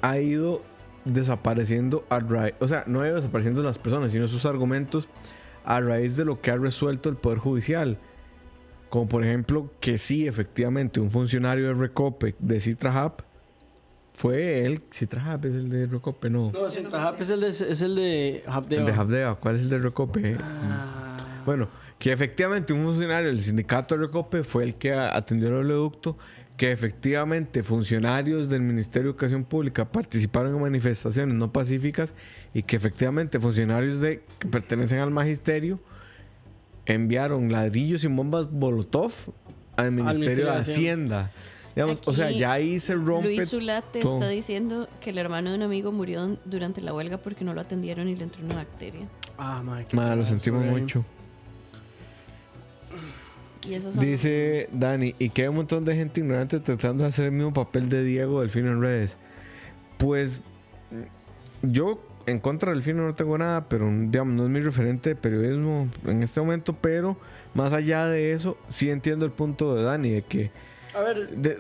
ha 0.02 0.18
ido 0.18 0.62
desapareciendo 1.04 2.04
a 2.08 2.20
raíz, 2.20 2.54
o 2.60 2.68
sea, 2.68 2.84
no 2.86 3.00
ha 3.00 3.06
ido 3.06 3.16
desapareciendo 3.16 3.62
las 3.62 3.78
personas, 3.78 4.12
sino 4.12 4.26
sus 4.26 4.44
argumentos 4.44 5.08
a 5.64 5.80
raíz 5.80 6.16
de 6.16 6.24
lo 6.24 6.40
que 6.40 6.50
ha 6.50 6.56
resuelto 6.56 7.08
el 7.08 7.16
Poder 7.16 7.38
Judicial. 7.38 7.98
Como 8.88 9.08
por 9.08 9.24
ejemplo 9.24 9.70
que 9.80 9.98
sí, 9.98 10.28
efectivamente, 10.28 11.00
un 11.00 11.10
funcionario 11.10 11.68
de 11.68 11.74
Recope 11.74 12.36
de 12.38 12.60
Citrahap 12.60 13.22
fue 14.16 14.64
él, 14.64 14.82
Citrahap 14.90 15.44
es 15.44 15.54
el 15.54 15.68
de 15.68 15.86
Recope, 15.86 16.30
no. 16.30 16.50
No, 16.50 16.70
Sintrahap 16.70 17.20
es 17.20 17.28
el 17.28 17.40
de, 17.42 17.48
es 17.48 17.82
el 17.82 17.96
de 17.96 18.42
Habdeo. 18.46 18.80
el 18.80 18.86
de 18.86 18.92
Habdea, 18.92 19.34
¿cuál 19.34 19.56
es 19.56 19.62
el 19.62 19.68
de 19.68 19.78
Recope? 19.78 20.38
Ah, 20.40 21.18
Bueno, 21.44 21.68
que 21.98 22.12
efectivamente 22.12 22.72
un 22.72 22.82
funcionario 22.82 23.28
del 23.28 23.42
sindicato 23.42 23.94
de 23.94 24.06
Recope 24.06 24.42
fue 24.42 24.64
el 24.64 24.76
que 24.76 24.94
atendió 24.94 25.48
el 25.48 25.54
oleoducto, 25.56 26.16
que 26.56 26.72
efectivamente 26.72 27.62
funcionarios 27.62 28.48
del 28.48 28.62
Ministerio 28.62 29.08
de 29.08 29.10
Educación 29.10 29.44
Pública 29.44 29.84
participaron 29.84 30.54
en 30.54 30.62
manifestaciones 30.62 31.34
no 31.34 31.52
pacíficas 31.52 32.14
y 32.54 32.62
que 32.62 32.76
efectivamente 32.76 33.38
funcionarios 33.38 34.00
de, 34.00 34.22
que 34.38 34.48
pertenecen 34.48 35.00
al 35.00 35.10
magisterio 35.10 35.78
enviaron 36.86 37.52
ladrillos 37.52 38.02
y 38.04 38.06
bombas 38.06 38.50
Molotov 38.50 39.12
al 39.76 39.92
Ministerio 39.92 40.20
Ministerio 40.20 40.46
de 40.46 40.52
de 40.52 40.58
Hacienda. 40.58 41.32
Digamos, 41.76 42.00
o 42.06 42.12
sea, 42.14 42.28
Aquí, 42.28 42.38
ya 42.38 42.52
ahí 42.52 42.80
se 42.80 42.94
rompe. 42.94 43.36
Luis 43.36 43.50
Zulate 43.50 44.00
todo. 44.00 44.14
está 44.14 44.28
diciendo 44.30 44.88
que 44.98 45.10
el 45.10 45.18
hermano 45.18 45.50
de 45.50 45.56
un 45.56 45.62
amigo 45.62 45.92
murió 45.92 46.38
durante 46.46 46.80
la 46.80 46.94
huelga 46.94 47.18
porque 47.18 47.44
no 47.44 47.52
lo 47.52 47.60
atendieron 47.60 48.08
y 48.08 48.16
le 48.16 48.24
entró 48.24 48.42
una 48.42 48.54
bacteria. 48.54 49.06
ah 49.36 49.62
mae, 49.62 49.84
qué 49.84 49.94
Ma, 49.94 50.16
lo 50.16 50.24
sentimos 50.24 50.64
mucho. 50.64 51.04
Y 53.68 53.74
esas 53.74 53.94
son 53.94 54.02
Dice 54.02 54.70
Dani, 54.72 55.14
y 55.18 55.28
que 55.28 55.42
hay 55.42 55.48
un 55.48 55.56
montón 55.56 55.84
de 55.84 55.94
gente 55.94 56.20
ignorante 56.20 56.60
tratando 56.60 57.04
de 57.04 57.10
hacer 57.10 57.26
el 57.26 57.32
mismo 57.32 57.52
papel 57.52 57.90
de 57.90 58.02
Diego 58.04 58.40
Delfino 58.40 58.72
en 58.72 58.80
redes. 58.80 59.18
Pues 59.98 60.40
yo 61.60 62.02
en 62.24 62.40
contra 62.40 62.70
del 62.70 62.78
Delfino 62.78 63.06
no 63.06 63.14
tengo 63.14 63.36
nada, 63.36 63.68
pero 63.68 63.86
digamos, 63.90 64.34
no 64.34 64.44
es 64.44 64.50
mi 64.50 64.60
referente 64.60 65.10
de 65.10 65.16
periodismo 65.16 65.88
en 66.06 66.22
este 66.22 66.40
momento, 66.40 66.74
pero 66.80 67.18
más 67.52 67.74
allá 67.74 68.06
de 68.06 68.32
eso, 68.32 68.56
sí 68.68 68.88
entiendo 68.88 69.26
el 69.26 69.32
punto 69.32 69.74
de 69.74 69.82
Dani, 69.82 70.10
de 70.10 70.22
que 70.22 70.50
A 70.96 71.00
ver, 71.02 71.28
de- 71.36 71.58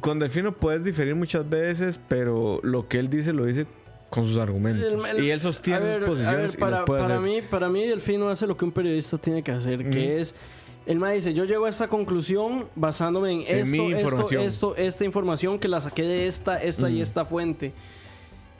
con 0.00 0.18
Delfino 0.18 0.52
puedes 0.52 0.82
diferir 0.84 1.14
muchas 1.14 1.48
veces, 1.48 2.00
pero 2.08 2.58
lo 2.62 2.88
que 2.88 2.98
él 2.98 3.08
dice 3.08 3.32
lo 3.32 3.44
dice 3.44 3.66
con 4.10 4.24
sus 4.24 4.38
argumentos. 4.38 4.92
El- 5.08 5.18
el- 5.18 5.24
y 5.24 5.30
él 5.30 5.40
sostiene 5.40 5.80
ver, 5.80 5.96
sus 6.00 6.04
posiciones 6.04 6.50
ver, 6.52 6.58
y 6.58 6.60
para, 6.60 6.70
las 6.78 6.80
puede 6.82 7.02
para 7.02 7.14
hacer. 7.18 7.26
mí, 7.26 7.42
para 7.42 7.68
mí, 7.68 7.86
Delfino 7.86 8.28
hace 8.28 8.46
lo 8.46 8.56
que 8.56 8.64
un 8.64 8.72
periodista 8.72 9.18
tiene 9.18 9.42
que 9.42 9.52
hacer, 9.52 9.88
que 9.88 10.20
es. 10.20 10.34
El 10.84 10.98
mae 10.98 11.14
dice: 11.14 11.32
Yo 11.32 11.44
llego 11.44 11.66
a 11.66 11.70
esta 11.70 11.86
conclusión 11.88 12.68
basándome 12.74 13.32
en 13.32 13.38
En 13.46 13.58
esto, 13.60 13.66
mi 13.70 13.92
esto, 13.92 14.40
esto, 14.40 14.76
esta 14.76 15.04
información 15.04 15.58
que 15.60 15.68
la 15.68 15.80
saqué 15.80 16.02
de 16.02 16.26
esta, 16.26 16.60
esta 16.60 16.90
y 16.90 17.00
esta 17.00 17.24
fuente. 17.24 17.72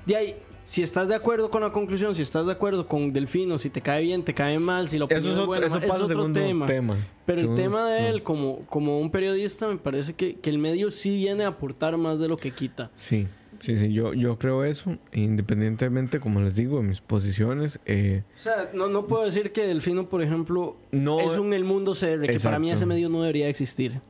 De 0.07 0.17
ahí, 0.17 0.37
si 0.65 0.83
estás 0.83 1.09
de 1.09 1.15
acuerdo 1.15 1.51
con 1.51 1.63
la 1.63 1.73
conclusión, 1.73 2.15
si 2.15 2.23
estás 2.23 2.47
de 2.47 2.53
acuerdo 2.53 2.87
con 2.87 3.13
Delfino, 3.13 3.59
si 3.59 3.69
te 3.71 3.81
cae 3.81 4.03
bien, 4.03 4.23
te 4.25 4.33
cae 4.35 4.59
mal, 4.59 4.89
si 4.89 5.01
opinión 5.01 5.19
Eso, 5.25 5.31
es 5.33 5.37
otro, 5.39 5.47
buena, 5.49 5.67
eso 5.67 5.81
pasa 5.81 6.05
es 6.05 6.11
otro 6.13 6.33
tema. 6.33 6.67
tema. 6.67 6.97
Pero 7.27 7.41
el 7.41 7.55
tema 7.57 7.89
de 7.89 8.01
no. 8.03 8.07
él, 8.09 8.23
como, 8.23 8.61
como 8.67 9.01
un 9.01 9.11
periodista, 9.11 9.67
me 9.69 9.77
parece 9.77 10.15
que, 10.15 10.37
que 10.37 10.51
el 10.51 10.59
medio 10.59 10.91
sí 10.91 11.17
viene 11.17 11.45
a 11.45 11.49
aportar 11.49 11.97
más 11.97 12.19
de 12.21 12.29
lo 12.29 12.37
que 12.37 12.51
quita. 12.53 12.91
Sí, 12.97 13.27
sí, 13.59 13.79
sí, 13.79 13.93
yo, 13.93 14.15
yo 14.15 14.39
creo 14.39 14.65
eso, 14.65 14.97
independientemente, 15.13 16.21
como 16.21 16.41
les 16.41 16.55
digo, 16.55 16.79
de 16.81 16.85
mis 16.89 17.01
posiciones. 17.01 17.81
eh, 17.87 18.23
O 18.37 18.39
sea, 18.39 18.71
no, 18.75 18.89
no 18.89 19.07
puedo 19.07 19.25
decir 19.25 19.53
que 19.53 19.67
Delfino, 19.67 20.09
por 20.09 20.23
ejemplo, 20.23 20.77
No- 20.91 21.21
es 21.21 21.37
un 21.39 21.53
El 21.55 21.65
Mundo 21.65 21.93
CR, 21.93 22.27
que 22.27 22.39
para 22.41 22.59
mí 22.59 22.71
ese 22.71 22.87
medio 22.87 23.09
no 23.09 23.21
debería 23.23 23.49
existir. 23.49 24.01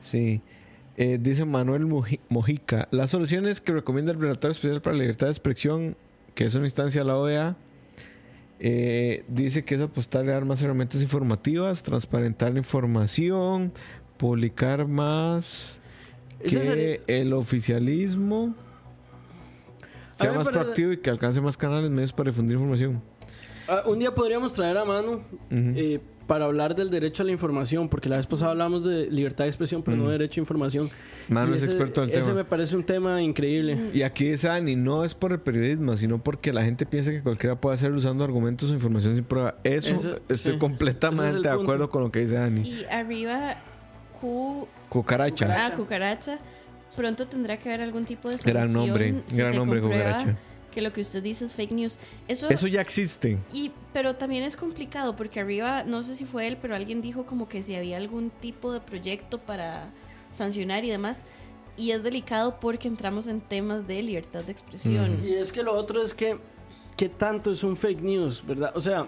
sí. 0.00 0.40
Eh, 0.96 1.18
dice 1.20 1.44
Manuel 1.44 1.86
Moji- 1.86 2.20
Mojica, 2.28 2.86
las 2.90 3.10
soluciones 3.10 3.60
que 3.60 3.72
recomienda 3.72 4.12
el 4.12 4.20
Relator 4.20 4.50
Especial 4.50 4.82
para 4.82 4.94
la 4.96 5.02
Libertad 5.02 5.26
de 5.28 5.32
Expresión, 5.32 5.96
que 6.34 6.44
es 6.44 6.54
una 6.54 6.66
instancia 6.66 7.00
de 7.02 7.06
la 7.06 7.16
OEA, 7.16 7.56
eh, 8.60 9.24
dice 9.28 9.64
que 9.64 9.74
es 9.76 9.80
apostarle 9.80 10.30
a 10.32 10.34
dar 10.34 10.44
más 10.44 10.62
herramientas 10.62 11.00
informativas, 11.02 11.82
transparentar 11.82 12.52
la 12.52 12.58
información, 12.58 13.72
publicar 14.18 14.86
más 14.86 15.78
que 16.38 17.00
el 17.06 17.32
oficialismo. 17.32 18.54
Sea 20.18 20.32
más 20.32 20.46
parece- 20.46 20.50
proactivo 20.62 20.92
y 20.92 20.98
que 20.98 21.10
alcance 21.10 21.40
más 21.40 21.56
canales 21.56 21.90
medios 21.90 22.12
para 22.12 22.30
difundir 22.30 22.54
información. 22.56 23.02
Ah, 23.66 23.82
un 23.86 23.98
día 23.98 24.14
podríamos 24.14 24.52
traer 24.52 24.76
a 24.76 24.84
mano 24.84 25.22
eh, 25.50 26.00
para 26.26 26.44
hablar 26.46 26.74
del 26.76 26.90
derecho 26.90 27.22
a 27.22 27.26
la 27.26 27.32
información, 27.32 27.88
porque 27.88 28.08
la 28.08 28.16
vez 28.16 28.26
pasada 28.26 28.52
hablamos 28.52 28.84
de 28.84 29.10
libertad 29.10 29.44
de 29.44 29.48
expresión, 29.50 29.82
pero 29.82 29.96
no 29.96 30.04
de 30.06 30.12
derecho 30.12 30.40
a 30.40 30.42
información. 30.42 30.90
Mano 31.28 31.52
Y 31.52 31.56
es 31.56 31.62
ese- 31.62 31.72
experto 31.72 32.02
en 32.02 32.08
el 32.10 32.14
Ese 32.16 32.22
tema. 32.28 32.34
me 32.36 32.44
parece 32.44 32.76
un 32.76 32.84
tema 32.84 33.20
increíble. 33.22 33.90
Y 33.92 34.02
aquí 34.02 34.30
dice 34.30 34.48
Dani, 34.48 34.76
no 34.76 35.04
es 35.04 35.14
por 35.14 35.32
el 35.32 35.40
periodismo, 35.40 35.96
sino 35.96 36.22
porque 36.22 36.52
la 36.52 36.64
gente 36.64 36.86
piensa 36.86 37.10
que 37.10 37.20
cualquiera 37.22 37.56
puede 37.56 37.74
hacerlo 37.76 37.98
usando 37.98 38.24
argumentos 38.24 38.70
o 38.70 38.74
información 38.74 39.14
sin 39.14 39.24
prueba. 39.24 39.56
Eso 39.64 39.94
Ese- 39.94 40.08
estoy 40.08 40.12
sí. 40.18 40.22
Ese 40.28 40.52
es 40.52 40.58
completamente 40.58 41.36
el 41.36 41.42
de 41.42 41.50
acuerdo 41.50 41.90
con 41.90 42.02
lo 42.02 42.10
que 42.12 42.20
dice 42.20 42.34
Dani. 42.34 42.62
Y 42.68 42.84
arriba, 42.90 43.56
Q. 44.20 44.66
Cucaracha. 44.88 45.66
Ah, 45.66 45.72
cucaracha. 45.76 46.38
Pronto 46.96 47.26
tendrá 47.26 47.56
que 47.58 47.68
haber 47.70 47.80
algún 47.80 48.04
tipo 48.04 48.28
de 48.28 48.36
Gran 48.44 48.70
solución 48.70 48.86
nombre, 48.86 49.14
si 49.26 49.36
gran 49.38 49.56
nombre, 49.56 49.80
comprueba 49.80 50.18
cucaracha. 50.18 50.38
Que 50.72 50.82
lo 50.82 50.92
que 50.92 51.02
usted 51.02 51.22
dice 51.22 51.44
es 51.44 51.52
fake 51.54 51.70
news. 51.72 51.98
Eso, 52.26 52.48
Eso 52.48 52.66
ya 52.66 52.80
existe. 52.80 53.38
y, 53.52 53.70
pero 53.92 54.16
también 54.16 54.42
es 54.42 54.56
complicado 54.56 55.14
porque 55.14 55.38
arriba, 55.40 55.84
no 55.84 56.02
sé 56.02 56.16
si 56.16 56.24
fue 56.24 56.48
él, 56.48 56.56
pero 56.60 56.74
alguien 56.74 57.02
dijo 57.02 57.26
como 57.26 57.48
que 57.48 57.62
si 57.62 57.74
había 57.74 57.98
algún 57.98 58.30
tipo 58.30 58.72
de 58.72 58.80
proyecto 58.80 59.38
para 59.38 59.90
sancionar 60.34 60.84
y 60.84 60.90
demás. 60.90 61.24
Y 61.76 61.90
es 61.92 62.02
delicado 62.02 62.58
porque 62.58 62.88
entramos 62.88 63.26
en 63.28 63.40
temas 63.40 63.86
de 63.86 64.02
libertad 64.02 64.42
de 64.44 64.52
expresión. 64.52 65.22
Y 65.26 65.34
es 65.34 65.52
que 65.52 65.62
lo 65.62 65.72
otro 65.74 66.02
es 66.02 66.12
que, 66.14 66.36
¿qué 66.96 67.08
tanto 67.08 67.50
es 67.50 67.62
un 67.62 67.76
fake 67.76 68.02
news, 68.02 68.44
verdad? 68.46 68.72
O 68.74 68.80
sea, 68.80 69.06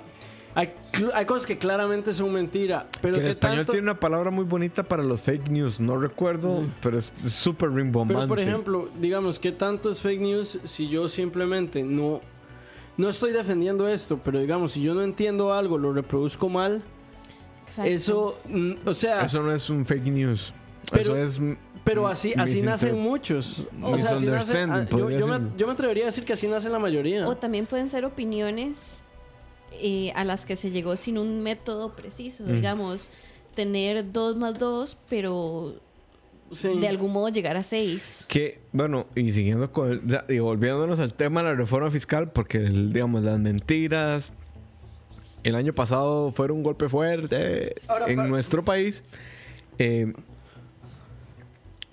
Hay, 0.56 0.72
hay 1.14 1.26
cosas 1.26 1.46
que 1.46 1.58
claramente 1.58 2.12
son 2.12 2.32
mentira. 2.32 2.86
Pero 3.02 3.14
Que 3.14 3.20
en 3.20 3.24
¿qué 3.26 3.30
español 3.30 3.56
tanto- 3.58 3.72
tiene 3.72 3.90
una 3.90 3.98
palabra 3.98 4.30
muy 4.30 4.44
bonita 4.44 4.82
para 4.84 5.02
los 5.02 5.20
fake 5.22 5.48
news. 5.48 5.80
No 5.80 5.96
recuerdo, 5.96 6.64
pero 6.80 6.96
es 6.98 7.12
súper 7.26 7.72
rimbombante. 7.72 8.14
Pero 8.20 8.28
por 8.28 8.38
ejemplo, 8.40 8.88
digamos, 9.00 9.38
¿qué 9.40 9.50
tanto 9.50 9.90
es 9.90 10.00
fake 10.00 10.20
news 10.20 10.58
si 10.64 10.88
yo 10.88 11.08
simplemente 11.08 11.82
no... 11.82 12.20
No 12.96 13.08
estoy 13.08 13.32
defendiendo 13.32 13.88
esto, 13.88 14.20
pero 14.22 14.38
digamos, 14.38 14.70
si 14.70 14.80
yo 14.82 14.94
no 14.94 15.02
entiendo 15.02 15.52
algo, 15.52 15.76
lo 15.78 15.92
reproduzco 15.92 16.48
mal, 16.48 16.80
Exacto. 17.66 17.90
eso, 17.90 18.38
mm, 18.48 18.72
o 18.86 18.94
sea, 18.94 19.22
Eso 19.24 19.42
no 19.42 19.52
es 19.52 19.68
un 19.70 19.84
fake 19.84 20.06
news. 20.06 20.54
Pero- 20.92 21.16
Eso 21.16 21.42
es. 21.48 21.56
pero 21.82 22.06
así, 22.06 22.32
así 22.36 22.62
nacen 22.62 22.96
muchos. 22.96 23.66
O 23.82 23.98
sea, 23.98 24.10
así 24.12 24.26
nacen- 24.26 24.30
Misunderstanding, 24.30 24.86
ah, 24.92 24.96
yo, 24.96 25.10
yo 25.10 25.26
me, 25.26 25.40
yo 25.56 25.66
me 25.66 25.72
atrevería 25.72 26.04
a 26.04 26.06
decir 26.06 26.24
que 26.24 26.34
así 26.34 26.46
nace 26.46 26.68
la 26.68 26.78
mayoría. 26.78 27.26
O 27.26 27.36
también 27.36 27.66
pueden 27.66 27.88
ser 27.88 28.04
opiniones 28.04 29.02
eh, 29.80 30.12
a 30.14 30.24
las 30.24 30.44
que 30.46 30.56
se 30.56 30.70
llegó 30.70 30.96
sin 30.96 31.18
un 31.18 31.42
método 31.42 31.94
preciso. 31.96 32.44
Digamos, 32.44 33.10
tener 33.54 34.12
dos 34.12 34.36
más 34.36 34.58
dos, 34.58 34.98
pero 35.08 35.80
Sí. 36.50 36.78
de 36.78 36.88
algún 36.88 37.12
modo 37.12 37.28
llegar 37.30 37.56
a 37.56 37.62
seis. 37.62 38.24
Que, 38.28 38.60
bueno, 38.72 39.06
y 39.14 39.30
siguiendo 39.32 39.72
con. 39.72 39.90
el- 39.90 40.34
y 40.34 40.38
volviéndonos 40.38 41.00
al 41.00 41.14
tema 41.14 41.42
de 41.42 41.50
la 41.50 41.54
reforma 41.54 41.90
fiscal, 41.90 42.30
porque, 42.32 42.58
el- 42.58 42.92
digamos, 42.92 43.24
las 43.24 43.38
mentiras. 43.38 44.32
El 45.42 45.54
año 45.56 45.72
pasado 45.74 46.30
fueron 46.30 46.58
un 46.58 46.62
golpe 46.62 46.88
fuerte 46.88 47.74
Ahora, 47.88 48.06
en 48.10 48.28
nuestro 48.28 48.64
país. 48.64 49.04
Eh, 49.78 50.12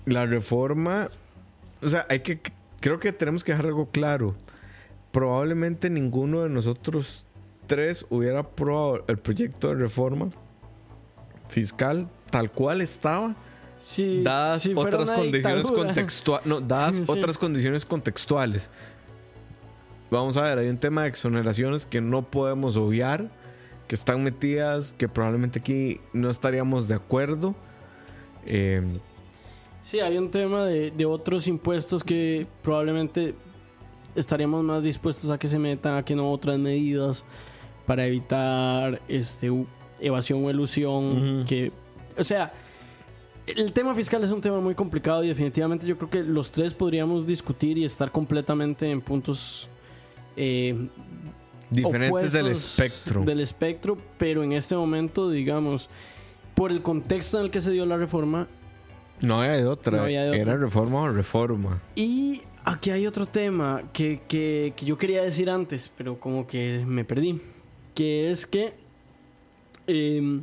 la 0.05 0.25
reforma. 0.25 1.09
O 1.81 1.89
sea, 1.89 2.05
hay 2.09 2.19
que. 2.21 2.39
Creo 2.79 2.99
que 2.99 3.11
tenemos 3.11 3.43
que 3.43 3.51
dejar 3.51 3.67
algo 3.67 3.89
claro. 3.89 4.35
Probablemente 5.11 5.89
ninguno 5.89 6.43
de 6.43 6.49
nosotros 6.49 7.25
tres 7.75 8.05
hubiera 8.09 8.39
aprobado 8.41 9.05
el 9.07 9.17
proyecto 9.17 9.69
de 9.69 9.75
reforma 9.75 10.29
fiscal 11.47 12.07
tal 12.29 12.51
cual 12.51 12.81
estaba 12.81 13.35
Si- 13.79 14.21
dadas 14.23 14.61
si 14.63 14.73
otras 14.75 15.09
condiciones 15.09 15.67
contextuales 15.67 16.45
no 16.45 16.59
dadas 16.61 16.95
Sí. 16.97 17.03
otras 17.07 17.37
condiciones 17.37 17.85
contextuales. 17.85 18.69
Vamos 20.09 20.35
a 20.35 20.41
ver 20.43 20.57
hay 20.59 20.67
un 20.67 20.77
tema 20.77 21.03
de 21.03 21.07
exoneraciones 21.09 21.85
que 21.85 22.01
no 22.01 22.23
podemos 22.23 22.75
obviar 22.77 23.29
que 23.87 23.95
están 23.95 24.23
metidas 24.23 24.93
que 24.97 25.07
probablemente 25.07 25.59
aquí 25.59 25.99
no 26.13 26.29
estaríamos 26.29 26.87
de 26.87 26.95
acuerdo. 26.95 27.55
Eh, 28.45 28.81
Sí, 29.83 29.99
hay 29.99 30.17
un 30.17 30.29
tema 30.31 30.63
de, 30.65 30.91
de 30.91 31.05
otros 31.05 31.47
impuestos 31.47 32.01
que 32.03 32.47
probablemente 32.61 33.33
estaríamos 34.15 34.63
más 34.63 34.83
dispuestos 34.83 35.31
a 35.31 35.37
que 35.37 35.47
se 35.47 35.57
metan, 35.59 35.95
a 35.97 36.05
que 36.05 36.15
no 36.15 36.31
otras 36.31 36.57
medidas 36.59 37.25
para 37.91 38.05
evitar 38.07 39.01
este 39.09 39.51
evasión 39.99 40.45
o 40.45 40.49
elusión. 40.49 41.43
Que, 41.45 41.73
o 42.17 42.23
sea, 42.23 42.53
el 43.53 43.73
tema 43.73 43.93
fiscal 43.93 44.23
es 44.23 44.31
un 44.31 44.39
tema 44.39 44.61
muy 44.61 44.73
complicado 44.75 45.25
y 45.25 45.27
definitivamente 45.27 45.85
yo 45.85 45.97
creo 45.97 46.09
que 46.09 46.23
los 46.23 46.53
tres 46.53 46.73
podríamos 46.73 47.27
discutir 47.27 47.77
y 47.77 47.83
estar 47.83 48.09
completamente 48.09 48.89
en 48.89 49.01
puntos 49.01 49.67
eh, 50.37 50.87
diferentes 51.69 52.31
del 52.31 52.47
espectro 52.47 53.25
Del 53.25 53.41
espectro, 53.41 53.97
pero 54.17 54.41
en 54.41 54.53
este 54.53 54.73
momento, 54.77 55.29
digamos, 55.29 55.89
por 56.55 56.71
el 56.71 56.81
contexto 56.81 57.39
en 57.39 57.43
el 57.45 57.51
que 57.51 57.59
se 57.59 57.71
dio 57.71 57.85
la 57.85 57.97
reforma, 57.97 58.47
no 59.21 59.41
había 59.41 59.57
de 59.57 59.65
otra 59.65 59.97
No 59.97 60.03
había 60.05 60.23
de 60.23 60.29
otra. 60.29 60.41
era 60.43 60.55
reforma 60.55 61.01
o 61.01 61.09
reforma 61.11 61.81
Y 61.93 62.41
aquí 62.63 62.89
hay 62.91 63.05
otro 63.05 63.25
tema 63.27 63.83
que, 63.91 64.21
que- 64.29 64.71
que 64.77 64.85
yo 64.85 64.97
quería 64.97 65.23
decir 65.23 65.49
antes, 65.49 65.91
pero 65.97 66.17
como 66.21 66.47
que 66.47 66.85
me 66.87 67.03
perdí. 67.03 67.41
Que 67.93 68.31
es 68.31 68.45
que 68.45 68.73
eh, 69.87 70.41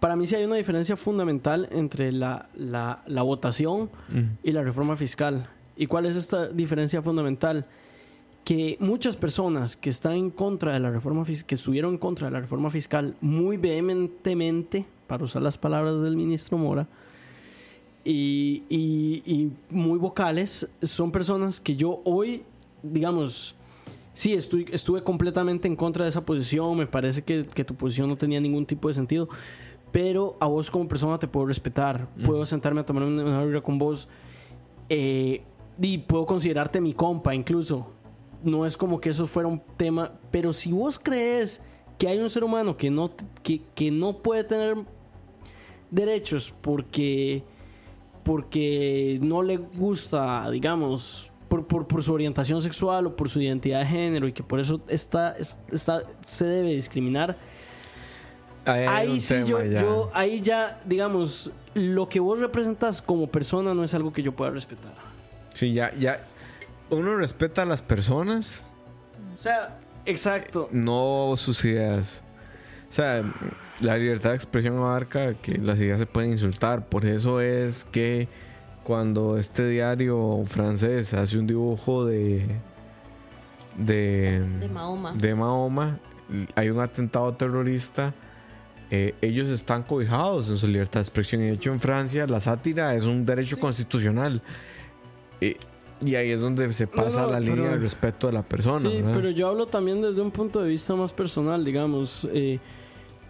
para 0.00 0.16
mí 0.16 0.26
sí 0.26 0.34
hay 0.36 0.44
una 0.44 0.56
diferencia 0.56 0.96
fundamental 0.96 1.68
entre 1.72 2.12
la, 2.12 2.48
la- 2.54 3.02
la 3.06 3.22
votación 3.22 3.90
y 4.42 4.52
la 4.52 4.62
reforma 4.62 4.96
fiscal. 4.96 5.48
¿Y 5.76 5.86
cuál 5.86 6.06
es 6.06 6.16
esta 6.16 6.48
diferencia 6.48 7.02
fundamental? 7.02 7.66
Que 8.44 8.76
muchas 8.80 9.16
personas 9.16 9.76
que 9.76 9.90
están 9.90 10.12
en 10.12 10.30
contra 10.30 10.72
de 10.72 10.80
la 10.80 10.90
reforma 10.90 11.24
fiscal, 11.24 11.46
que 11.46 11.54
estuvieron 11.56 11.92
en 11.94 11.98
contra 11.98 12.28
de 12.28 12.32
la 12.32 12.40
reforma 12.40 12.70
fiscal 12.70 13.14
muy 13.20 13.56
vehementemente, 13.58 14.86
para 15.06 15.24
usar 15.24 15.42
las 15.42 15.58
palabras 15.58 16.00
del 16.00 16.16
ministro 16.16 16.56
Mora, 16.58 16.86
y, 18.04 18.62
y- 18.70 19.22
y 19.26 19.52
muy 19.70 19.98
vocales, 19.98 20.70
son 20.82 21.12
personas 21.12 21.60
que 21.60 21.76
yo 21.76 22.00
hoy, 22.04 22.42
digamos, 22.82 23.54
sí, 24.18 24.34
estoy, 24.34 24.66
estuve 24.72 25.04
completamente 25.04 25.68
en 25.68 25.76
contra 25.76 26.04
de 26.04 26.08
esa 26.08 26.26
posición, 26.26 26.76
me 26.76 26.88
parece 26.88 27.22
que, 27.22 27.46
que 27.46 27.64
tu 27.64 27.76
posición 27.76 28.08
no 28.08 28.16
tenía 28.16 28.40
ningún 28.40 28.66
tipo 28.66 28.88
de 28.88 28.94
sentido, 28.94 29.28
pero 29.92 30.36
a 30.40 30.46
vos 30.48 30.72
como 30.72 30.88
persona 30.88 31.20
te 31.20 31.28
puedo 31.28 31.46
respetar, 31.46 32.08
puedo 32.26 32.44
sentarme 32.44 32.80
a 32.80 32.84
tomar 32.84 33.04
una, 33.04 33.44
birra 33.44 33.60
con 33.60 33.78
vos 33.78 34.08
eh, 34.88 35.44
y 35.80 35.98
puedo 35.98 36.26
considerarte 36.26 36.80
mi 36.80 36.94
compa 36.94 37.32
incluso. 37.32 37.92
No 38.42 38.66
es 38.66 38.76
como 38.76 39.00
que 39.00 39.10
eso 39.10 39.28
fuera 39.28 39.48
un 39.48 39.62
tema, 39.76 40.12
pero 40.32 40.52
si 40.52 40.72
vos 40.72 40.98
crees 40.98 41.60
que 41.96 42.08
hay 42.08 42.18
un 42.18 42.28
ser 42.28 42.42
humano 42.42 42.76
que 42.76 42.90
no, 42.90 43.12
que 43.44 43.90
no 43.92 44.18
puede 44.18 44.42
tener 44.42 44.78
derechos 45.92 46.52
porque 46.60 47.44
porque 48.24 49.20
no 49.22 49.42
le 49.42 49.56
gusta, 49.56 50.50
digamos, 50.50 51.32
por, 51.48 51.66
por, 51.66 51.86
por 51.86 52.02
su 52.02 52.12
orientación 52.12 52.60
sexual 52.62 53.06
o 53.06 53.16
por 53.16 53.28
su 53.28 53.40
identidad 53.40 53.80
de 53.80 53.86
género 53.86 54.28
y 54.28 54.32
que 54.32 54.42
por 54.42 54.60
eso 54.60 54.80
está, 54.88 55.32
es- 55.32 55.58
está, 55.72 56.02
se 56.24 56.44
debe 56.44 56.74
discriminar. 56.74 57.36
Ahí 58.64 58.84
Ahí 58.86 59.20
sí, 59.20 59.34
yo, 59.46 59.62
ya. 59.64 59.80
yo- 59.80 60.10
ahí 60.12 60.40
ya, 60.42 60.80
digamos, 60.84 61.52
lo 61.74 62.08
que 62.08 62.20
vos 62.20 62.38
representas 62.38 63.00
como 63.00 63.26
persona 63.28 63.72
no 63.72 63.82
es 63.82 63.94
algo 63.94 64.12
que 64.12 64.22
yo 64.22 64.32
pueda 64.36 64.50
respetar. 64.50 64.92
sí 65.54 65.72
ya 65.72 65.92
ya 65.94 66.24
uno 66.90 67.16
respeta 67.16 67.62
a 67.62 67.64
las 67.64 67.82
personas 67.82 68.66
O 69.34 69.38
sea, 69.38 69.78
exacto. 70.04 70.68
no 70.72 71.34
sus 71.36 71.64
ideas. 71.64 72.22
O 72.90 72.92
sea, 72.92 73.22
la 73.80 73.96
libertad 73.96 74.30
de 74.30 74.36
expresión 74.36 74.76
abarca 74.78 75.34
que 75.34 75.58
las 75.58 75.80
ideas 75.80 76.00
se 76.00 76.06
pueden 76.06 76.30
insultar. 76.32 76.88
Por 76.88 77.04
eso 77.06 77.40
es 77.40 77.84
que 77.84 78.28
cuando 78.88 79.36
este 79.36 79.68
diario 79.68 80.42
francés 80.46 81.12
hace 81.12 81.36
un 81.38 81.46
dibujo 81.46 82.06
de. 82.06 82.42
de. 83.76 84.40
De 84.60 84.68
Mahoma. 84.68 85.12
de 85.12 85.34
Mahoma, 85.34 86.00
hay 86.54 86.70
un 86.70 86.80
atentado 86.80 87.34
terrorista. 87.34 88.14
eh, 88.90 89.14
ellos 89.20 89.48
están 89.50 89.82
cobijados 89.82 90.48
en 90.48 90.56
su 90.56 90.66
libertad 90.68 91.00
de 91.00 91.02
expresión. 91.02 91.42
Y 91.42 91.48
de 91.48 91.52
hecho, 91.52 91.70
en 91.70 91.80
Francia, 91.80 92.26
la 92.26 92.40
sátira 92.40 92.94
es 92.94 93.04
un 93.04 93.26
derecho 93.26 93.58
constitucional. 93.60 94.40
Eh, 95.42 95.58
y 96.00 96.14
ahí 96.14 96.30
es 96.30 96.40
donde 96.40 96.72
se 96.72 96.86
pasa 96.86 97.22
no, 97.26 97.32
la 97.32 97.40
línea 97.40 97.56
pero- 97.56 97.70
de 97.72 97.76
respeto 97.80 98.28
de 98.28 98.32
la 98.32 98.42
persona. 98.42 98.88
Sí, 98.88 98.96
¿verdad? 99.02 99.12
pero 99.16 99.28
yo 99.30 99.48
hablo 99.48 99.66
también 99.66 100.00
desde 100.00 100.22
un 100.22 100.30
punto 100.30 100.62
de 100.62 100.70
vista 100.70 100.94
más 100.94 101.12
personal, 101.12 101.62
digamos. 101.62 102.26
eh, 102.32 102.58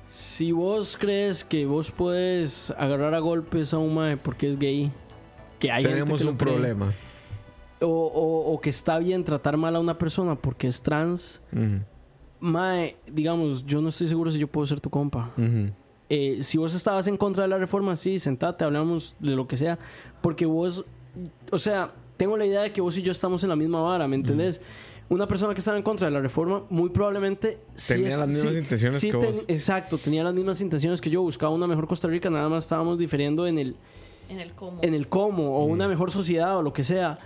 si 0.09 0.53
vos 0.53 0.97
crees 0.97 1.45
que 1.45 1.67
vos 1.67 1.91
puedes 1.91 2.71
agarrar 2.79 3.13
a 3.15 3.19
golpes 3.19 3.75
a 3.75 3.79
un 3.79 3.93
mae 3.95 4.17
porque 4.17 4.49
es 4.49 4.57
gay, 4.59 4.91
que 5.59 5.71
hay 5.71 5.83
gente 5.83 5.95
Tenemos 5.99 6.23
que 6.23 6.29
un 6.29 6.37
problema. 6.37 6.93
O, 7.81 7.87
o- 7.87 8.53
o 8.55 8.61
que 8.61 8.71
está 8.71 8.99
bien 8.99 9.25
tratar 9.25 9.57
mal 9.57 9.77
a 9.77 9.81
una 9.81 9.97
persona 9.99 10.35
porque 10.35 10.67
es 10.67 10.83
trans, 10.83 11.41
Ujú, 11.53 11.81
mae, 12.41 12.97
digamos, 13.07 13.65
yo 13.67 13.81
no 13.81 13.89
estoy 13.91 14.09
seguro 14.09 14.31
si 14.31 14.39
yo 14.39 14.49
puedo 14.49 14.67
ser 14.67 14.81
tu 14.81 14.91
compa. 14.91 15.33
Eh, 16.11 16.39
si 16.43 16.57
vos 16.59 16.75
estabas 16.75 17.07
en 17.07 17.17
contra 17.17 17.43
de 17.43 17.49
la 17.49 17.59
reforma, 17.59 17.95
sí, 17.97 18.19
sentate, 18.19 18.65
hablamos 18.65 19.15
de 19.21 19.31
lo 19.33 19.47
que 19.47 19.57
sea. 19.57 19.79
Porque 20.23 20.47
vos, 20.47 20.87
o 21.53 21.59
sea, 21.59 21.89
tengo 22.17 22.37
la 22.37 22.47
idea 22.47 22.63
de 22.63 22.73
que 22.73 22.81
vos 22.81 22.97
y 22.99 23.03
yo 23.03 23.13
estamos 23.13 23.43
en 23.45 23.51
la 23.51 23.57
misma 23.57 23.83
vara, 23.83 24.09
¿me 24.09 24.17
entendés? 24.17 24.61
Una 25.11 25.27
persona 25.27 25.55
que 25.55 25.61
estaba 25.61 25.77
en 25.77 25.83
contra 25.83 26.07
de 26.07 26.13
la 26.13 26.21
reforma, 26.21 26.65
muy 26.71 26.91
probablemente 26.91 27.61
sí 27.75 27.95
Tenía 27.95 28.13
es- 28.15 28.19
las 28.19 28.29
mismas 28.29 28.53
sí- 28.53 28.59
intenciones 28.59 28.99
sí 29.01 29.11
que 29.11 29.19
ten- 29.19 29.33
vos. 29.35 29.45
Exacto, 29.49 29.99
tenía 29.99 30.25
las 30.25 30.35
mismas 30.35 30.61
intenciones 30.61 31.01
que 31.01 31.11
yo. 31.11 31.23
Buscaba 31.23 31.53
una 31.53 31.67
mejor 31.67 31.87
Costa 31.87 32.09
Rica, 32.09 32.29
nada 32.31 32.49
más 32.49 32.65
estábamos 32.65 32.99
diferiendo 32.99 33.47
en 33.47 33.59
el, 33.59 33.77
En 34.29 34.41
el 34.41 34.53
cómo. 34.55 34.81
en 34.83 34.95
el 34.95 35.09
cómo, 35.09 35.59
o 35.59 35.65
una 35.65 35.89
mejor 35.89 36.11
sociedad, 36.11 36.57
o 36.59 36.63
lo 36.63 36.73
que 36.73 36.85
sea. 36.85 37.19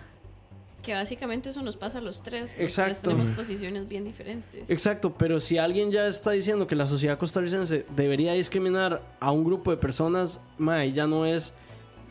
Que 0.83 0.95
básicamente 0.95 1.51
eso 1.51 1.63
nos 1.63 1.77
pasa 1.77 1.99
a 1.99 2.01
los 2.01 2.23
tres. 2.23 2.53
Los 2.53 2.61
Exacto. 2.61 2.91
tres 2.91 3.03
tenemos 3.03 3.31
posiciones 3.37 3.87
bien 3.89 4.05
diferentes. 4.05 4.69
Exacto, 4.69 5.15
pero 5.17 5.39
si 5.39 5.59
alguien 5.59 5.91
ya 5.93 6.07
está 6.09 6.33
diciendo 6.33 6.67
que 6.67 6.75
la 6.75 6.87
sociedad 6.89 7.19
costarricense 7.19 7.87
debería 7.97 8.33
discriminar 8.33 9.01
a 9.21 9.31
un 9.31 9.45
grupo 9.45 9.71
de 9.71 9.77
personas, 9.77 10.41
mae, 10.59 10.93
ya 10.93 11.07
no 11.07 11.25
es 11.27 11.55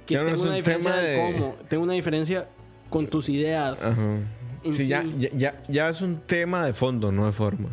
que 0.05 0.13
Ya 0.13 0.21
no 0.21 0.27
tengo 0.27 0.35
es 0.37 0.41
una 0.43 0.51
un 0.51 0.55
diferencia 0.57 0.91
tema 0.91 1.01
de 1.03 1.09
de- 1.11 1.33
cómo, 1.33 1.55
tengo 1.69 1.83
una 1.83 1.93
diferencia 1.93 2.47
con 2.89 3.07
tus 3.07 3.27
ideas. 3.29 3.83
Ajá. 3.83 4.17
Sí, 4.69 4.87
ya, 4.87 5.01
sí. 5.01 5.09
ya, 5.19 5.29
ya, 5.33 5.63
ya 5.67 5.89
es 5.89 6.01
un 6.01 6.17
tema 6.19 6.63
de 6.65 6.71
fondo, 6.73 7.11
no 7.11 7.25
de 7.25 7.31
forma. 7.31 7.69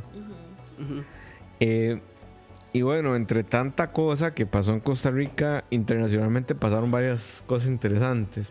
Ujú. 0.78 1.02
Eh, 1.60 2.00
y 2.72 2.82
bueno, 2.82 3.16
entre 3.16 3.44
tanta 3.44 3.92
cosa 3.92 4.34
que 4.34 4.46
pasó 4.46 4.72
en 4.72 4.80
Costa 4.80 5.10
Rica, 5.10 5.64
internacionalmente 5.70 6.54
pasaron 6.54 6.90
varias 6.90 7.42
cosas 7.46 7.68
interesantes. 7.68 8.46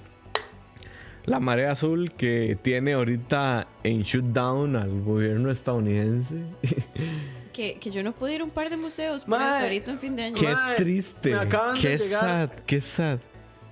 La 1.25 1.39
marea 1.41 1.71
azul 1.71 2.11
que 2.13 2.57
tiene 2.61 2.93
ahorita 2.93 3.67
en 3.83 4.01
shutdown 4.01 4.75
al 4.77 5.01
gobierno 5.01 5.51
estadounidense. 5.51 6.35
que, 7.53 7.77
que 7.79 7.91
yo 7.91 8.01
no 8.01 8.13
pude 8.13 8.35
ir 8.35 8.41
a 8.41 8.43
un 8.45 8.49
par 8.49 8.69
de 8.69 8.77
museos 8.77 9.25
por 9.25 9.41
eso 9.41 9.49
ahorita 9.49 9.91
en 9.91 9.99
fin 9.99 10.15
de 10.15 10.23
año. 10.23 10.35
Qué 10.39 10.55
triste. 10.77 11.31
me 11.31 11.37
acaban 11.39 11.75
de 11.75 11.81
Qué 11.81 11.97
llegar- 11.97 12.19
sad, 12.21 12.49
qué 12.65 12.81
sad. 12.81 13.19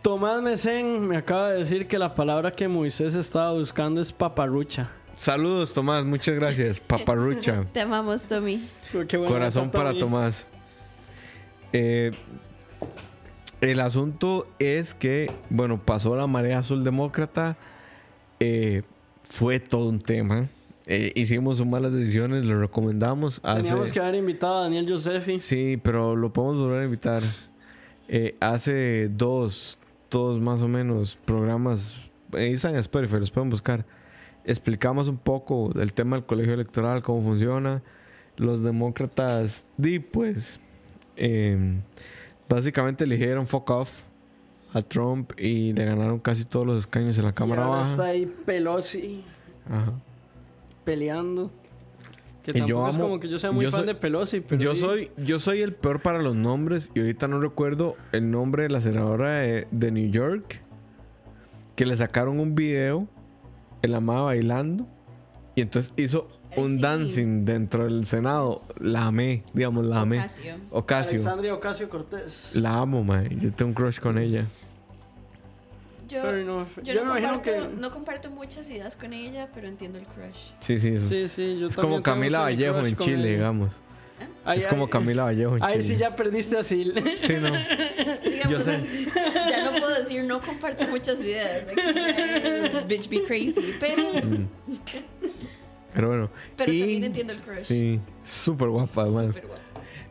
Tomás 0.02 0.42
Mesén 0.42 1.08
me 1.08 1.18
acaba 1.18 1.52
de 1.52 1.60
decir 1.60 1.88
que 1.88 1.98
la 1.98 2.14
palabra 2.14 2.52
que 2.52 2.68
Moisés 2.68 3.16
estaba 3.16 3.54
buscando 3.54 4.02
es 4.02 4.12
paparrucha. 4.12 4.92
Saludos, 5.18 5.74
Tomás. 5.74 6.04
Muchas 6.06 6.36
gracias. 6.36 6.80
Paparrucha. 6.80 7.64
Te 7.74 7.82
amamos, 7.82 8.26
Tommy. 8.26 8.68
Corazón 9.28 9.72
para 9.72 9.90
Tommy. 9.90 10.00
Tomás. 10.02 10.48
Eh, 11.74 12.12
el 13.62 13.80
asunto 13.80 14.48
es 14.60 14.94
que, 14.94 15.32
bueno, 15.50 15.82
pasó 15.84 16.16
la 16.16 16.28
marea 16.28 16.60
azul 16.60 16.84
demócrata. 16.84 17.58
eh, 18.40 18.84
fue 19.24 19.60
todo 19.60 19.90
un 19.90 20.00
tema. 20.00 20.48
Eh, 20.86 21.12
hicimos 21.16 21.66
malas 21.66 21.92
decisiones, 21.94 22.46
lo 22.46 22.60
recomendamos. 22.60 23.42
Hace, 23.44 23.64
Teníamos 23.70 23.92
que 23.92 24.00
haber 24.00 24.16
invitado 24.16 24.60
a 24.60 24.62
Daniel 24.64 24.86
Josefi. 24.88 25.40
Sí, 25.40 25.80
pero 25.82 26.16
lo 26.16 26.32
podemos 26.32 26.58
volver 26.58 26.82
a 26.82 26.86
invitar. 26.86 27.24
Eh, 28.08 28.36
hace 28.40 29.08
dos, 29.10 29.80
dos 30.12 30.40
más 30.40 30.62
o 30.62 30.68
menos 30.68 31.18
programas. 31.26 32.10
Ahí 32.34 32.54
están 32.54 32.74
en 32.76 32.82
Spotify, 32.82 33.16
los 33.18 33.32
pueden 33.32 33.50
buscar. 33.50 33.84
Explicamos 34.46 35.08
un 35.08 35.18
poco 35.18 35.72
el 35.80 35.94
tema 35.94 36.16
del 36.18 36.26
colegio 36.26 36.54
electoral, 36.54 37.02
cómo 37.02 37.22
funciona. 37.24 37.82
Los 38.38 38.64
demócratas, 38.64 39.64
di 39.78 40.00
pues, 40.00 40.60
eh, 41.16 41.78
básicamente 42.48 43.06
eligieron 43.06 43.48
fuck 43.48 43.70
off 43.72 44.02
a 44.74 44.82
Trump 44.82 45.32
y 45.40 45.72
le 45.74 45.86
ganaron 45.86 46.20
casi 46.20 46.44
todos 46.46 46.66
los 46.66 46.80
escaños 46.82 47.18
en 47.18 47.24
la 47.24 47.30
Y 47.32 47.34
Cámara 47.34 47.64
ahora 47.64 47.78
Baja. 47.80 47.92
está 47.92 48.06
ahí 48.08 48.26
Pelosi 48.46 49.24
Ajá. 49.70 49.94
peleando. 50.84 51.50
Que 52.44 52.52
Y 52.52 52.60
yo 52.60 52.66
tampoco 52.68 52.90
es 52.90 52.96
amo- 52.96 53.04
como 53.06 53.20
que 53.20 53.30
yo 53.30 53.40
sea 53.40 53.52
muy 53.52 53.64
yo 53.66 53.72
fan 53.72 53.80
soy- 53.80 53.88
de 53.88 53.96
Pelosi, 53.96 54.42
pero 54.42 54.62
Yo 54.62 54.76
soy, 54.76 55.10
yo 55.18 55.40
soy 55.40 55.62
el 55.62 55.74
peor 55.74 56.00
para 56.02 56.22
los 56.22 56.36
nombres 56.36 56.92
y 56.94 57.00
ahorita 57.00 57.28
no 57.28 57.40
recuerdo 57.40 57.96
el 58.12 58.30
nombre 58.30 58.64
de 58.64 58.70
la 58.70 58.82
senadora 58.82 59.40
de, 59.40 59.68
de 59.72 59.92
New 59.92 60.12
York 60.12 60.62
que 61.76 61.86
le 61.88 61.98
sacaron 61.98 62.40
un 62.40 62.54
video 62.54 63.08
la 63.88 63.98
amaba 63.98 64.24
bailando 64.26 64.88
y 65.56 65.62
entonces 65.62 65.94
hizo 65.98 66.28
un 66.58 66.76
sí. 66.78 66.82
dancing 66.82 67.46
dentro 67.46 67.84
del 67.86 68.06
Senado. 68.06 68.62
La 68.80 69.06
amé, 69.06 69.44
digamos, 69.54 69.86
la 69.86 70.02
amé. 70.02 70.20
Ocasio. 70.20 70.56
Ocasio. 70.72 71.12
Alexandria 71.20 71.54
Ocasio 71.54 71.90
Cortés. 71.90 72.56
La 72.56 72.78
amo, 72.78 73.04
mae. 73.04 73.30
Yo 73.36 73.52
tengo 73.54 73.70
un 73.70 73.74
crush 73.76 74.00
con 74.00 74.18
ella. 74.18 74.46
Yo, 76.08 76.22
Fair 76.22 76.36
enough. 76.38 76.68
yo 76.84 76.94
Yo 76.94 77.04
no, 77.04 77.14
me 77.16 77.20
imagino 77.20 77.42
comparto, 77.42 77.70
que- 77.72 77.82
no 77.82 77.92
comparto 77.92 78.30
muchas 78.30 78.70
ideas 78.70 78.96
con 78.96 79.12
ella, 79.12 79.50
pero 79.54 79.68
entiendo 79.68 79.98
el 79.98 80.06
crush. 80.06 80.52
Sí, 80.60 80.80
sí, 80.80 80.90
eso. 80.90 81.10
Sí, 81.10 81.28
sí, 81.28 81.58
yo 81.60 81.68
es 81.68 81.76
como 81.76 82.04
Camila 82.04 82.40
un 82.42 82.44
Vallejo 82.46 82.86
en 82.86 82.96
Chile, 82.96 83.22
ella. 83.22 83.30
digamos. 83.32 83.82
Ay, 84.48 84.60
es 84.60 84.68
como 84.68 84.88
Camila 84.90 85.24
Vallejo 85.24 85.58
en 85.58 85.64
Ahí 85.64 85.82
sí 85.82 85.96
ya 85.96 86.16
perdiste 86.16 86.58
así. 86.58 86.94
Sí, 87.22 87.34
no. 87.42 87.52
Digamos, 88.24 88.50
Yo 88.50 88.62
sé. 88.62 88.84
Ya 89.50 89.66
no 89.72 89.80
puedo 89.80 89.94
decir 89.98 90.24
no 90.24 90.40
comparto 90.42 90.88
muchas 90.88 91.20
ideas. 91.22 91.68
Aquí 91.68 91.82
es 92.78 92.88
bitch 92.88 93.10
be 93.10 93.24
crazy. 93.24 93.74
Pero, 93.80 94.04
Mm. 94.24 94.48
Pero 95.94 96.08
bueno. 96.10 96.30
pero 96.58 96.72
Y- 96.74 96.80
también 96.80 97.04
entiendo 97.06 97.34
el 97.34 97.40
crush. 97.40 97.62
Sí, 97.64 98.00
súper 98.22 98.68
guapa, 98.70 99.04
además. 99.04 99.36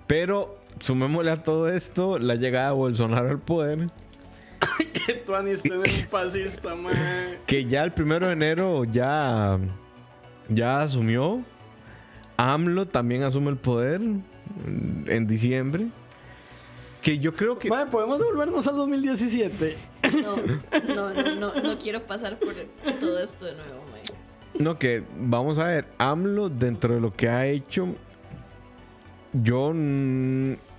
Pero 0.06 0.58
sumémosle 0.80 1.30
a 1.30 1.36
todo 1.36 1.68
esto 1.70 2.18
la 2.18 2.34
llegada 2.34 2.68
de 2.70 2.74
Bolsonaro 2.74 3.28
al 3.30 3.38
poder, 3.38 3.90
que 5.06 5.14
tú 5.14 5.34
Ani 5.34 5.52
usted 5.52 5.80
es 5.84 5.98
un 6.00 6.08
fascista, 6.08 6.74
man. 6.74 6.94
que 7.46 7.66
ya 7.66 7.84
el 7.84 7.92
primero 7.92 8.26
de 8.26 8.32
enero 8.32 8.84
ya, 8.84 9.58
ya 10.48 10.80
asumió. 10.80 11.42
AMLO 12.36 12.86
también 12.86 13.22
asume 13.22 13.50
el 13.50 13.56
poder 13.56 14.00
en 15.06 15.26
diciembre. 15.26 15.88
Que 17.02 17.18
yo 17.18 17.34
creo 17.34 17.58
que... 17.58 17.68
Madre, 17.68 17.90
podemos 17.90 18.18
devolvernos 18.18 18.66
al 18.66 18.76
2017. 18.76 19.76
No, 20.22 20.36
no, 20.94 21.12
no, 21.12 21.34
no, 21.34 21.62
no 21.62 21.78
quiero 21.78 22.06
pasar 22.06 22.38
por 22.38 22.54
todo 22.98 23.18
esto 23.18 23.44
de 23.44 23.54
nuevo, 23.54 23.84
mae. 23.92 24.02
No, 24.58 24.78
que 24.78 25.04
vamos 25.18 25.58
a 25.58 25.64
ver, 25.64 25.86
AMLO 25.98 26.48
dentro 26.48 26.94
de 26.94 27.00
lo 27.00 27.14
que 27.14 27.28
ha 27.28 27.46
hecho, 27.46 27.88
yo, 29.42 29.72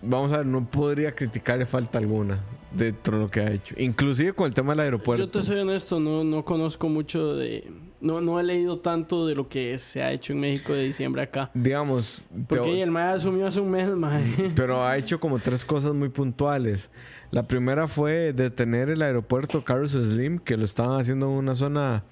vamos 0.01 0.31
a 0.31 0.37
ver, 0.37 0.45
no 0.45 0.65
podría 0.65 1.13
criticarle 1.13 1.65
falta 1.65 1.97
alguna 1.97 2.39
dentro 2.71 3.17
de 3.17 3.23
lo 3.23 3.31
que 3.31 3.41
ha 3.41 3.51
hecho. 3.51 3.75
Inclusive 3.77 4.33
con 4.33 4.47
el 4.47 4.53
tema 4.53 4.73
del 4.73 4.81
aeropuerto. 4.81 5.25
Yo 5.25 5.29
te 5.29 5.43
soy 5.43 5.59
honesto, 5.59 5.99
no, 5.99 6.23
no 6.23 6.45
conozco 6.45 6.89
mucho 6.89 7.35
de. 7.35 7.69
No, 8.01 8.19
no 8.21 8.39
he 8.39 8.43
leído 8.43 8.79
tanto 8.79 9.25
de 9.25 9.35
lo 9.35 9.47
que 9.47 9.77
se 9.79 10.03
ha 10.03 10.11
hecho 10.11 10.33
en 10.33 10.39
México 10.41 10.73
de 10.73 10.83
diciembre 10.83 11.21
acá. 11.21 11.49
Digamos, 11.53 12.23
te- 12.47 12.55
Porque 12.57 12.81
el 12.81 12.91
MAE 12.91 13.13
asumió 13.15 13.47
hace 13.47 13.59
un 13.61 13.71
mes, 13.71 13.89
mae. 13.89 14.51
pero 14.55 14.85
ha 14.85 14.97
hecho 14.97 15.19
como 15.19 15.39
tres 15.39 15.63
cosas 15.65 15.93
muy 15.93 16.09
puntuales. 16.09 16.91
La 17.31 17.47
primera 17.47 17.87
fue 17.87 18.33
detener 18.33 18.89
el 18.89 19.01
aeropuerto 19.01 19.63
Carlos 19.63 19.91
Slim, 19.91 20.37
que 20.39 20.57
lo 20.57 20.65
estaban 20.65 20.99
haciendo 20.99 21.25
en 21.27 21.33
una 21.33 21.55
zona 21.55 22.03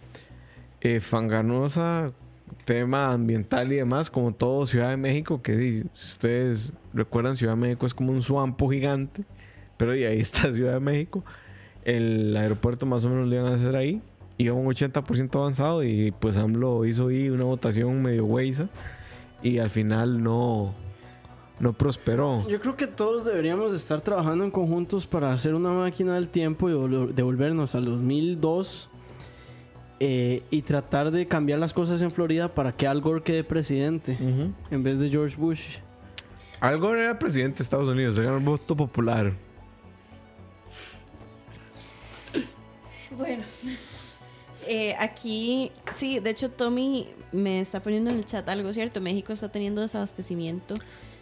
eh, 0.81 0.99
fanganosa, 0.99 2.11
tema 2.65 3.11
ambiental 3.11 3.71
y 3.71 3.75
demás, 3.75 4.09
como 4.09 4.34
todo 4.34 4.65
Ciudad 4.65 4.89
de 4.89 4.97
México, 4.97 5.41
que 5.41 5.53
si 5.57 5.81
ustedes 5.93 6.73
recuerdan, 6.93 7.36
Ciudad 7.38 7.53
de 7.55 7.61
México 7.61 7.86
es 7.86 7.93
como 7.93 8.11
un 8.11 8.21
suampo 8.21 8.69
gigante, 8.69 9.23
pero 9.77 9.95
y 9.95 10.03
ahí 10.05 10.19
está 10.19 10.41
Ciudad 10.53 10.73
de 10.75 10.79
México. 10.79 11.23
El 11.86 12.36
aeropuerto 12.38 12.86
más 12.86 13.03
o 13.05 13.09
menos 13.09 13.27
lo 13.27 13.36
iban 13.36 13.51
a 13.51 13.55
hacer 13.55 13.75
ahí. 13.75 14.01
Iba 14.38 14.55
un 14.55 14.65
80% 14.67 15.36
avanzado 15.36 15.84
y 15.84 16.11
pues 16.11 16.38
AMLO 16.38 16.86
hizo 16.86 17.07
ahí 17.09 17.29
una 17.29 17.43
votación 17.43 18.01
medio 18.01 18.25
hueiza 18.25 18.67
y 19.43 19.59
al 19.59 19.69
final 19.69 20.23
no, 20.23 20.73
no 21.59 21.73
prosperó. 21.73 22.47
Yo 22.49 22.59
creo 22.59 22.75
que 22.75 22.88
todos 22.88 23.25
deberíamos 23.25 23.71
de 23.71 23.77
estar 23.77 24.01
trabajando 24.01 24.43
en 24.43 24.51
conjuntos 24.51 25.05
para 25.05 25.31
hacer 25.34 25.53
una 25.53 25.71
máquina 25.71 26.15
del 26.15 26.29
tiempo 26.29 26.69
y 26.69 26.73
vol- 26.73 27.13
devolvernos 27.13 27.75
al 27.75 27.86
2002 27.86 28.89
eh, 29.99 30.41
y 30.49 30.63
tratar 30.63 31.11
de 31.11 31.27
cambiar 31.27 31.59
las 31.59 31.73
cosas 31.73 32.01
en 32.01 32.09
Florida 32.09 32.53
para 32.53 32.75
que 32.75 32.88
Al 32.88 33.01
Gore 33.01 33.21
quede 33.23 33.43
presidente 33.43 34.17
en 34.71 34.84
vez 34.84 34.99
de 34.99 35.09
George 35.09 35.38
Bush. 35.38 35.77
Al 36.59 36.79
Gore 36.79 37.03
era 37.03 37.19
presidente 37.19 37.57
de 37.59 37.63
Estados 37.63 37.88
Unidos, 37.88 38.17
era 38.17 38.34
el 38.36 38.43
voto 38.43 38.75
popular. 38.75 39.31
Bueno, 43.15 43.43
eh, 44.68 44.95
aquí, 44.99 45.72
sí, 45.95 46.20
de 46.20 46.30
hecho 46.30 46.49
Tommy 46.49 47.07
me 47.32 47.59
está 47.59 47.82
poniendo 47.82 48.09
en 48.11 48.18
el 48.18 48.26
chat 48.26 48.47
algo 48.49 48.72
cierto. 48.74 49.01
México 49.01 49.34
está 49.34 49.49
teniendo 49.49 49.82
desabastecimiento. 49.82 50.76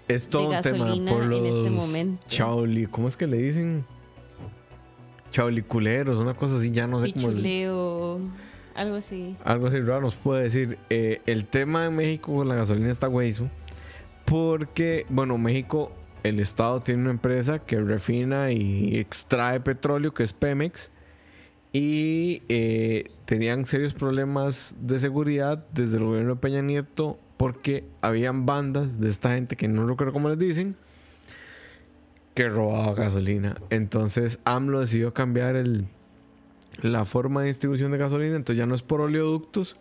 Es 0.08 0.28
todo 0.28 0.50
De 0.50 0.58
un 0.58 0.64
tema 0.64 0.78
gasolina 0.86 1.12
por 1.12 1.26
los 1.26 1.40
en 1.40 1.46
este 1.46 1.70
momento. 1.70 2.24
chauli, 2.28 2.86
¿cómo 2.88 3.08
es 3.08 3.18
que 3.18 3.28
le 3.28 3.38
dicen? 3.38 3.86
Chauliculeros, 5.32 6.20
una 6.20 6.34
cosa 6.34 6.58
así, 6.58 6.72
ya 6.72 6.88
no 6.88 7.00
sé 7.00 7.14
cómo. 7.14 7.30
Pichuleo, 7.30 8.20
algo 8.76 8.96
así. 8.96 9.38
Algo 9.44 9.68
así 9.68 9.80
raro 9.80 10.02
nos 10.02 10.16
puede 10.16 10.44
decir. 10.44 10.78
Eh, 10.90 11.22
el 11.26 11.46
tema 11.46 11.86
en 11.86 11.96
México 11.96 12.36
con 12.36 12.50
la 12.50 12.56
gasolina 12.56 12.92
está 12.92 13.08
hueso. 13.08 13.50
Porque, 14.26 15.06
bueno, 15.10 15.38
México, 15.38 15.94
el 16.24 16.40
Estado 16.40 16.82
tiene 16.82 17.02
una 17.02 17.12
empresa 17.12 17.60
que 17.60 17.80
refina 17.80 18.52
y 18.52 18.98
extrae 18.98 19.60
petróleo, 19.62 20.14
que 20.14 20.24
es 20.24 20.34
Pemex. 20.34 20.91
Y 21.74 22.44
eh, 22.50 23.06
tenían 23.26 23.66
serios 23.66 23.94
problemas 23.94 24.76
de 24.82 25.00
seguridad 25.00 25.66
desde 25.74 25.98
el 25.98 26.04
gobierno 26.06 26.36
de 26.36 26.40
Peña 26.42 26.62
Nieto 26.62 27.18
porque 27.38 27.86
habían 28.02 28.46
bandas 28.46 29.00
de 29.00 29.10
esta 29.10 29.34
gente 29.34 29.56
que 29.56 29.68
no 29.68 29.88
recuerdo 29.88 30.12
cómo 30.14 30.30
les 30.30 30.38
dicen 30.38 30.76
que 32.34 32.50
robaba 32.50 32.94
gasolina. 32.94 33.56
Entonces 33.70 34.40
AMLO 34.46 34.82
decidió 34.82 35.14
cambiar 35.14 35.56
el, 35.56 35.86
la 36.82 37.06
forma 37.06 37.42
de 37.42 37.48
distribución 37.48 37.92
de 37.92 37.98
gasolina. 37.98 38.36
Entonces 38.36 38.58
ya 38.60 38.66
no 38.66 38.76
es 38.76 38.82
por 38.82 39.02
oleoductos, 39.02 39.76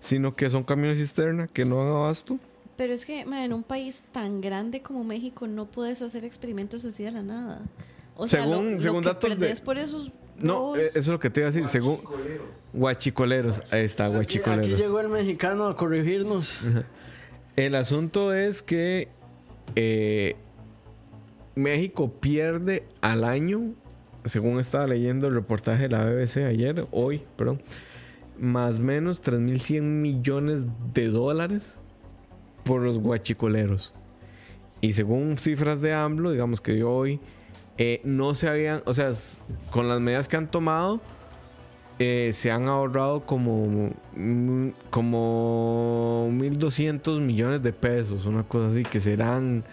sino 0.00 0.36
que 0.36 0.50
son 0.50 0.62
camiones 0.64 0.98
cisterna 0.98 1.46
que 1.46 1.64
no 1.64 1.76
dan 1.78 1.88
abasto. 1.94 2.38
Pero 2.76 2.92
es 2.94 3.04
que 3.04 3.24
ma, 3.26 3.44
en 3.44 3.52
un 3.52 3.62
país 3.62 4.02
tan 4.12 4.40
grande 4.40 4.80
como 4.82 5.04
México 5.04 5.46
no 5.46 5.66
puedes 5.66 6.00
hacer 6.02 6.24
experimentos 6.24 6.84
así 6.84 7.02
de 7.02 7.10
la 7.12 7.22
nada. 7.22 7.60
O 8.16 8.28
sea, 8.28 8.42
Según- 8.44 8.64
lo, 8.66 8.70
lo 8.72 8.80
según 8.80 9.00
que 9.02 9.08
datos 9.08 9.38
de- 9.38 9.56
por 9.56 9.76
esos 9.78 10.10
No, 10.40 10.76
eh, 10.76 10.88
eso 10.88 10.98
es 10.98 11.08
lo 11.08 11.18
que 11.18 11.30
te 11.30 11.40
iba 11.40 11.48
a 11.48 11.52
decir. 11.52 11.66
Según 11.68 12.00
Guachicoleros. 12.72 13.62
Ahí 13.72 13.84
está, 13.84 14.08
Guachicoleros. 14.08 14.66
aquí 14.66 14.74
llegó 14.76 15.00
el 15.00 15.08
mexicano 15.08 15.66
a 15.66 15.76
corregirnos. 15.76 16.62
El 17.56 17.74
asunto 17.74 18.32
es 18.32 18.62
que 18.62 19.08
eh, 19.76 20.36
México 21.54 22.10
pierde 22.10 22.84
al 23.00 23.24
año, 23.24 23.74
según 24.24 24.60
estaba 24.60 24.86
leyendo 24.86 25.26
el 25.26 25.34
reportaje 25.34 25.82
de 25.84 25.88
la 25.90 26.04
BBC 26.04 26.38
ayer, 26.38 26.86
hoy, 26.90 27.22
perdón, 27.36 27.60
más 28.38 28.78
o 28.78 28.82
menos 28.82 29.22
3.100 29.22 29.82
millones 29.82 30.66
de 30.94 31.08
dólares 31.08 31.78
por 32.64 32.80
los 32.80 32.98
guachicoleros. 32.98 33.92
Y 34.80 34.94
según 34.94 35.36
cifras 35.36 35.82
de 35.82 35.92
AMLO, 35.92 36.30
digamos 36.30 36.60
que 36.60 36.78
yo 36.78 36.90
hoy, 36.90 37.20
eh, 37.82 38.02
no 38.04 38.34
se 38.34 38.46
habían, 38.46 38.82
o 38.84 38.92
sea, 38.92 39.10
con 39.70 39.88
las 39.88 40.00
medidas 40.00 40.28
que 40.28 40.36
han 40.36 40.50
tomado, 40.50 41.00
eh, 41.98 42.28
se 42.34 42.50
han 42.50 42.68
ahorrado 42.68 43.22
como, 43.22 43.90
mm, 44.14 44.68
como 44.90 46.28
1.200 46.30 47.20
millones 47.20 47.62
de 47.62 47.72
pesos, 47.72 48.26
una 48.26 48.42
cosa 48.42 48.66
así, 48.66 48.82
que 48.82 49.00
serán, 49.00 49.64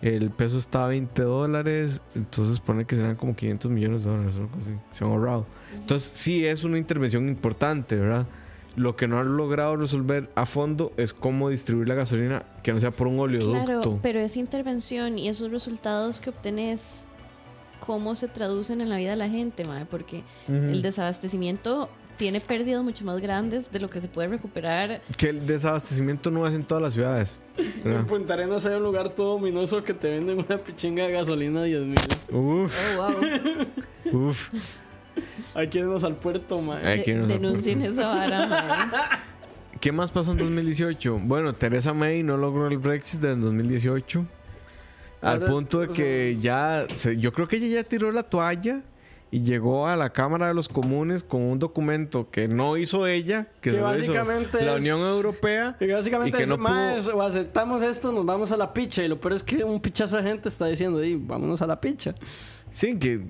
el 0.00 0.30
peso 0.30 0.58
está 0.58 0.84
a 0.84 0.86
20 0.86 1.22
dólares, 1.22 2.00
entonces 2.14 2.60
pone 2.60 2.84
que 2.84 2.94
serán 2.94 3.16
como 3.16 3.34
500 3.34 3.68
millones 3.68 4.04
de 4.04 4.10
dólares, 4.10 4.36
una 4.36 4.46
cosa 4.46 4.70
así, 4.70 4.78
se 4.92 5.04
han 5.04 5.10
ahorrado. 5.10 5.44
Entonces 5.74 6.08
sí 6.14 6.46
es 6.46 6.62
una 6.62 6.78
intervención 6.78 7.26
importante, 7.26 7.96
¿verdad? 7.96 8.28
Lo 8.76 8.94
que 8.94 9.08
no 9.08 9.18
han 9.18 9.36
logrado 9.36 9.74
resolver 9.74 10.30
a 10.36 10.46
fondo 10.46 10.92
es 10.96 11.12
cómo 11.12 11.48
distribuir 11.48 11.88
la 11.88 11.96
gasolina 11.96 12.44
que 12.62 12.72
no 12.72 12.78
sea 12.78 12.92
por 12.92 13.08
un 13.08 13.18
oleoducto. 13.18 13.98
Pero 14.02 14.20
esa 14.20 14.38
intervención 14.38 15.18
y 15.18 15.28
esos 15.28 15.50
resultados 15.50 16.20
que 16.20 16.30
obtenés, 16.30 17.06
¿cómo 17.80 18.14
se 18.14 18.28
traducen 18.28 18.80
en 18.80 18.88
la 18.88 18.96
vida 18.96 19.10
de 19.10 19.16
la 19.16 19.28
gente, 19.28 19.64
mae? 19.64 19.84
Porque 19.86 20.22
el 20.48 20.82
desabastecimiento 20.82 21.88
tiene 22.16 22.38
pérdidas 22.40 22.82
mucho 22.84 23.04
más 23.06 23.18
grandes 23.20 23.72
de 23.72 23.80
lo 23.80 23.88
que 23.88 24.00
se 24.00 24.06
puede 24.08 24.28
recuperar. 24.28 25.00
Que 25.16 25.30
el 25.30 25.46
desabastecimiento 25.46 26.30
no 26.30 26.46
es 26.46 26.54
en 26.54 26.64
todas 26.64 26.82
las 26.82 26.92
ciudades. 26.94 27.38
En. 27.84 28.04
Punta 28.06 28.34
Arenas 28.34 28.66
hay 28.66 28.74
un 28.74 28.82
lugar 28.82 29.08
todo 29.10 29.34
ominoso 29.36 29.82
que 29.82 29.94
te 29.94 30.10
venden 30.10 30.38
una 30.38 30.58
pichinga 30.58 31.06
de 31.06 31.12
gasolina 31.12 31.60
a 31.60 31.64
10 31.64 31.80
mil. 31.82 31.98
Uf, 32.30 32.98
Oh, 32.98 33.10
wow. 34.12 34.28
uf. 34.28 34.50
Hay 35.54 35.68
que 35.68 35.78
irnos 35.78 36.04
al 36.04 36.16
puerto, 36.16 36.60
mae. 36.60 36.86
Hay 36.86 37.02
que 37.02 37.12
irnos 37.12 37.30
al 37.30 37.40
denuncien 37.40 37.82
esa 37.82 38.06
vara, 38.08 38.46
mae. 38.46 39.18
¿Qué 39.80 39.90
más 39.92 40.12
pasó 40.12 40.32
en 40.32 40.38
2018? 40.38 41.20
Bueno, 41.24 41.54
Teresa 41.54 41.94
May 41.94 42.22
no 42.22 42.36
logró 42.36 42.66
el 42.68 42.76
Brexit 42.76 43.24
en 43.24 43.40
2018. 43.40 44.26
Al 45.22 45.40
punto 45.44 45.80
de 45.80 45.88
que 45.88 46.36
ya, 46.40 46.86
se- 46.94 47.16
yo 47.18 47.32
creo 47.32 47.46
que 47.48 47.56
ella 47.56 47.68
ya 47.82 47.84
tiró 47.84 48.10
la 48.12 48.22
toalla 48.22 48.82
y 49.32 49.42
llegó 49.42 49.86
a 49.86 49.94
la 49.96 50.10
Cámara 50.10 50.48
de 50.48 50.54
los 50.54 50.68
Comunes 50.68 51.22
con 51.22 51.42
un 51.42 51.58
documento 51.58 52.28
que 52.30 52.48
no 52.48 52.76
hizo 52.76 53.06
ella, 53.06 53.46
que, 53.60 53.70
Que 53.70 53.76
solo 53.76 53.94
hizo 53.98 54.12
básicamente 54.12 54.64
la 54.64 54.74
Unión 54.76 54.98
Europea. 55.00 55.76
Y 55.78 55.86
básicamente 55.86 56.30
Y 56.30 56.32
que 56.38 56.42
es, 56.44 56.48
no 56.48 56.56
"Mae, 56.56 57.00
pudo- 57.00 57.16
o 57.16 57.22
aceptamos 57.22 57.82
esto, 57.82 58.10
nos 58.12 58.26
vamos 58.26 58.50
a 58.50 58.56
la 58.56 58.72
picha. 58.72 59.04
Y 59.04 59.08
lo 59.08 59.20
peor 59.20 59.34
es 59.34 59.42
que 59.42 59.62
un 59.62 59.80
pichazo 59.80 60.16
de 60.16 60.22
gente 60.24 60.48
está 60.48 60.66
diciendo, 60.66 61.00
"Ey, 61.00 61.16
vámonos 61.16 61.62
a 61.62 61.66
la 61.68 61.80
picha. 61.80 62.12
Sí, 62.70 62.98
que 62.98 63.20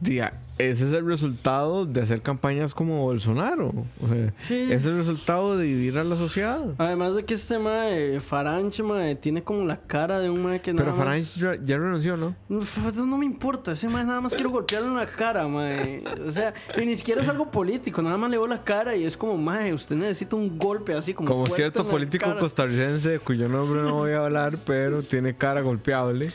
diga, 0.00 0.32
ese 0.58 0.86
es 0.86 0.92
el 0.92 1.04
resultado 1.06 1.84
de 1.86 2.00
hacer 2.00 2.22
campañas 2.22 2.74
como 2.74 3.02
Bolsonaro. 3.04 3.68
O 4.02 4.08
sea, 4.08 4.32
Sí. 4.40 4.68
es 4.70 4.86
el 4.86 4.96
resultado 4.96 5.56
de 5.58 5.64
dividir 5.66 5.98
a 5.98 6.04
la 6.04 6.16
sociedad. 6.16 6.60
Además 6.78 7.14
de 7.14 7.24
que 7.24 7.34
este 7.34 7.58
mae, 7.58 8.20
Farange, 8.20 8.82
mae, 8.82 9.14
tiene 9.16 9.42
como 9.42 9.64
la 9.64 9.78
cara 9.80 10.18
de 10.20 10.30
un 10.30 10.42
mae 10.42 10.60
que 10.60 10.72
Pero 10.72 10.86
nada 10.86 10.96
Farage 10.96 11.18
más... 11.20 11.34
ya, 11.36 11.56
ya 11.62 11.76
renunció, 11.78 12.16
¿no? 12.16 12.34
No 12.48 13.18
me 13.18 13.26
importa, 13.26 13.72
ese 13.72 13.88
mae 13.88 14.04
nada 14.04 14.20
más 14.20 14.34
quiero 14.34 14.50
golpearle 14.50 14.88
en 14.88 14.96
la 14.96 15.06
cara, 15.06 15.46
mae. 15.46 16.02
O 16.26 16.32
sea, 16.32 16.54
y 16.80 16.86
ni 16.86 16.96
siquiera 16.96 17.20
es 17.22 17.28
algo 17.28 17.50
político, 17.50 18.00
nada 18.02 18.16
más 18.16 18.30
le 18.30 18.38
veo 18.38 18.46
la 18.46 18.64
cara 18.64 18.96
y 18.96 19.04
es 19.04 19.16
como, 19.16 19.36
mae, 19.36 19.72
usted 19.74 19.96
necesita 19.96 20.36
un 20.36 20.58
golpe 20.58 20.94
así 20.94 21.12
como 21.14 21.28
Como 21.28 21.40
fuerte 21.46 21.56
cierto 21.56 21.80
en 21.82 21.86
político 21.88 22.24
cara. 22.26 22.38
costarricense 22.40 23.18
cuyo 23.20 23.48
nombre 23.48 23.82
no 23.82 23.94
voy 23.96 24.12
a 24.12 24.24
hablar, 24.24 24.58
pero 24.64 25.02
tiene 25.02 25.36
cara 25.36 25.60
golpeable. 25.60 26.30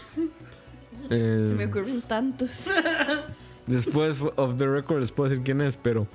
Eh, 1.09 1.45
Se 1.49 1.55
me 1.55 1.65
ocurren 1.65 2.01
tantos. 2.03 2.67
después, 3.67 4.21
of 4.35 4.57
the 4.57 4.67
record, 4.67 4.99
les 5.01 5.11
puedo 5.11 5.29
decir 5.29 5.43
quién 5.43 5.61
es, 5.61 5.77
pero. 5.77 6.07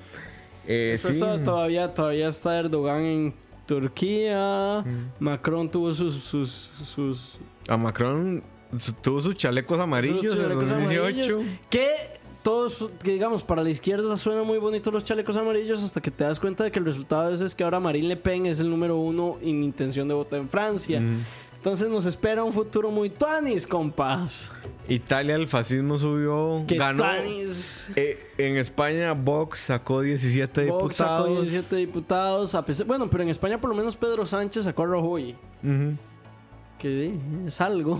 eh, 0.67 0.99
sí. 1.01 1.21
todavía, 1.45 1.95
todavía 1.95 2.29
está 2.29 2.59
Erdogan 2.59 3.03
en 3.03 3.35
Turquía. 3.67 4.85
Macron 5.19 5.71
tuvo 5.71 5.93
sus, 5.93 6.15
sus, 6.15 6.71
sus 6.83 7.39
A 7.69 7.77
Macron 7.77 8.43
tuvo 9.03 9.21
sus 9.21 9.35
chalecos 9.37 9.79
amarillos 9.79 10.23
Sus 10.25 10.37
en 10.37 10.43
chalecos 10.43 10.69
2018. 10.69 11.35
amarillos. 11.35 11.59
que 11.71 11.89
todos, 12.43 12.91
que 13.03 13.13
digamos, 13.13 13.43
para 13.43 13.63
la 13.65 13.71
izquierda 13.71 14.17
suena 14.17 14.45
muy 14.45 14.59
bonito 14.59 14.91
los 14.93 15.03
chalecos 15.03 15.37
amarillos 15.37 15.83
hasta 15.83 16.01
que 16.01 16.11
te 16.13 16.23
das 16.25 16.39
cuenta 16.39 16.63
de 16.63 16.71
que 16.71 16.79
el 16.79 16.85
resultado 16.85 17.33
eso 17.35 17.45
es 17.45 17.55
que 17.57 17.65
ahora 17.65 17.81
Marine 17.81 18.09
Le 18.09 18.17
Pen 18.17 18.47
es 18.47 18.61
el 18.61 18.71
número 18.71 18.97
uno 18.97 19.37
en 19.43 19.65
intención 19.65 20.07
de 20.07 20.15
voto 20.15 20.37
en 20.37 20.49
Francia. 20.49 21.01
Mm. 21.01 21.25
Entonces 21.67 21.89
nos 21.89 22.07
espera 22.07 22.45
un 22.45 22.53
futuro 22.53 22.93
muy 22.93 23.11
tuanis, 23.11 23.67
compas. 23.67 24.53
Italia, 24.89 25.35
el 25.35 25.49
fascismo 25.49 25.99
subió, 25.99 26.65
ganó. 26.69 27.03
Eh, 27.97 28.17
en 28.39 28.57
España, 28.57 29.15
Vox 29.15 29.59
sacó 29.63 30.01
17 30.01 30.71
Vox 30.71 30.95
sacó 30.95 31.25
diputados. 31.25 31.51
17 31.51 31.77
diputados. 31.77 32.55
a 32.55 32.65
pesar- 32.65 32.87
bueno, 32.87 33.11
pero 33.11 33.25
en 33.25 33.31
España 33.31 33.61
por 33.61 33.69
lo 33.71 33.75
menos 33.75 33.97
Pedro 33.97 34.25
Sánchez 34.25 34.63
sacó 34.63 34.85
a 34.85 34.87
Rajoy. 34.87 35.35
Que 36.79 37.13
es 37.49 37.61
algo. 37.61 37.99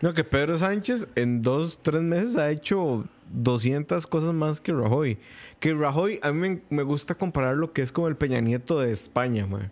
No, 0.00 0.14
que 0.14 0.24
Pedro 0.24 0.56
Sánchez 0.56 1.08
en 1.14 1.42
dos, 1.42 1.78
tres 1.82 2.00
meses 2.00 2.36
ha 2.38 2.50
hecho 2.50 3.04
200 3.34 4.06
cosas 4.06 4.32
más 4.32 4.62
que 4.62 4.72
Rajoy. 4.72 5.18
Que 5.60 5.74
Rajoy, 5.74 6.20
a 6.22 6.32
mí 6.32 6.48
me, 6.48 6.62
me 6.70 6.82
gusta 6.84 7.16
comparar 7.16 7.54
lo 7.58 7.74
que 7.74 7.82
es 7.82 7.92
como 7.92 8.08
el 8.08 8.16
Peña 8.16 8.40
Nieto 8.40 8.80
de 8.80 8.92
España, 8.92 9.46
mae. 9.46 9.70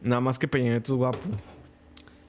Nada 0.00 0.20
más 0.20 0.38
que 0.38 0.46
Peña 0.48 0.70
Nieto 0.70 0.92
es 0.92 0.98
guapo. 0.98 1.18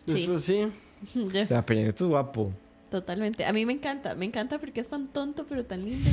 Sí. 0.06 0.14
Después 0.14 0.42
sí. 0.44 0.68
O 1.16 1.46
sea, 1.46 1.66
Peña 1.66 1.84
Nieto 1.84 2.06
es 2.06 2.10
guapo. 2.10 2.52
Totalmente. 2.90 3.44
A 3.46 3.52
mí 3.52 3.66
me 3.66 3.74
encanta. 3.74 4.16
Me 4.16 4.26
encanta 4.26 4.60
porque 4.60 4.80
es 4.82 4.88
tan 4.88 5.08
tonto, 5.08 5.46
pero 5.48 5.66
tan 5.66 5.84
lindo. 5.84 6.10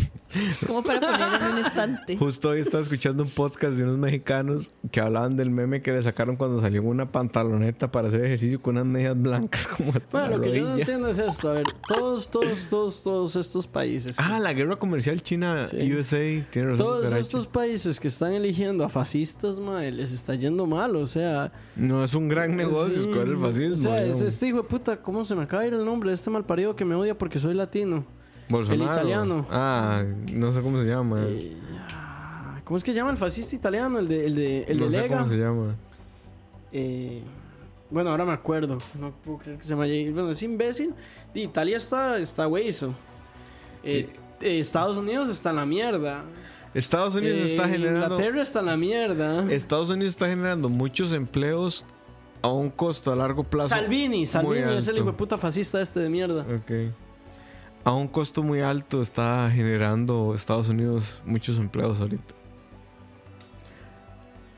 Como 0.66 0.82
para 0.82 1.00
ponerlo 1.00 1.36
en 1.36 1.52
un 1.54 1.58
estante. 1.64 2.16
Justo 2.18 2.48
hoy 2.50 2.60
estaba 2.60 2.82
escuchando 2.82 3.22
un 3.22 3.30
podcast 3.30 3.76
de 3.76 3.84
unos 3.84 3.98
mexicanos 3.98 4.70
que 4.90 5.00
hablaban 5.00 5.36
del 5.36 5.50
meme 5.50 5.82
que 5.82 5.92
le 5.92 6.02
sacaron 6.02 6.36
cuando 6.36 6.60
salió 6.60 6.82
una 6.82 7.10
pantaloneta 7.12 7.92
para 7.92 8.08
hacer 8.08 8.24
ejercicio 8.24 8.60
con 8.60 8.74
unas 8.76 8.86
medias 8.86 9.20
blancas 9.20 9.66
como 9.68 9.92
hasta 9.92 10.08
Bueno, 10.10 10.30
la 10.30 10.36
lo 10.36 10.42
que 10.42 10.48
yo 10.48 10.64
no 10.64 10.70
rodilla. 10.70 10.80
entiendo 10.82 11.08
es 11.08 11.18
esto. 11.20 11.50
A 11.50 11.52
ver, 11.54 11.66
todos, 11.86 12.28
todos, 12.30 12.68
todos, 12.68 13.02
todos 13.02 13.36
estos 13.36 13.66
países. 13.68 14.16
Ah, 14.18 14.40
la 14.40 14.52
guerra 14.52 14.76
comercial 14.76 15.22
China 15.22 15.66
Sí. 15.66 15.92
USA 15.92 16.18
tiene 16.50 16.70
razón. 16.70 16.78
Todos 16.78 17.12
estos 17.12 17.46
países 17.46 18.00
que 18.00 18.08
están 18.08 18.32
eligiendo 18.32 18.84
a 18.84 18.88
fascistas, 18.88 19.60
mae, 19.60 19.92
les 19.92 20.12
está 20.12 20.34
yendo 20.34 20.66
mal, 20.66 20.96
o 20.96 21.06
sea. 21.06 21.52
No 21.76 22.02
es 22.02 22.14
un 22.14 22.28
gran 22.28 22.56
negocio 22.56 22.94
sí, 22.94 23.00
escoger 23.00 23.28
el 23.28 23.36
fascismo. 23.36 23.74
O 23.90 23.92
sea, 23.94 24.04
es 24.04 24.20
este 24.20 24.48
hijo 24.48 24.58
de 24.58 24.64
puta, 24.64 24.96
¿cómo 25.00 25.24
se 25.24 25.34
me 25.34 25.42
acaba 25.44 25.62
de 25.62 25.68
ir 25.68 25.74
el 25.74 25.84
nombre 25.84 26.10
de 26.10 26.14
este 26.14 26.30
que 26.76 26.84
me 26.84 26.94
odia 26.94 27.16
porque 27.16 27.38
soy 27.38 27.54
latino? 27.54 28.04
Bolsonaro. 28.48 28.90
el 28.90 28.96
italiano. 28.98 29.46
Ah, 29.50 30.02
no 30.32 30.52
sé 30.52 30.60
cómo 30.60 30.78
se 30.78 30.84
llama. 30.86 31.22
Eh, 31.26 31.56
¿Cómo 32.64 32.76
es 32.78 32.84
que 32.84 32.92
se 32.92 32.96
llama 32.96 33.10
el 33.10 33.16
fascista 33.18 33.54
italiano? 33.54 33.98
El 33.98 34.08
de, 34.08 34.26
el 34.26 34.34
de, 34.34 34.62
el 34.64 34.78
no 34.78 34.84
de 34.86 34.90
sé 34.90 35.02
Lega. 35.02 35.18
cómo 35.18 35.30
se 35.30 35.36
llama. 35.36 35.74
Eh, 36.72 37.22
bueno, 37.90 38.10
ahora 38.10 38.24
me 38.24 38.32
acuerdo. 38.32 38.78
No 38.98 39.12
puedo 39.22 39.38
creer 39.38 39.58
que 39.58 39.64
se 39.64 39.76
me 39.76 39.84
haya 39.84 39.94
ido. 39.94 40.14
Bueno, 40.14 40.30
es 40.30 40.42
imbécil. 40.42 40.94
Italia 41.34 41.76
está, 41.76 42.18
está 42.18 42.48
hueso. 42.48 42.94
Eh, 43.82 44.08
eh, 44.40 44.58
Estados 44.60 44.96
Unidos 44.96 45.28
está 45.28 45.50
en 45.50 45.56
la 45.56 45.66
mierda. 45.66 46.24
Estados 46.72 47.14
Unidos 47.14 47.38
Eh, 47.40 47.46
está 47.46 47.68
generando. 47.68 48.14
Inglaterra 48.16 48.42
está 48.42 48.60
en 48.60 48.66
la 48.66 48.76
mierda. 48.76 49.52
Estados 49.52 49.90
Unidos 49.90 50.14
está 50.14 50.26
generando 50.28 50.68
muchos 50.68 51.12
empleos 51.12 51.84
a 52.44 52.48
un 52.48 52.68
costo 52.70 53.10
a 53.10 53.16
largo 53.16 53.42
plazo. 53.42 53.70
Salvini, 53.70 54.26
Salvini 54.26 54.66
muy 54.66 54.76
es 54.76 54.86
el 54.88 54.98
hijo 54.98 55.06
de 55.06 55.12
puta 55.14 55.38
fascista 55.38 55.80
este 55.80 56.00
de 56.00 56.10
mierda. 56.10 56.42
Ok. 56.42 56.92
A 57.84 57.92
un 57.92 58.06
costo 58.06 58.42
muy 58.42 58.60
alto 58.60 59.00
está 59.00 59.50
generando 59.50 60.34
Estados 60.34 60.68
Unidos 60.68 61.22
muchos 61.24 61.56
empleos 61.56 62.00
ahorita. 62.00 62.34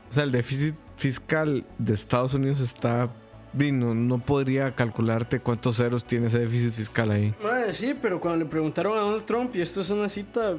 O 0.09 0.13
sea, 0.13 0.25
el 0.25 0.33
déficit 0.33 0.75
fiscal 0.97 1.65
de 1.77 1.93
Estados 1.93 2.33
Unidos 2.33 2.59
está. 2.59 3.09
No, 3.53 3.95
no 3.95 4.19
podría 4.19 4.75
calcularte 4.75 5.39
cuántos 5.39 5.77
ceros 5.77 6.03
tiene 6.03 6.27
ese 6.27 6.39
déficit 6.39 6.73
fiscal 6.73 7.09
ahí. 7.09 7.33
Madre, 7.41 7.71
sí, 7.71 7.95
pero 7.99 8.19
cuando 8.19 8.43
le 8.43 8.49
preguntaron 8.49 8.97
a 8.97 9.01
Donald 9.01 9.25
Trump, 9.25 9.55
y 9.55 9.61
esto 9.61 9.79
es 9.79 9.89
una 9.89 10.09
cita 10.09 10.57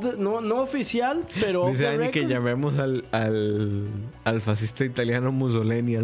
the- 0.00 0.18
no, 0.18 0.40
no 0.40 0.56
oficial, 0.62 1.24
pero 1.40 1.66
Dice 1.68 1.84
Dani 1.84 2.10
que 2.10 2.26
llamemos 2.26 2.78
al, 2.78 3.04
al, 3.12 3.88
al 4.24 4.40
fascista 4.40 4.84
italiano 4.84 5.32
Mussolini. 5.32 5.96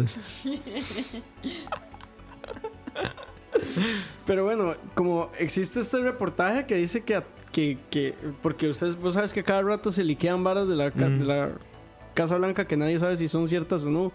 Pero 4.25 4.43
bueno, 4.43 4.75
como 4.93 5.29
existe 5.39 5.79
este 5.79 5.99
reportaje 6.01 6.65
que 6.65 6.75
dice 6.75 7.01
que, 7.03 7.21
que, 7.51 7.77
que 7.89 8.13
porque 8.41 8.69
ustedes, 8.69 8.99
vos 8.99 9.13
sabes 9.13 9.33
que 9.33 9.43
cada 9.43 9.61
rato 9.61 9.91
se 9.91 10.03
liquean 10.03 10.43
varas 10.43 10.67
de 10.67 10.75
la, 10.75 10.89
de 10.89 11.49
Casa 12.13 12.37
Blanca 12.37 12.65
que 12.67 12.75
nadie 12.77 12.99
sabe 12.99 13.15
si 13.17 13.27
son 13.27 13.47
ciertas 13.47 13.83
o 13.83 13.89
no. 13.89 14.11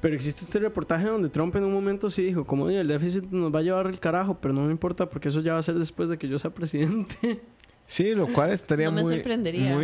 Pero 0.00 0.16
existe 0.16 0.44
este 0.44 0.58
reportaje 0.58 1.06
donde 1.06 1.28
Trump 1.28 1.54
en 1.54 1.62
un 1.62 1.72
momento 1.72 2.10
sí 2.10 2.22
dijo, 2.24 2.44
como 2.44 2.64
"Oye, 2.64 2.80
el 2.80 2.88
déficit 2.88 3.24
nos 3.30 3.54
va 3.54 3.60
a 3.60 3.62
llevar 3.62 3.86
el 3.86 4.00
carajo, 4.00 4.38
pero 4.40 4.52
no 4.52 4.62
me 4.62 4.72
importa 4.72 5.08
porque 5.08 5.28
eso 5.28 5.40
ya 5.40 5.52
va 5.52 5.60
a 5.60 5.62
ser 5.62 5.78
después 5.78 6.08
de 6.08 6.18
que 6.18 6.26
yo 6.28 6.38
sea 6.40 6.50
presidente. 6.52 7.40
Sí, 7.92 8.14
lo 8.14 8.32
cual 8.32 8.52
estaría 8.52 8.90
No 8.90 9.02
muy, 9.02 9.16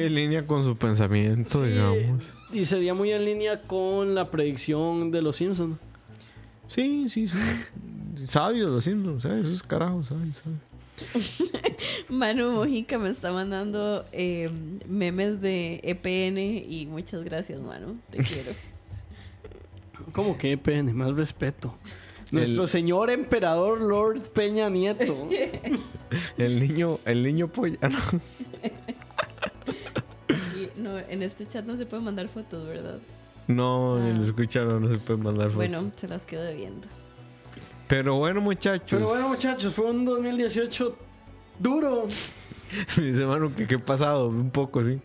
en 0.02 0.14
línea 0.14 0.46
con 0.46 0.64
su 0.64 0.78
pensamiento, 0.78 1.60
Sí, 1.60 1.66
digamos. 1.66 2.32
Y 2.50 2.64
sería 2.64 2.94
muy 2.94 3.12
en 3.12 3.22
línea 3.22 3.60
con 3.60 4.14
la 4.14 4.30
predicción 4.30 5.10
de 5.10 5.20
los 5.20 5.36
Simpsons. 5.36 5.76
Sí, 6.68 7.10
sí, 7.10 7.28
sí. 7.28 7.36
Sabios 8.24 8.70
los 8.70 8.84
Simpsons, 8.84 9.24
¿sabes? 9.24 9.44
Esos 9.44 9.62
carajos, 9.62 10.08
¿sabes? 10.08 10.42
¿sabes? 10.42 11.52
Manu 12.08 12.52
Mojica 12.52 12.96
me 12.96 13.10
está 13.10 13.30
mandando 13.30 14.06
eh, 14.12 14.48
memes 14.88 15.42
de 15.42 15.82
EPN 15.82 16.38
y 16.38 16.86
muchas 16.86 17.22
gracias, 17.22 17.60
Manu. 17.60 17.98
Te 18.10 18.22
quiero. 18.24 18.52
Como 20.12 20.38
que 20.38 20.56
pene, 20.56 20.94
más 20.94 21.14
respeto. 21.14 21.74
Nuestro 22.30 22.62
El- 22.64 22.68
señor 22.68 23.10
emperador 23.10 23.80
Lord 23.80 24.20
Peña 24.32 24.68
Nieto. 24.68 25.28
El 26.38 26.60
niño, 26.60 26.98
el 27.04 27.22
niño 27.22 27.48
polla. 27.48 27.78
no. 27.88 27.98
no, 30.76 30.98
en 30.98 31.22
este 31.22 31.46
chat 31.46 31.64
no 31.64 31.76
se 31.76 31.86
puede 31.86 32.02
mandar 32.02 32.28
fotos, 32.28 32.66
¿verdad? 32.66 32.98
No, 33.46 33.96
Ah. 33.96 34.00
ni 34.00 34.18
lo 34.18 34.24
escucharon, 34.24 34.82
no 34.82 34.90
se 34.90 34.98
puede 34.98 35.18
mandar 35.20 35.46
fotos. 35.50 35.56
Bueno, 35.56 35.92
se 35.96 36.08
las 36.08 36.24
quedo 36.24 36.42
debiendo. 36.42 36.86
Pero 37.88 38.16
bueno, 38.16 38.40
muchachos. 38.40 38.98
Pero 38.98 39.08
bueno, 39.08 39.28
muchachos, 39.28 39.72
fue 39.74 39.86
un 39.90 40.04
2018 40.04 40.96
duro. 41.58 42.06
Dice 42.96 43.24
Manu 43.26 43.54
que 43.54 43.66
qué 43.66 43.78
pasado, 43.78 44.28
un 44.28 44.50
poco, 44.50 44.84
sí. 44.84 44.98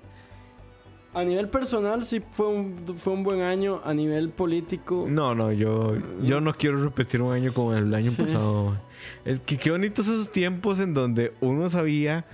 A 1.14 1.24
nivel 1.24 1.48
personal 1.48 2.04
sí 2.04 2.22
fue 2.32 2.48
un, 2.48 2.96
fue 2.98 3.14
un 3.14 3.24
buen 3.24 3.42
año. 3.42 3.82
A 3.84 3.94
nivel 3.94 4.30
político... 4.30 5.06
No, 5.08 5.36
no, 5.36 5.52
yo, 5.52 5.96
yo 6.24 6.42
no 6.42 6.54
quiero 6.56 6.84
repetir 6.84 7.22
un 7.22 7.34
año 7.34 7.54
como 7.54 7.74
el 7.74 7.94
año 7.94 8.12
pasado. 8.12 8.66
man. 8.72 8.82
Es 9.26 9.40
que 9.40 9.58
qué 9.58 9.70
bonitos 9.70 10.08
esos 10.08 10.32
tiempos 10.32 10.80
en 10.80 10.94
donde 10.94 11.34
uno 11.40 11.70
sabía. 11.70 12.26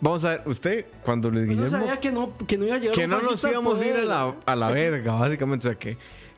Vamos 0.00 0.24
a 0.24 0.30
ver, 0.30 0.42
usted, 0.46 0.86
cuando 1.02 1.28
Uno 1.28 1.40
Guillermo. 1.40 1.68
sabía 1.68 1.98
que 1.98 2.10
no, 2.10 2.32
que 2.46 2.56
no 2.58 2.66
iba 2.66 2.76
a 2.76 2.78
llegar 2.78 2.94
que 2.94 3.06
no 3.06 3.20
nos 3.20 3.42
íbamos 3.44 3.80
a 3.80 3.86
ir 3.86 3.94
a 3.96 4.04
la, 4.04 4.34
a 4.46 4.56
la 4.56 4.70
verga, 4.70 5.12
básicamente. 5.12 5.66
O 5.66 5.70
sea, 5.70 5.78
que, 5.78 5.96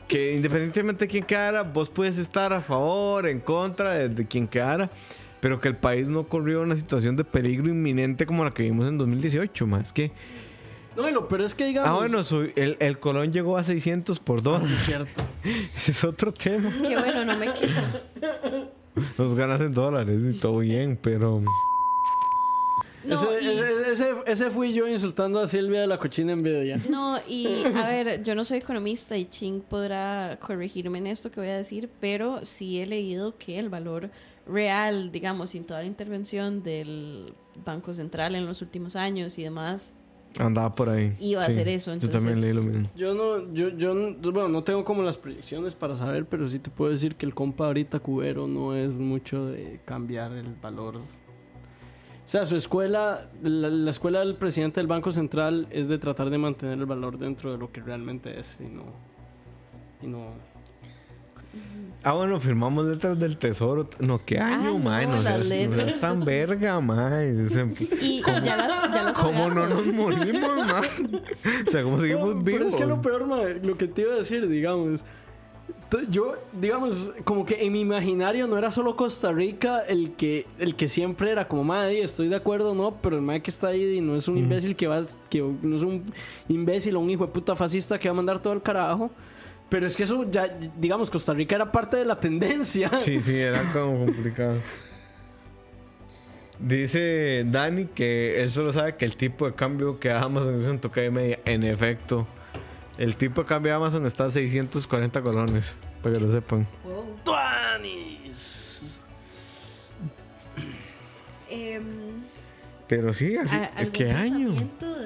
que 0.09 0.35
independientemente 0.37 1.05
de 1.07 1.11
quién 1.11 1.25
quedara, 1.25 1.63
vos 1.63 1.91
puedes 1.91 2.19
estar 2.19 2.53
a 2.53 2.61
favor, 2.61 3.27
en 3.27 3.41
contra 3.41 3.95
de, 3.95 4.09
de 4.09 4.27
quien 4.27 4.47
quedara, 4.49 4.91
pero 5.41 5.61
que 5.61 5.69
el 5.69 5.77
país 5.77 6.09
no 6.09 6.25
corrió 6.29 6.63
una 6.63 6.77
situación 6.77 7.17
de 7.17 7.25
peligro 7.25 7.69
inminente 7.71 8.25
como 8.27 8.45
la 8.45 8.53
que 8.53 8.63
vimos 8.65 8.87
en 8.89 8.99
2018, 8.99 9.67
más 9.67 9.93
que. 9.93 10.11
No, 10.97 11.09
y 11.09 11.13
lo 11.13 11.29
peor 11.29 11.43
es 11.43 11.55
que 11.55 11.67
digamos... 11.67 11.91
Ah, 11.91 11.95
bueno, 11.95 12.25
su- 12.25 12.51
el, 12.57 12.77
el 12.81 12.99
Colón 12.99 13.33
llegó 13.33 13.57
a 13.57 13.65
600 13.65 14.19
por 14.21 14.43
dos. 14.43 14.65
Sí, 14.67 14.75
cierto. 14.87 15.23
Ese 15.77 15.93
es 15.93 16.05
otro 16.05 16.33
tema. 16.33 16.73
Qué 16.83 16.97
bueno, 16.97 17.25
no 17.25 17.37
me 17.37 17.53
quejo. 17.53 17.81
Nos 19.19 19.35
ganas 19.35 19.61
en 19.61 19.73
dólares 19.73 20.23
y 20.25 20.39
todo 20.39 20.59
bien, 20.59 20.99
pero. 21.01 21.43
No, 23.05 23.15
ese, 23.31 23.45
y- 23.45 23.49
ese, 23.59 23.93
ese, 23.93 24.11
ese 24.27 24.51
fui 24.51 24.73
yo 24.73 24.89
insultando 24.89 25.39
a 25.41 25.47
Silvia 25.47 25.81
de 25.83 25.87
la 25.87 25.99
cochina 25.99 26.33
envidia. 26.33 26.81
No, 26.91 27.19
y 27.29 27.63
a 27.65 27.87
ver, 27.89 28.23
yo 28.25 28.35
no 28.35 28.45
soy 28.45 28.59
economista 28.59 29.17
y 29.17 29.27
Ching 29.27 29.61
podrá 29.61 30.39
corregirme 30.41 30.99
en 30.99 31.07
esto 31.07 31.31
que 31.31 31.39
voy 31.41 31.51
a 31.51 31.57
decir, 31.57 31.89
pero 32.01 32.45
sí 32.45 32.81
he 32.81 32.87
leído 32.87 33.37
que 33.39 33.59
el 33.61 33.69
valor 33.69 34.11
real, 34.47 35.13
digamos, 35.13 35.51
sin 35.51 35.65
toda 35.65 35.81
la 35.81 35.87
intervención 35.87 36.63
del 36.65 37.33
Banco 37.65 37.95
Central 37.95 38.35
en 38.35 38.45
los 38.47 38.61
últimos 38.63 38.97
años 38.97 39.39
y 39.39 39.43
demás, 39.45 39.95
Andaba 40.39 40.75
por 40.75 40.89
ahí. 40.91 41.13
Iba 41.21 41.43
a 41.43 41.47
hacer 41.47 41.69
eso, 41.69 41.95
Yo 41.95 42.09
también 42.11 42.41
leí 42.41 42.53
lo 42.53 42.61
entonces- 42.61 42.83
mismo. 42.83 42.97
Yo 42.97 43.15
no, 43.15 43.53
yo, 43.55 43.69
yo, 43.71 43.95
no- 43.95 44.33
bueno, 44.33 44.49
no 44.49 44.63
tengo 44.65 44.85
como 44.85 45.03
las 45.03 45.17
proyecciones 45.19 45.75
para 45.75 45.97
saber, 45.97 46.27
pero 46.27 46.47
sí 46.47 46.59
te 46.59 46.71
puedo 46.71 46.91
decir 46.91 47.15
que 47.17 47.25
el 47.27 47.35
compa 47.35 47.67
ahorita 47.67 47.99
cubero 48.01 48.47
no 48.47 48.75
es 48.75 48.93
mucho 48.93 49.47
de 49.47 49.81
cambiar 49.85 50.33
el 50.33 50.55
valor. 50.61 50.97
O 50.97 52.29
sea, 52.29 52.45
su 52.45 52.57
escuela, 52.57 53.31
la, 53.43 53.69
la 53.71 53.91
escuela 53.91 54.19
del 54.21 54.35
presidente 54.35 54.81
del 54.81 54.89
Banco 54.89 55.13
Central 55.13 55.69
es 55.71 55.87
de 55.89 55.97
tratar 55.99 56.29
de 56.29 56.39
mantener 56.39 56.79
el 56.79 56.87
valor 56.87 57.19
dentro 57.19 57.53
de 57.53 57.59
lo 57.59 57.71
que 57.71 57.81
realmente 57.81 58.39
es 58.41 58.61
y 58.61 58.65
no. 58.65 58.85
Y 60.03 60.09
no. 60.09 60.56
Ah, 62.03 62.13
bueno, 62.13 62.39
firmamos 62.39 62.87
letras 62.87 63.19
del 63.19 63.37
tesoro. 63.37 63.91
No, 63.99 64.25
qué 64.25 64.39
año, 64.39 64.75
no, 64.75 64.79
man. 64.79 65.11
No 65.11 65.23
las 65.23 65.45
seas, 65.45 65.69
no 65.69 65.75
letras 65.75 65.89
seas 65.89 66.01
tan 66.01 66.25
verga, 66.25 66.81
sea, 67.49 67.65
y, 68.01 68.19
y 68.21 68.23
ya 68.23 68.57
las, 68.57 68.95
ya 68.95 69.03
las 69.03 69.19
¿Cómo 69.19 69.51
no 69.51 69.67
nos 69.67 69.85
morimos, 69.87 70.57
man? 70.69 70.85
O 71.67 71.71
sea, 71.71 71.83
¿cómo 71.83 71.99
seguimos 71.99 72.37
No, 72.37 72.45
pero 72.45 72.59
vivos? 72.59 72.75
es 72.75 72.77
que 72.77 72.87
lo 72.87 73.03
peor, 73.03 73.27
mae, 73.27 73.61
lo 73.61 73.77
que 73.77 73.89
te 73.89 74.03
iba 74.03 74.13
a 74.15 74.19
decir, 74.19 74.47
digamos. 74.49 75.05
Yo, 76.11 76.35
digamos, 76.61 77.13
como 77.25 77.45
que 77.45 77.65
en 77.65 77.73
mi 77.73 77.81
imaginario 77.81 78.47
no 78.47 78.57
era 78.59 78.71
solo 78.71 78.95
Costa 78.97 79.33
Rica 79.33 79.81
el 79.89 80.13
que, 80.13 80.47
el 80.59 80.77
que 80.77 80.89
siempre 80.89 81.31
era 81.31 81.49
como, 81.49 81.65
madre, 81.65 82.03
estoy 82.03 82.29
de 82.29 82.37
acuerdo, 82.37 82.75
no, 82.75 82.97
pero 83.03 83.17
el 83.17 83.23
mae 83.23 83.41
que 83.43 83.51
está 83.51 83.69
ahí 83.69 84.01
no 84.01 84.15
es 84.15 84.29
un 84.29 84.37
imbécil 84.37 84.77
que 84.77 84.87
va, 84.89 85.05
que 85.31 85.41
no 85.41 85.77
es 85.77 85.83
un 85.83 86.05
imbécil 86.49 86.95
o 86.97 87.01
un 87.01 87.11
hijo 87.11 87.27
de 87.27 87.33
puta 87.33 87.57
fascista 87.57 87.99
que 87.99 88.09
va 88.09 88.13
a 88.13 88.17
mandar 88.17 88.41
todo 88.41 88.53
el 88.53 88.63
carajo. 88.63 89.11
Pero 89.69 89.87
es 89.87 89.97
que 89.97 90.05
eso 90.05 90.31
ya, 90.31 90.47
digamos, 90.79 91.11
Costa 91.11 91.35
Rica 91.35 91.57
era 91.57 91.73
parte 91.73 91.97
de 91.97 92.05
la 92.05 92.19
tendencia. 92.21 92.89
Sí, 92.99 93.21
sí, 93.21 93.35
era 93.41 93.63
como 93.73 94.05
complicado. 94.07 94.59
Dice 96.59 97.45
Dani 97.47 97.85
que 97.87 98.43
él 98.43 98.51
solo 98.51 98.73
sabe 98.73 98.97
que 98.97 99.05
el 99.05 99.17
tipo 99.17 99.47
de 99.47 99.55
cambio 99.55 100.01
que 100.01 100.11
Amazon 100.11 100.61
es 100.63 100.69
un 100.69 100.79
toque 100.79 101.03
de 101.03 101.11
media. 101.11 101.39
En 101.45 101.65
efecto, 101.65 102.27
el 102.97 103.17
tipo 103.17 103.43
de 103.43 103.47
cambio 103.47 103.73
de 103.73 103.77
Amazon 103.77 104.07
está 104.07 104.25
a 104.27 104.31
640 104.31 105.21
colones. 105.21 105.75
Para 106.03 106.15
que 106.15 106.21
lo 106.21 106.31
sepan. 106.31 106.67
¡Tuanis! 107.25 108.99
Em, 111.51 111.83
Pero 112.89 113.13
sí, 113.13 113.37
así. 113.37 113.57
¿A- 113.57 113.73
algún 113.77 113.93
¿Qué 113.93 114.11
año? 114.13 114.55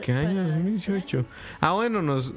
¿Qué 0.03 0.13
año? 0.13 0.43
para 0.43 0.55
2018. 0.57 1.25
Ah, 1.61 1.73
bueno, 1.73 2.03
nos. 2.03 2.33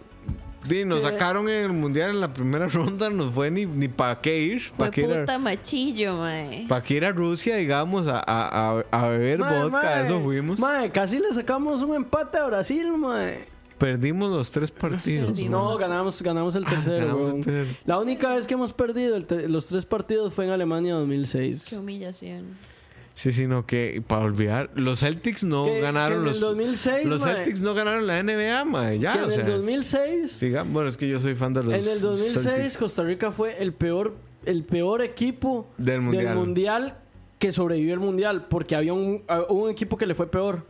Di, 0.68 0.86
nos 0.86 1.00
Eh. 1.00 1.04
sacaron 1.04 1.50
en 1.50 1.66
el 1.66 1.74
mundial 1.74 2.12
en 2.12 2.20
la 2.22 2.34
primera 2.34 2.68
ronda. 2.70 3.10
Nos 3.10 3.34
fue 3.34 3.50
ni, 3.52 3.66
ni 3.66 3.88
para 3.88 4.20
qué 4.22 4.40
ir. 4.40 4.60
fue 4.62 4.78
Para 4.78 4.92
qué 4.92 5.02
ir, 5.02 5.12
a- 5.14 5.20
puta 5.22 5.40
machillo, 5.40 6.18
mae. 6.18 6.66
pa' 6.68 6.82
qué 6.82 6.96
ir 6.96 7.06
a 7.06 7.12
Rusia, 7.12 7.56
digamos, 7.58 8.08
a, 8.08 8.20
a, 8.26 8.84
a, 8.92 9.08
beber 9.10 9.40
Mae, 9.40 9.60
vodka. 9.64 9.82
mae, 9.82 10.04
eso 10.06 10.22
fuimos. 10.22 10.60
Mae, 10.60 10.92
casi 10.92 11.20
le 11.20 11.34
sacamos 11.34 11.82
un 11.82 11.96
empate 11.96 12.38
a 12.38 12.46
Brasil, 12.48 12.88
mae. 12.98 13.52
Perdimos 13.78 14.30
los 14.32 14.50
tres 14.50 14.72
partidos. 14.72 15.38
No, 15.42 15.76
ganamos, 15.78 16.22
ganamos 16.22 16.56
el 16.56 16.64
tercero, 16.64 17.08
ganamos 17.08 17.22
weón. 17.24 17.38
el 17.40 17.44
tercero. 17.44 17.78
La 17.86 18.00
única 18.00 18.34
vez 18.34 18.48
que 18.48 18.54
hemos 18.54 18.72
perdido 18.72 19.18
el 19.18 19.52
los 19.52 19.68
tres 19.68 19.86
partidos 19.86 20.34
fue 20.34 20.46
en 20.46 20.52
Alemania 20.52 20.94
Qué 20.94 21.00
2006. 21.00 21.74
humillación. 21.74 22.46
Sí, 23.16 23.32
sí, 23.32 23.46
no, 23.48 23.66
que 23.66 24.02
para 24.06 24.24
olvidar. 24.26 24.72
Los 24.76 25.02
Celtics 25.02 25.44
no 25.44 25.66
Que- 25.66 25.82
ganaron 25.82 26.18
que 26.18 26.20
en 26.20 26.26
los. 26.26 26.36
el 26.38 26.42
2006, 26.42 27.06
los 27.08 27.22
mae. 27.22 27.36
Celtics 27.36 27.62
no 27.62 27.74
ganaron 27.76 28.08
la 28.08 28.18
NBA, 28.24 28.66
mae. 28.66 28.98
Ya, 28.98 29.14
Que 29.14 29.20
en 29.20 29.24
o 29.26 29.32
sea. 29.32 29.42
el 29.46 29.52
2006, 29.52 30.32
siga- 30.42 30.64
bueno, 30.64 30.90
es 30.90 30.98
que 30.98 31.08
yo 31.08 31.20
soy 31.20 31.36
fan 31.36 31.54
de 31.54 31.64
los. 31.64 31.74
en 31.74 31.94
el 31.94 32.02
2006 32.02 32.44
Celtics. 32.44 32.78
Costa 32.78 33.04
Rica 33.04 33.32
fue 33.32 33.62
el 33.62 33.74
peor, 33.74 34.16
el 34.46 34.64
peor 34.64 35.04
equipo 35.04 35.68
Del 35.78 36.02
mundial. 36.02 36.36
mundial 36.36 36.98
que 37.38 37.52
sobrevivió 37.52 37.94
al 37.94 38.00
mundial, 38.00 38.48
porque 38.50 38.76
había 38.76 38.94
un, 38.94 39.22
ah, 39.28 39.42
un 39.50 39.70
equipo 39.70 39.96
que 39.98 40.06
le 40.08 40.16
fue 40.16 40.32
peor, 40.32 40.66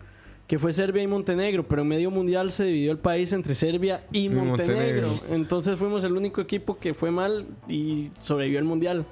que 0.47 0.59
fue 0.59 0.73
Serbia 0.73 1.01
y 1.01 1.07
Montenegro, 1.07 1.65
pero 1.65 1.83
en 1.83 1.87
medio 1.87 2.11
mundial 2.11 2.51
se 2.51 2.65
dividió 2.65 2.91
el 2.91 2.97
país 2.97 3.31
entre 3.31 3.55
Serbia 3.55 4.03
y 4.11 4.27
Montenegro. 4.27 5.07
Montenegro. 5.07 5.35
Entonces 5.35 5.79
fuimos 5.79 6.03
el 6.03 6.11
único 6.17 6.41
equipo 6.41 6.77
que 6.77 6.93
fue 6.93 7.09
mal 7.11 7.45
y 7.69 8.09
sobrevivió 8.21 8.59
al 8.59 8.65
mundial. 8.65 9.05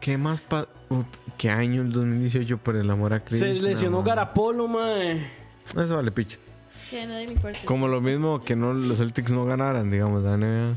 ¿Qué 0.00 0.16
más 0.18 0.40
pa... 0.40 0.68
Uf, 0.88 1.04
¿Qué 1.36 1.50
año 1.50 1.82
el 1.82 1.92
2018 1.92 2.58
por 2.58 2.76
el 2.76 2.90
amor 2.90 3.12
a 3.12 3.20
Cristo? 3.24 3.46
Se 3.46 3.62
lesionó 3.62 4.02
Garapolo, 4.02 4.66
mae. 4.68 5.30
Eso 5.76 5.96
vale, 5.96 6.10
picha. 6.10 6.38
Que 6.90 7.02
a 7.02 7.06
nadie 7.06 7.26
le 7.26 7.32
importa. 7.34 7.58
Como 7.64 7.86
lo 7.88 8.00
mismo 8.00 8.42
que 8.42 8.56
no 8.56 8.72
los 8.72 8.98
Celtics 8.98 9.30
no 9.32 9.44
ganaran, 9.44 9.90
digamos, 9.90 10.22
la 10.22 10.36
NBA. 10.36 10.76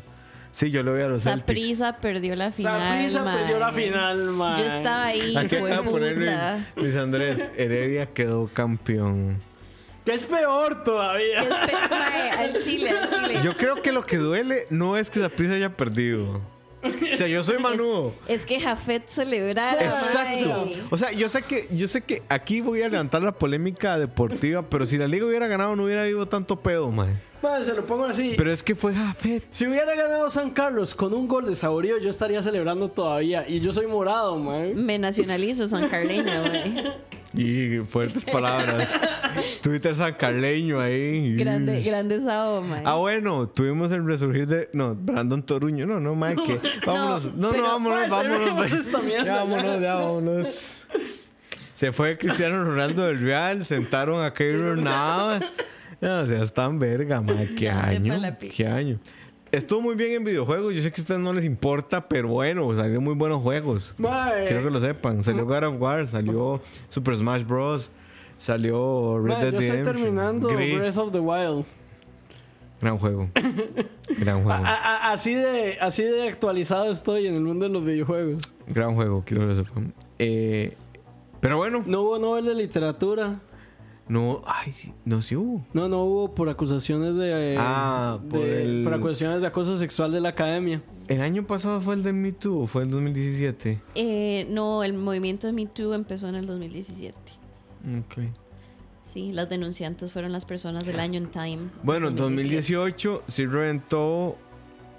Sí, 0.52 0.70
yo 0.70 0.84
le 0.84 0.92
voy 0.92 1.02
a 1.02 1.08
los 1.08 1.24
Celtics. 1.24 1.40
Saprisa 1.48 1.98
perdió 1.98 2.36
la 2.36 2.52
final. 2.52 2.82
Saprissa 2.82 3.24
mae. 3.24 3.38
perdió 3.38 3.60
la 3.60 3.72
final, 3.72 4.18
mae. 4.32 4.60
Yo 4.60 4.66
estaba 4.66 5.06
ahí, 5.06 5.38
Aquí 5.38 5.56
acaba 5.56 5.70
de 5.78 5.90
poner 5.90 6.18
Luis. 6.18 6.32
Luis 6.76 6.96
Andrés. 6.98 7.52
Heredia 7.56 8.06
quedó 8.08 8.48
campeón. 8.54 9.38
Que 10.06 10.14
es 10.14 10.24
peor 10.24 10.84
todavía. 10.84 11.42
Qué 11.42 11.50
espe- 11.50 11.90
mae, 11.90 12.30
al 12.32 12.56
chile, 12.58 12.90
al 12.90 13.10
chile. 13.10 13.40
Yo 13.44 13.56
creo 13.56 13.82
que 13.82 13.92
lo 13.94 14.04
que 14.04 14.18
duele 14.18 14.66
no 14.70 14.98
es 14.98 15.10
que 15.10 15.22
Saprissa 15.22 15.54
haya 15.54 15.78
perdido. 15.78 16.42
O 16.84 17.18
sea, 17.18 17.28
yo 17.28 17.44
soy 17.44 17.60
Manu. 17.60 18.12
Es 18.28 18.46
que 18.46 18.60
Jafet 18.60 19.08
celebrara. 19.08 19.84
Exacto. 19.84 20.68
O 20.90 20.98
sea, 20.98 21.12
yo 21.12 21.30
sé 21.30 21.42
que 21.44 21.68
yo 21.72 21.88
sé 21.88 22.02
que 22.02 22.24
aquí 22.30 22.62
voy 22.62 22.82
a 22.82 22.90
levantar 22.90 23.22
la 23.22 23.32
polémica 23.32 23.98
deportiva, 23.98 24.64
pero 24.64 24.86
si 24.86 24.98
la 24.98 25.08
liga 25.08 25.26
hubiera 25.26 25.48
ganado 25.48 25.76
no 25.76 25.84
hubiera 25.84 26.04
habido 26.04 26.28
tanto 26.28 26.60
pedo, 26.60 26.90
man. 26.92 27.20
Mae, 27.42 27.66
se 27.66 27.74
lo 27.74 27.84
pongo 27.84 28.06
así. 28.06 28.36
Pero 28.38 28.52
es 28.52 28.62
que 28.62 28.76
fue 28.76 28.94
Jafet. 28.94 29.44
Si 29.50 29.66
hubiera 29.66 29.96
ganado 29.96 30.30
San 30.30 30.52
Carlos 30.52 30.94
con 30.94 31.14
un 31.14 31.28
gol 31.28 31.46
de 31.48 31.56
Saborío, 31.56 31.98
yo 31.98 32.10
estaría 32.10 32.44
celebrando 32.44 32.90
todavía. 32.90 33.48
Y 33.48 33.60
yo 33.60 33.74
soy 33.74 33.88
morado, 33.88 34.38
mae. 34.38 34.76
Me 34.76 35.00
nacionalizo 35.00 35.68
San 35.68 35.90
Carleña, 35.90 36.42
mae. 36.44 36.94
Y 37.34 37.80
fuertes 37.86 38.26
palabras. 38.26 38.92
Twitter 39.62 39.96
San 39.96 40.14
Carleño 40.14 40.80
ahí. 40.80 41.36
Grande, 41.36 41.82
grande 41.82 42.20
sábado, 42.20 42.62
mae. 42.62 42.84
Ah, 42.86 42.96
bueno, 42.98 43.48
tuvimos 43.48 43.92
el 43.92 44.06
resurgir 44.06 44.48
de. 44.48 44.70
No, 44.74 44.94
Brandon 44.94 45.42
Toruño. 45.42 45.88
No, 45.88 46.00
no, 46.00 46.14
man, 46.14 46.36
que. 46.36 46.60
Vámonos. 46.86 47.34
No, 47.36 47.54
no, 47.54 47.64
vámonos, 47.64 48.10
vámonos. 48.10 49.04
mierda, 49.04 49.26
Ya, 49.26 49.36
vámonos, 49.44 49.82
ya, 49.82 49.96
vámonos. 49.96 50.88
Se 51.74 51.92
fue 51.92 52.16
Cristiano 52.20 52.64
Ronaldo 52.64 53.08
del 53.08 53.20
Real, 53.20 53.66
sentaron 53.66 54.24
a 54.24 54.32
Keylor 54.32 54.78
Navas. 54.78 55.42
No, 56.02 56.20
o 56.22 56.26
sea, 56.26 56.42
están 56.44 56.80
verga, 56.80 57.22
man. 57.22 57.50
Qué 57.58 57.70
año. 57.70 58.14
Qué 58.56 58.68
año. 58.68 59.00
Estuvo 59.52 59.82
muy 59.82 59.96
bien 59.96 60.14
en 60.14 60.24
videojuegos. 60.24 60.74
Yo 60.74 60.82
sé 60.82 60.92
que 60.92 61.02
a 61.02 61.04
ustedes 61.04 61.20
no 61.20 61.34
les 61.34 61.44
importa, 61.46 62.08
pero 62.08 62.30
bueno, 62.30 62.74
salieron 62.76 63.04
muy 63.04 63.16
buenos 63.16 63.42
juegos. 63.42 63.94
Mae. 63.98 64.46
Quiero 64.48 64.64
que 64.64 64.70
lo 64.70 64.80
sepan. 64.80 65.22
Salió 65.24 65.46
God 65.46 65.64
of 65.66 65.76
War, 65.82 66.08
salió 66.08 66.62
Super 66.90 67.16
Smash 67.18 67.44
Bros. 67.44 67.92
Salió 68.38 69.20
Red 69.20 69.28
Mae, 69.34 69.44
Dead 69.44 69.52
yo 69.54 69.60
estoy 69.60 69.70
Redemption. 69.78 69.96
terminando 70.04 70.48
Gris. 70.50 70.78
Breath 70.80 70.98
of 70.98 71.12
the 71.12 71.20
Wild. 71.20 71.66
Gran 72.82 72.98
juego. 72.98 73.30
Gran 74.18 74.44
juego. 74.44 74.64
a- 74.66 74.74
a- 74.74 75.12
así, 75.14 75.36
de, 75.36 75.78
así 75.80 76.04
de 76.04 76.28
actualizado 76.30 76.90
estoy 76.92 77.28
en 77.28 77.36
el 77.36 77.42
mundo 77.42 77.66
de 77.68 77.72
los 77.74 77.84
videojuegos. 77.86 78.42
Gran 78.68 78.96
juego, 78.96 79.22
quiero 79.24 79.42
que 79.44 79.48
lo 79.48 79.56
sepan. 79.56 79.94
Eh, 80.18 80.76
pero 81.42 81.58
bueno, 81.58 81.84
No 81.86 82.02
hubo 82.02 82.18
Nobel 82.20 82.46
de 82.46 82.56
Literatura. 82.56 83.40
No, 84.08 84.42
ay, 84.46 84.74
sí, 84.74 84.94
no, 85.06 85.22
sí 85.22 85.36
hubo. 85.38 85.66
No, 85.74 85.88
no 85.88 86.04
hubo 86.04 86.36
por 86.36 86.50
acusaciones 86.50 87.16
de. 87.16 87.56
Ah, 87.58 88.18
de- 88.22 88.30
por 88.30 88.46
el- 88.46 88.84
por 88.84 88.94
acusaciones 88.94 89.42
de 89.42 89.48
acoso 89.48 89.78
sexual 89.78 90.12
de 90.12 90.20
la 90.20 90.30
academia. 90.30 90.82
¿El 91.08 91.22
año 91.22 91.46
pasado 91.48 91.80
fue 91.82 91.94
el 91.96 92.04
de 92.04 92.12
Me 92.14 92.32
Too 92.34 92.62
o 92.64 92.68
fue 92.68 92.84
el 92.84 92.90
2017? 92.92 93.80
Eh, 93.96 94.48
no, 94.50 94.84
el 94.84 94.94
movimiento 94.94 95.48
de 95.48 95.54
Me 95.54 95.66
Too 95.66 95.94
empezó 95.94 96.28
en 96.28 96.36
el 96.36 96.46
2017. 96.46 97.16
Ok. 98.00 98.24
Sí, 99.12 99.32
las 99.34 99.50
denunciantes 99.50 100.12
fueron 100.12 100.32
las 100.32 100.46
personas 100.46 100.86
del 100.86 101.00
año 101.00 101.18
en 101.18 101.28
Time. 101.28 101.60
Bueno, 101.84 102.08
en 102.10 102.16
2018 102.16 103.24
sí 103.28 103.46
reventó 103.46 104.38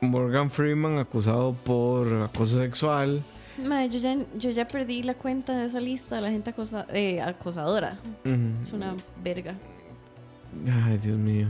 Morgan 0.00 0.50
Freeman 0.50 0.98
acusado 0.98 1.54
por 1.64 2.12
acoso 2.22 2.58
sexual. 2.58 3.22
Mae, 3.58 3.88
yo, 3.90 3.98
ya, 3.98 4.16
yo 4.38 4.50
ya 4.50 4.66
perdí 4.66 5.02
la 5.02 5.14
cuenta 5.14 5.56
de 5.56 5.66
esa 5.66 5.78
lista 5.80 6.16
de 6.16 6.22
la 6.22 6.30
gente 6.30 6.50
acosa- 6.54 6.86
eh, 6.92 7.20
acosadora. 7.20 7.98
Ujú. 8.24 8.62
Es 8.62 8.72
una 8.72 8.94
verga. 9.22 9.54
Ay, 10.86 10.98
Dios 10.98 11.18
mío. 11.18 11.48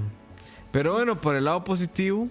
Pero 0.70 0.94
bueno, 0.94 1.20
por 1.20 1.36
el 1.36 1.44
lado 1.44 1.62
positivo, 1.64 2.28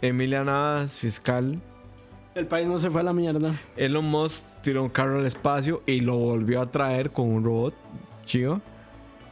Emilia 0.00 0.44
Navas, 0.44 0.98
fiscal. 0.98 1.60
El 2.34 2.46
país 2.46 2.68
no 2.68 2.78
se 2.78 2.90
fue 2.90 3.00
a 3.00 3.04
la 3.04 3.12
mierda. 3.12 3.52
Elon 3.76 4.04
Musk 4.04 4.44
tiró 4.62 4.84
un 4.84 4.90
carro 4.90 5.18
al 5.18 5.26
espacio 5.26 5.82
y 5.86 6.00
lo 6.02 6.16
volvió 6.16 6.60
a 6.60 6.70
traer 6.70 7.10
con 7.10 7.28
un 7.30 7.42
robot 7.44 7.74
chido. 8.24 8.60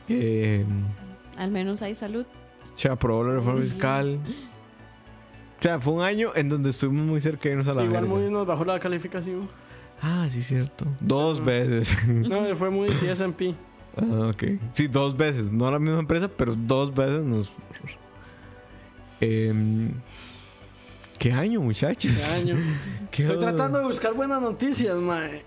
Eh, 0.08 0.64
Al 1.38 1.50
menos 1.50 1.82
hay 1.82 1.94
salud. 1.94 2.26
se 2.74 2.88
aprobó 2.88 3.22
la 3.24 3.34
reforma 3.34 3.60
fiscal. 3.62 4.18
O 5.66 5.68
sea, 5.68 5.80
fue 5.80 5.94
un 5.94 6.02
año 6.02 6.30
en 6.36 6.48
donde 6.48 6.70
estuvimos 6.70 7.04
muy 7.06 7.20
cerca 7.20 7.48
de 7.48 7.54
irnos 7.54 7.66
a 7.66 7.74
la 7.74 7.82
Igual 7.82 8.02
verga. 8.04 8.16
muy 8.16 8.30
nos 8.30 8.46
bajó 8.46 8.64
la 8.64 8.78
calificación. 8.78 9.48
Ah, 10.00 10.28
sí, 10.30 10.40
cierto. 10.40 10.86
Dos 11.00 11.44
veces. 11.44 11.96
No, 12.06 12.54
fue 12.54 12.70
muy 12.70 12.88
CSP. 12.90 13.52
ah, 13.96 14.30
ok. 14.30 14.44
Sí, 14.70 14.86
dos 14.86 15.16
veces. 15.16 15.50
No 15.50 15.68
la 15.68 15.80
misma 15.80 15.98
empresa, 15.98 16.28
pero 16.28 16.54
dos 16.54 16.94
veces 16.94 17.20
nos. 17.24 17.50
Em, 19.20 19.90
¿Qué 21.18 21.32
año, 21.32 21.60
muchachos? 21.60 22.12
Este 22.12 22.32
año. 22.42 22.56
¿Qué 23.10 23.22
Estoy 23.22 23.38
onda? 23.38 23.48
tratando 23.48 23.80
de 23.80 23.86
buscar 23.86 24.14
buenas 24.14 24.40
noticias, 24.40 24.96
mae. 24.98 25.42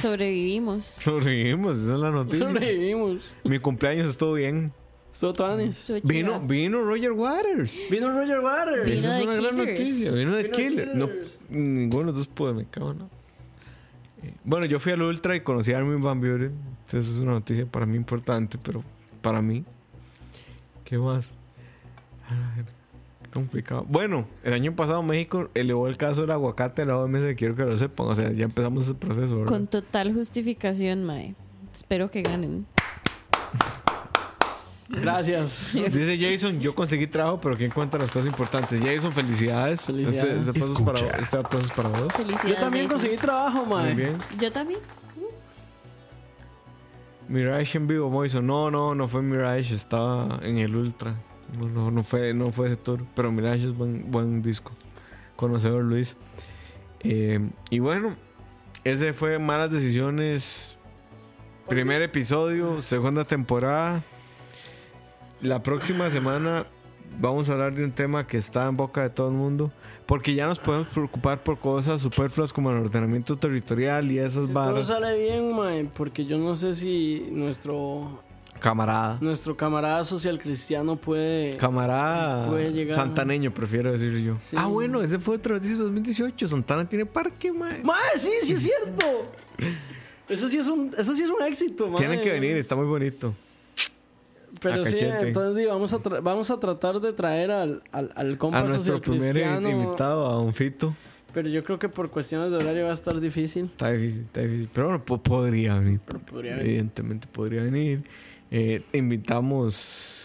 Sobrevivimos. 0.00 0.98
Sobrevivimos, 1.00 1.78
esa 1.78 1.94
es 1.94 1.98
la 2.00 2.10
noticia. 2.12 2.46
Sobrevivimos. 2.46 3.24
Mi 3.42 3.58
cumpleaños 3.58 4.08
estuvo 4.08 4.34
bien. 4.34 4.72
Estuvo. 5.14 5.30
Estuvo 5.30 6.00
Vino, 6.02 6.40
vino 6.40 6.82
Roger 6.84 7.12
Waters. 7.12 7.80
Vino 7.88 8.10
Roger 8.10 8.40
Waters. 8.40 8.84
Vino 8.84 8.98
Esa 8.98 9.18
es 9.20 9.24
una 9.26 9.34
gran 9.36 9.56
noticia. 9.56 10.12
Vino 10.12 10.34
de 10.34 10.42
Vino 10.42 10.56
Killer. 10.56 10.96
No, 10.96 11.06
Killers. 11.08 11.38
ninguno 11.48 12.00
de 12.00 12.06
los 12.06 12.16
dos 12.18 12.26
puede, 12.26 12.52
me 12.54 12.64
cago, 12.66 12.94
¿no? 12.94 13.08
Eh, 14.24 14.34
Bueno, 14.44 14.66
yo 14.66 14.80
fui 14.80 14.92
al 14.92 15.02
Ultra 15.02 15.36
y 15.36 15.40
conocí 15.40 15.72
a 15.72 15.78
Armin 15.78 16.02
Van 16.02 16.20
Buren. 16.20 16.52
Entonces 16.84 17.14
es 17.14 17.18
una 17.18 17.32
noticia 17.32 17.64
para 17.64 17.86
mí 17.86 17.96
importante, 17.96 18.58
pero 18.60 18.82
para 19.22 19.40
mí. 19.40 19.64
¿Qué 20.84 20.98
más? 20.98 21.34
Complicado. 23.32 23.84
Bueno, 23.88 24.26
el 24.44 24.52
año 24.52 24.74
pasado 24.76 25.02
México 25.02 25.48
elevó 25.54 25.88
el 25.88 25.96
caso 25.96 26.20
del 26.22 26.30
aguacate 26.30 26.82
a 26.82 26.84
la 26.84 26.98
OMS. 26.98 27.34
Quiero 27.36 27.56
que 27.56 27.64
lo 27.64 27.76
sepan. 27.76 28.06
O 28.08 28.14
sea, 28.14 28.30
ya 28.32 28.44
empezamos 28.44 28.84
ese 28.84 28.94
proceso, 28.94 29.36
¿verdad? 29.36 29.52
Con 29.52 29.66
total 29.66 30.12
justificación, 30.12 31.04
Mae. 31.04 31.34
Espero 31.72 32.10
que 32.10 32.22
ganen. 32.22 32.66
Gracias. 35.00 35.70
Dice 35.74 36.18
Jason, 36.18 36.60
yo 36.60 36.74
conseguí 36.74 37.06
trabajo, 37.06 37.40
pero 37.40 37.56
¿quién 37.56 37.70
cuenta 37.70 37.98
las 37.98 38.10
cosas 38.10 38.26
importantes? 38.26 38.80
Jason, 38.82 39.12
felicidades. 39.12 39.82
Felicidades. 39.82 40.48
Este, 40.48 40.50
este 40.50 40.50
aplauso 40.50 40.72
es 40.72 40.84
para, 40.84 40.98
Escucha. 40.98 41.22
este 41.22 41.36
aplauso 41.36 41.66
es 41.66 41.72
para 41.72 41.88
vos. 41.88 42.12
Felicidades. 42.12 42.50
Yo 42.50 42.60
también 42.60 42.84
Jason. 42.86 42.98
conseguí 43.00 43.16
trabajo, 43.20 43.64
Muy 43.64 43.74
mae. 43.82 43.94
bien. 43.94 44.16
Yo 44.40 44.52
también. 44.52 44.80
Mirage 47.28 47.78
en 47.78 47.86
vivo, 47.86 48.10
Moiso. 48.10 48.42
No, 48.42 48.70
no, 48.70 48.94
no 48.94 49.08
fue 49.08 49.22
Mirage, 49.22 49.74
estaba 49.74 50.40
en 50.42 50.58
el 50.58 50.74
Ultra. 50.76 51.14
No, 51.58 51.68
no, 51.68 51.90
no 51.90 52.02
fue, 52.02 52.34
no 52.34 52.52
fue 52.52 52.66
ese 52.68 52.76
tour. 52.76 53.00
Pero 53.14 53.32
Mirage 53.32 53.64
es 53.64 53.76
buen, 53.76 54.10
buen 54.10 54.42
disco. 54.42 54.72
Conocedor 55.36 55.82
Luis. 55.82 56.16
Eh, 57.00 57.40
y 57.70 57.78
bueno, 57.78 58.14
ese 58.84 59.12
fue 59.12 59.38
Malas 59.38 59.70
Decisiones. 59.70 60.76
Primer 61.68 62.02
episodio, 62.02 62.82
segunda 62.82 63.24
temporada. 63.24 64.02
La 65.40 65.62
próxima 65.62 66.10
semana 66.10 66.66
vamos 67.20 67.48
a 67.48 67.52
hablar 67.52 67.74
de 67.74 67.84
un 67.84 67.92
tema 67.92 68.26
que 68.26 68.36
está 68.36 68.66
en 68.66 68.76
boca 68.76 69.02
de 69.02 69.10
todo 69.10 69.28
el 69.28 69.34
mundo. 69.34 69.72
Porque 70.06 70.34
ya 70.34 70.46
nos 70.46 70.58
podemos 70.58 70.88
preocupar 70.88 71.42
por 71.42 71.58
cosas 71.58 72.02
superfluas 72.02 72.52
como 72.52 72.70
el 72.70 72.78
ordenamiento 72.78 73.36
territorial 73.36 74.10
y 74.10 74.18
esas 74.18 74.48
Si 74.48 74.52
todo 74.52 74.84
sale 74.84 75.18
bien, 75.18 75.54
mae, 75.54 75.84
porque 75.94 76.26
yo 76.26 76.36
no 76.38 76.54
sé 76.56 76.74
si 76.74 77.26
nuestro 77.30 78.22
Camarada. 78.60 79.18
nuestro 79.20 79.56
camarada 79.56 80.04
social 80.04 80.38
cristiano 80.38 80.96
puede 80.96 81.56
Camarada 81.56 82.48
Puede 82.48 82.72
llegar. 82.72 82.94
Santaneño, 82.94 83.52
prefiero 83.52 83.92
decir 83.92 84.16
yo. 84.18 84.36
Sí. 84.42 84.56
Ah, 84.58 84.66
bueno, 84.66 85.00
ese 85.02 85.18
fue 85.18 85.36
otro 85.36 85.54
noticia 85.54 85.76
2018. 85.76 86.48
Santana 86.48 86.88
tiene 86.88 87.06
parque, 87.06 87.52
mae. 87.52 87.82
Mae, 87.82 88.18
sí, 88.18 88.30
sí 88.42 88.52
es 88.52 88.62
cierto. 88.84 89.32
Eso 90.28 90.48
sí 90.48 90.58
es 90.58 90.68
un 90.68 90.90
eso 90.96 91.14
sí 91.14 91.22
es 91.22 91.30
un 91.30 91.42
éxito, 91.46 91.88
mae. 91.88 91.98
Tienen 91.98 92.20
que 92.20 92.30
venir, 92.30 92.56
está 92.56 92.76
muy 92.76 92.86
bonito. 92.86 93.34
Pero 94.64 94.82
a 94.82 94.86
sí, 94.86 94.92
cachete. 94.92 95.28
entonces 95.28 95.68
vamos 95.68 95.92
a 95.92 95.98
vamos 96.20 96.50
a 96.50 96.58
tratar 96.60 97.00
de 97.00 97.12
traer 97.12 97.50
al 97.52 97.82
al, 97.92 98.10
al 98.16 98.36
compa 98.38 98.58
A 98.58 98.64
nuestro 98.64 99.00
primer 99.00 99.36
invitado, 99.36 100.26
a 100.26 100.40
un 100.40 100.52
Fito. 100.54 100.94
pero 101.32 101.48
yo 101.48 101.62
creo 101.64 101.78
que 101.78 101.88
por 101.88 102.10
cuestiones 102.10 102.50
de 102.50 102.56
horario 102.58 102.84
va 102.86 102.90
a 102.90 102.94
estar 102.94 103.18
difícil. 103.20 103.66
Está 103.66 103.90
difícil, 103.92 104.22
está 104.22 104.40
difícil. 104.40 104.68
Pero 104.72 104.86
bueno, 104.88 105.04
po- 105.04 105.22
podría 105.22 105.78
venir. 105.78 106.00
Pero 106.06 106.18
podría 106.20 106.52
venir. 106.56 106.68
Evidentemente 106.70 107.26
podría 107.30 107.62
venir. 107.62 108.02
Eh, 108.50 108.82
invitamos. 108.92 110.20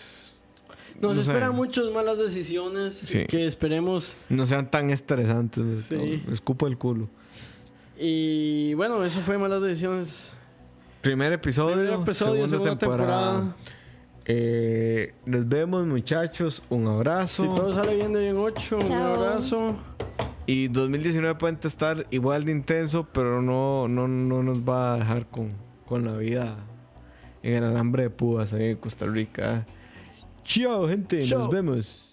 Nos 1.02 1.16
no 1.16 1.22
esperan 1.22 1.56
muchas 1.56 1.86
malas 1.94 2.18
decisiones 2.18 2.94
Sí. 2.94 3.26
que 3.28 3.46
esperemos 3.46 4.16
No 4.28 4.46
sean 4.46 4.70
tan 4.70 4.90
estresantes. 4.90 5.86
Sí. 5.86 6.22
no, 6.26 6.34
escupo 6.34 6.68
el 6.68 6.78
culo. 6.78 7.08
y 7.98 8.74
bueno, 8.76 9.04
eso 9.04 9.20
fue 9.22 9.38
malas 9.38 9.62
decisiones. 9.62 10.32
Primer 11.02 11.32
episodio, 11.34 11.76
Primer 11.76 11.94
episodio, 11.94 12.34
segunda, 12.48 12.48
segunda 12.50 12.78
temporada. 12.78 13.32
temporada. 13.32 13.56
Eh, 14.32 15.16
nos 15.26 15.50
vemos, 15.50 15.88
muchachos. 15.88 16.62
Un 16.70 16.86
abrazo. 16.86 17.42
Si 17.42 17.50
todo 17.50 17.74
sale 17.74 17.96
bien 17.96 18.14
de 18.14 18.20
bien 18.20 18.38
8, 18.38 18.78
un 18.78 18.92
abrazo. 18.92 19.76
Y 20.46 20.68
2019 20.68 21.34
puede 21.34 21.58
estar 21.64 22.06
igual 22.12 22.46
de 22.46 22.52
intenso, 22.52 23.08
pero 23.12 23.42
no, 23.42 23.88
no, 23.88 24.08
no 24.08 24.44
nos 24.44 24.60
va 24.60 24.94
a 24.94 24.98
dejar 24.98 25.26
con, 25.26 25.50
con 25.88 26.06
la 26.06 26.16
vida 26.16 26.58
en 27.42 27.56
el 27.56 27.64
alambre 27.64 28.04
de 28.04 28.10
púas 28.12 28.54
ahí 28.54 28.70
en 28.70 28.78
Costa 28.78 29.08
Rica. 29.08 29.66
Chao, 30.44 30.88
gente. 30.88 31.24
Chao. 31.26 31.40
Nos 31.40 31.50
vemos. 31.50 32.09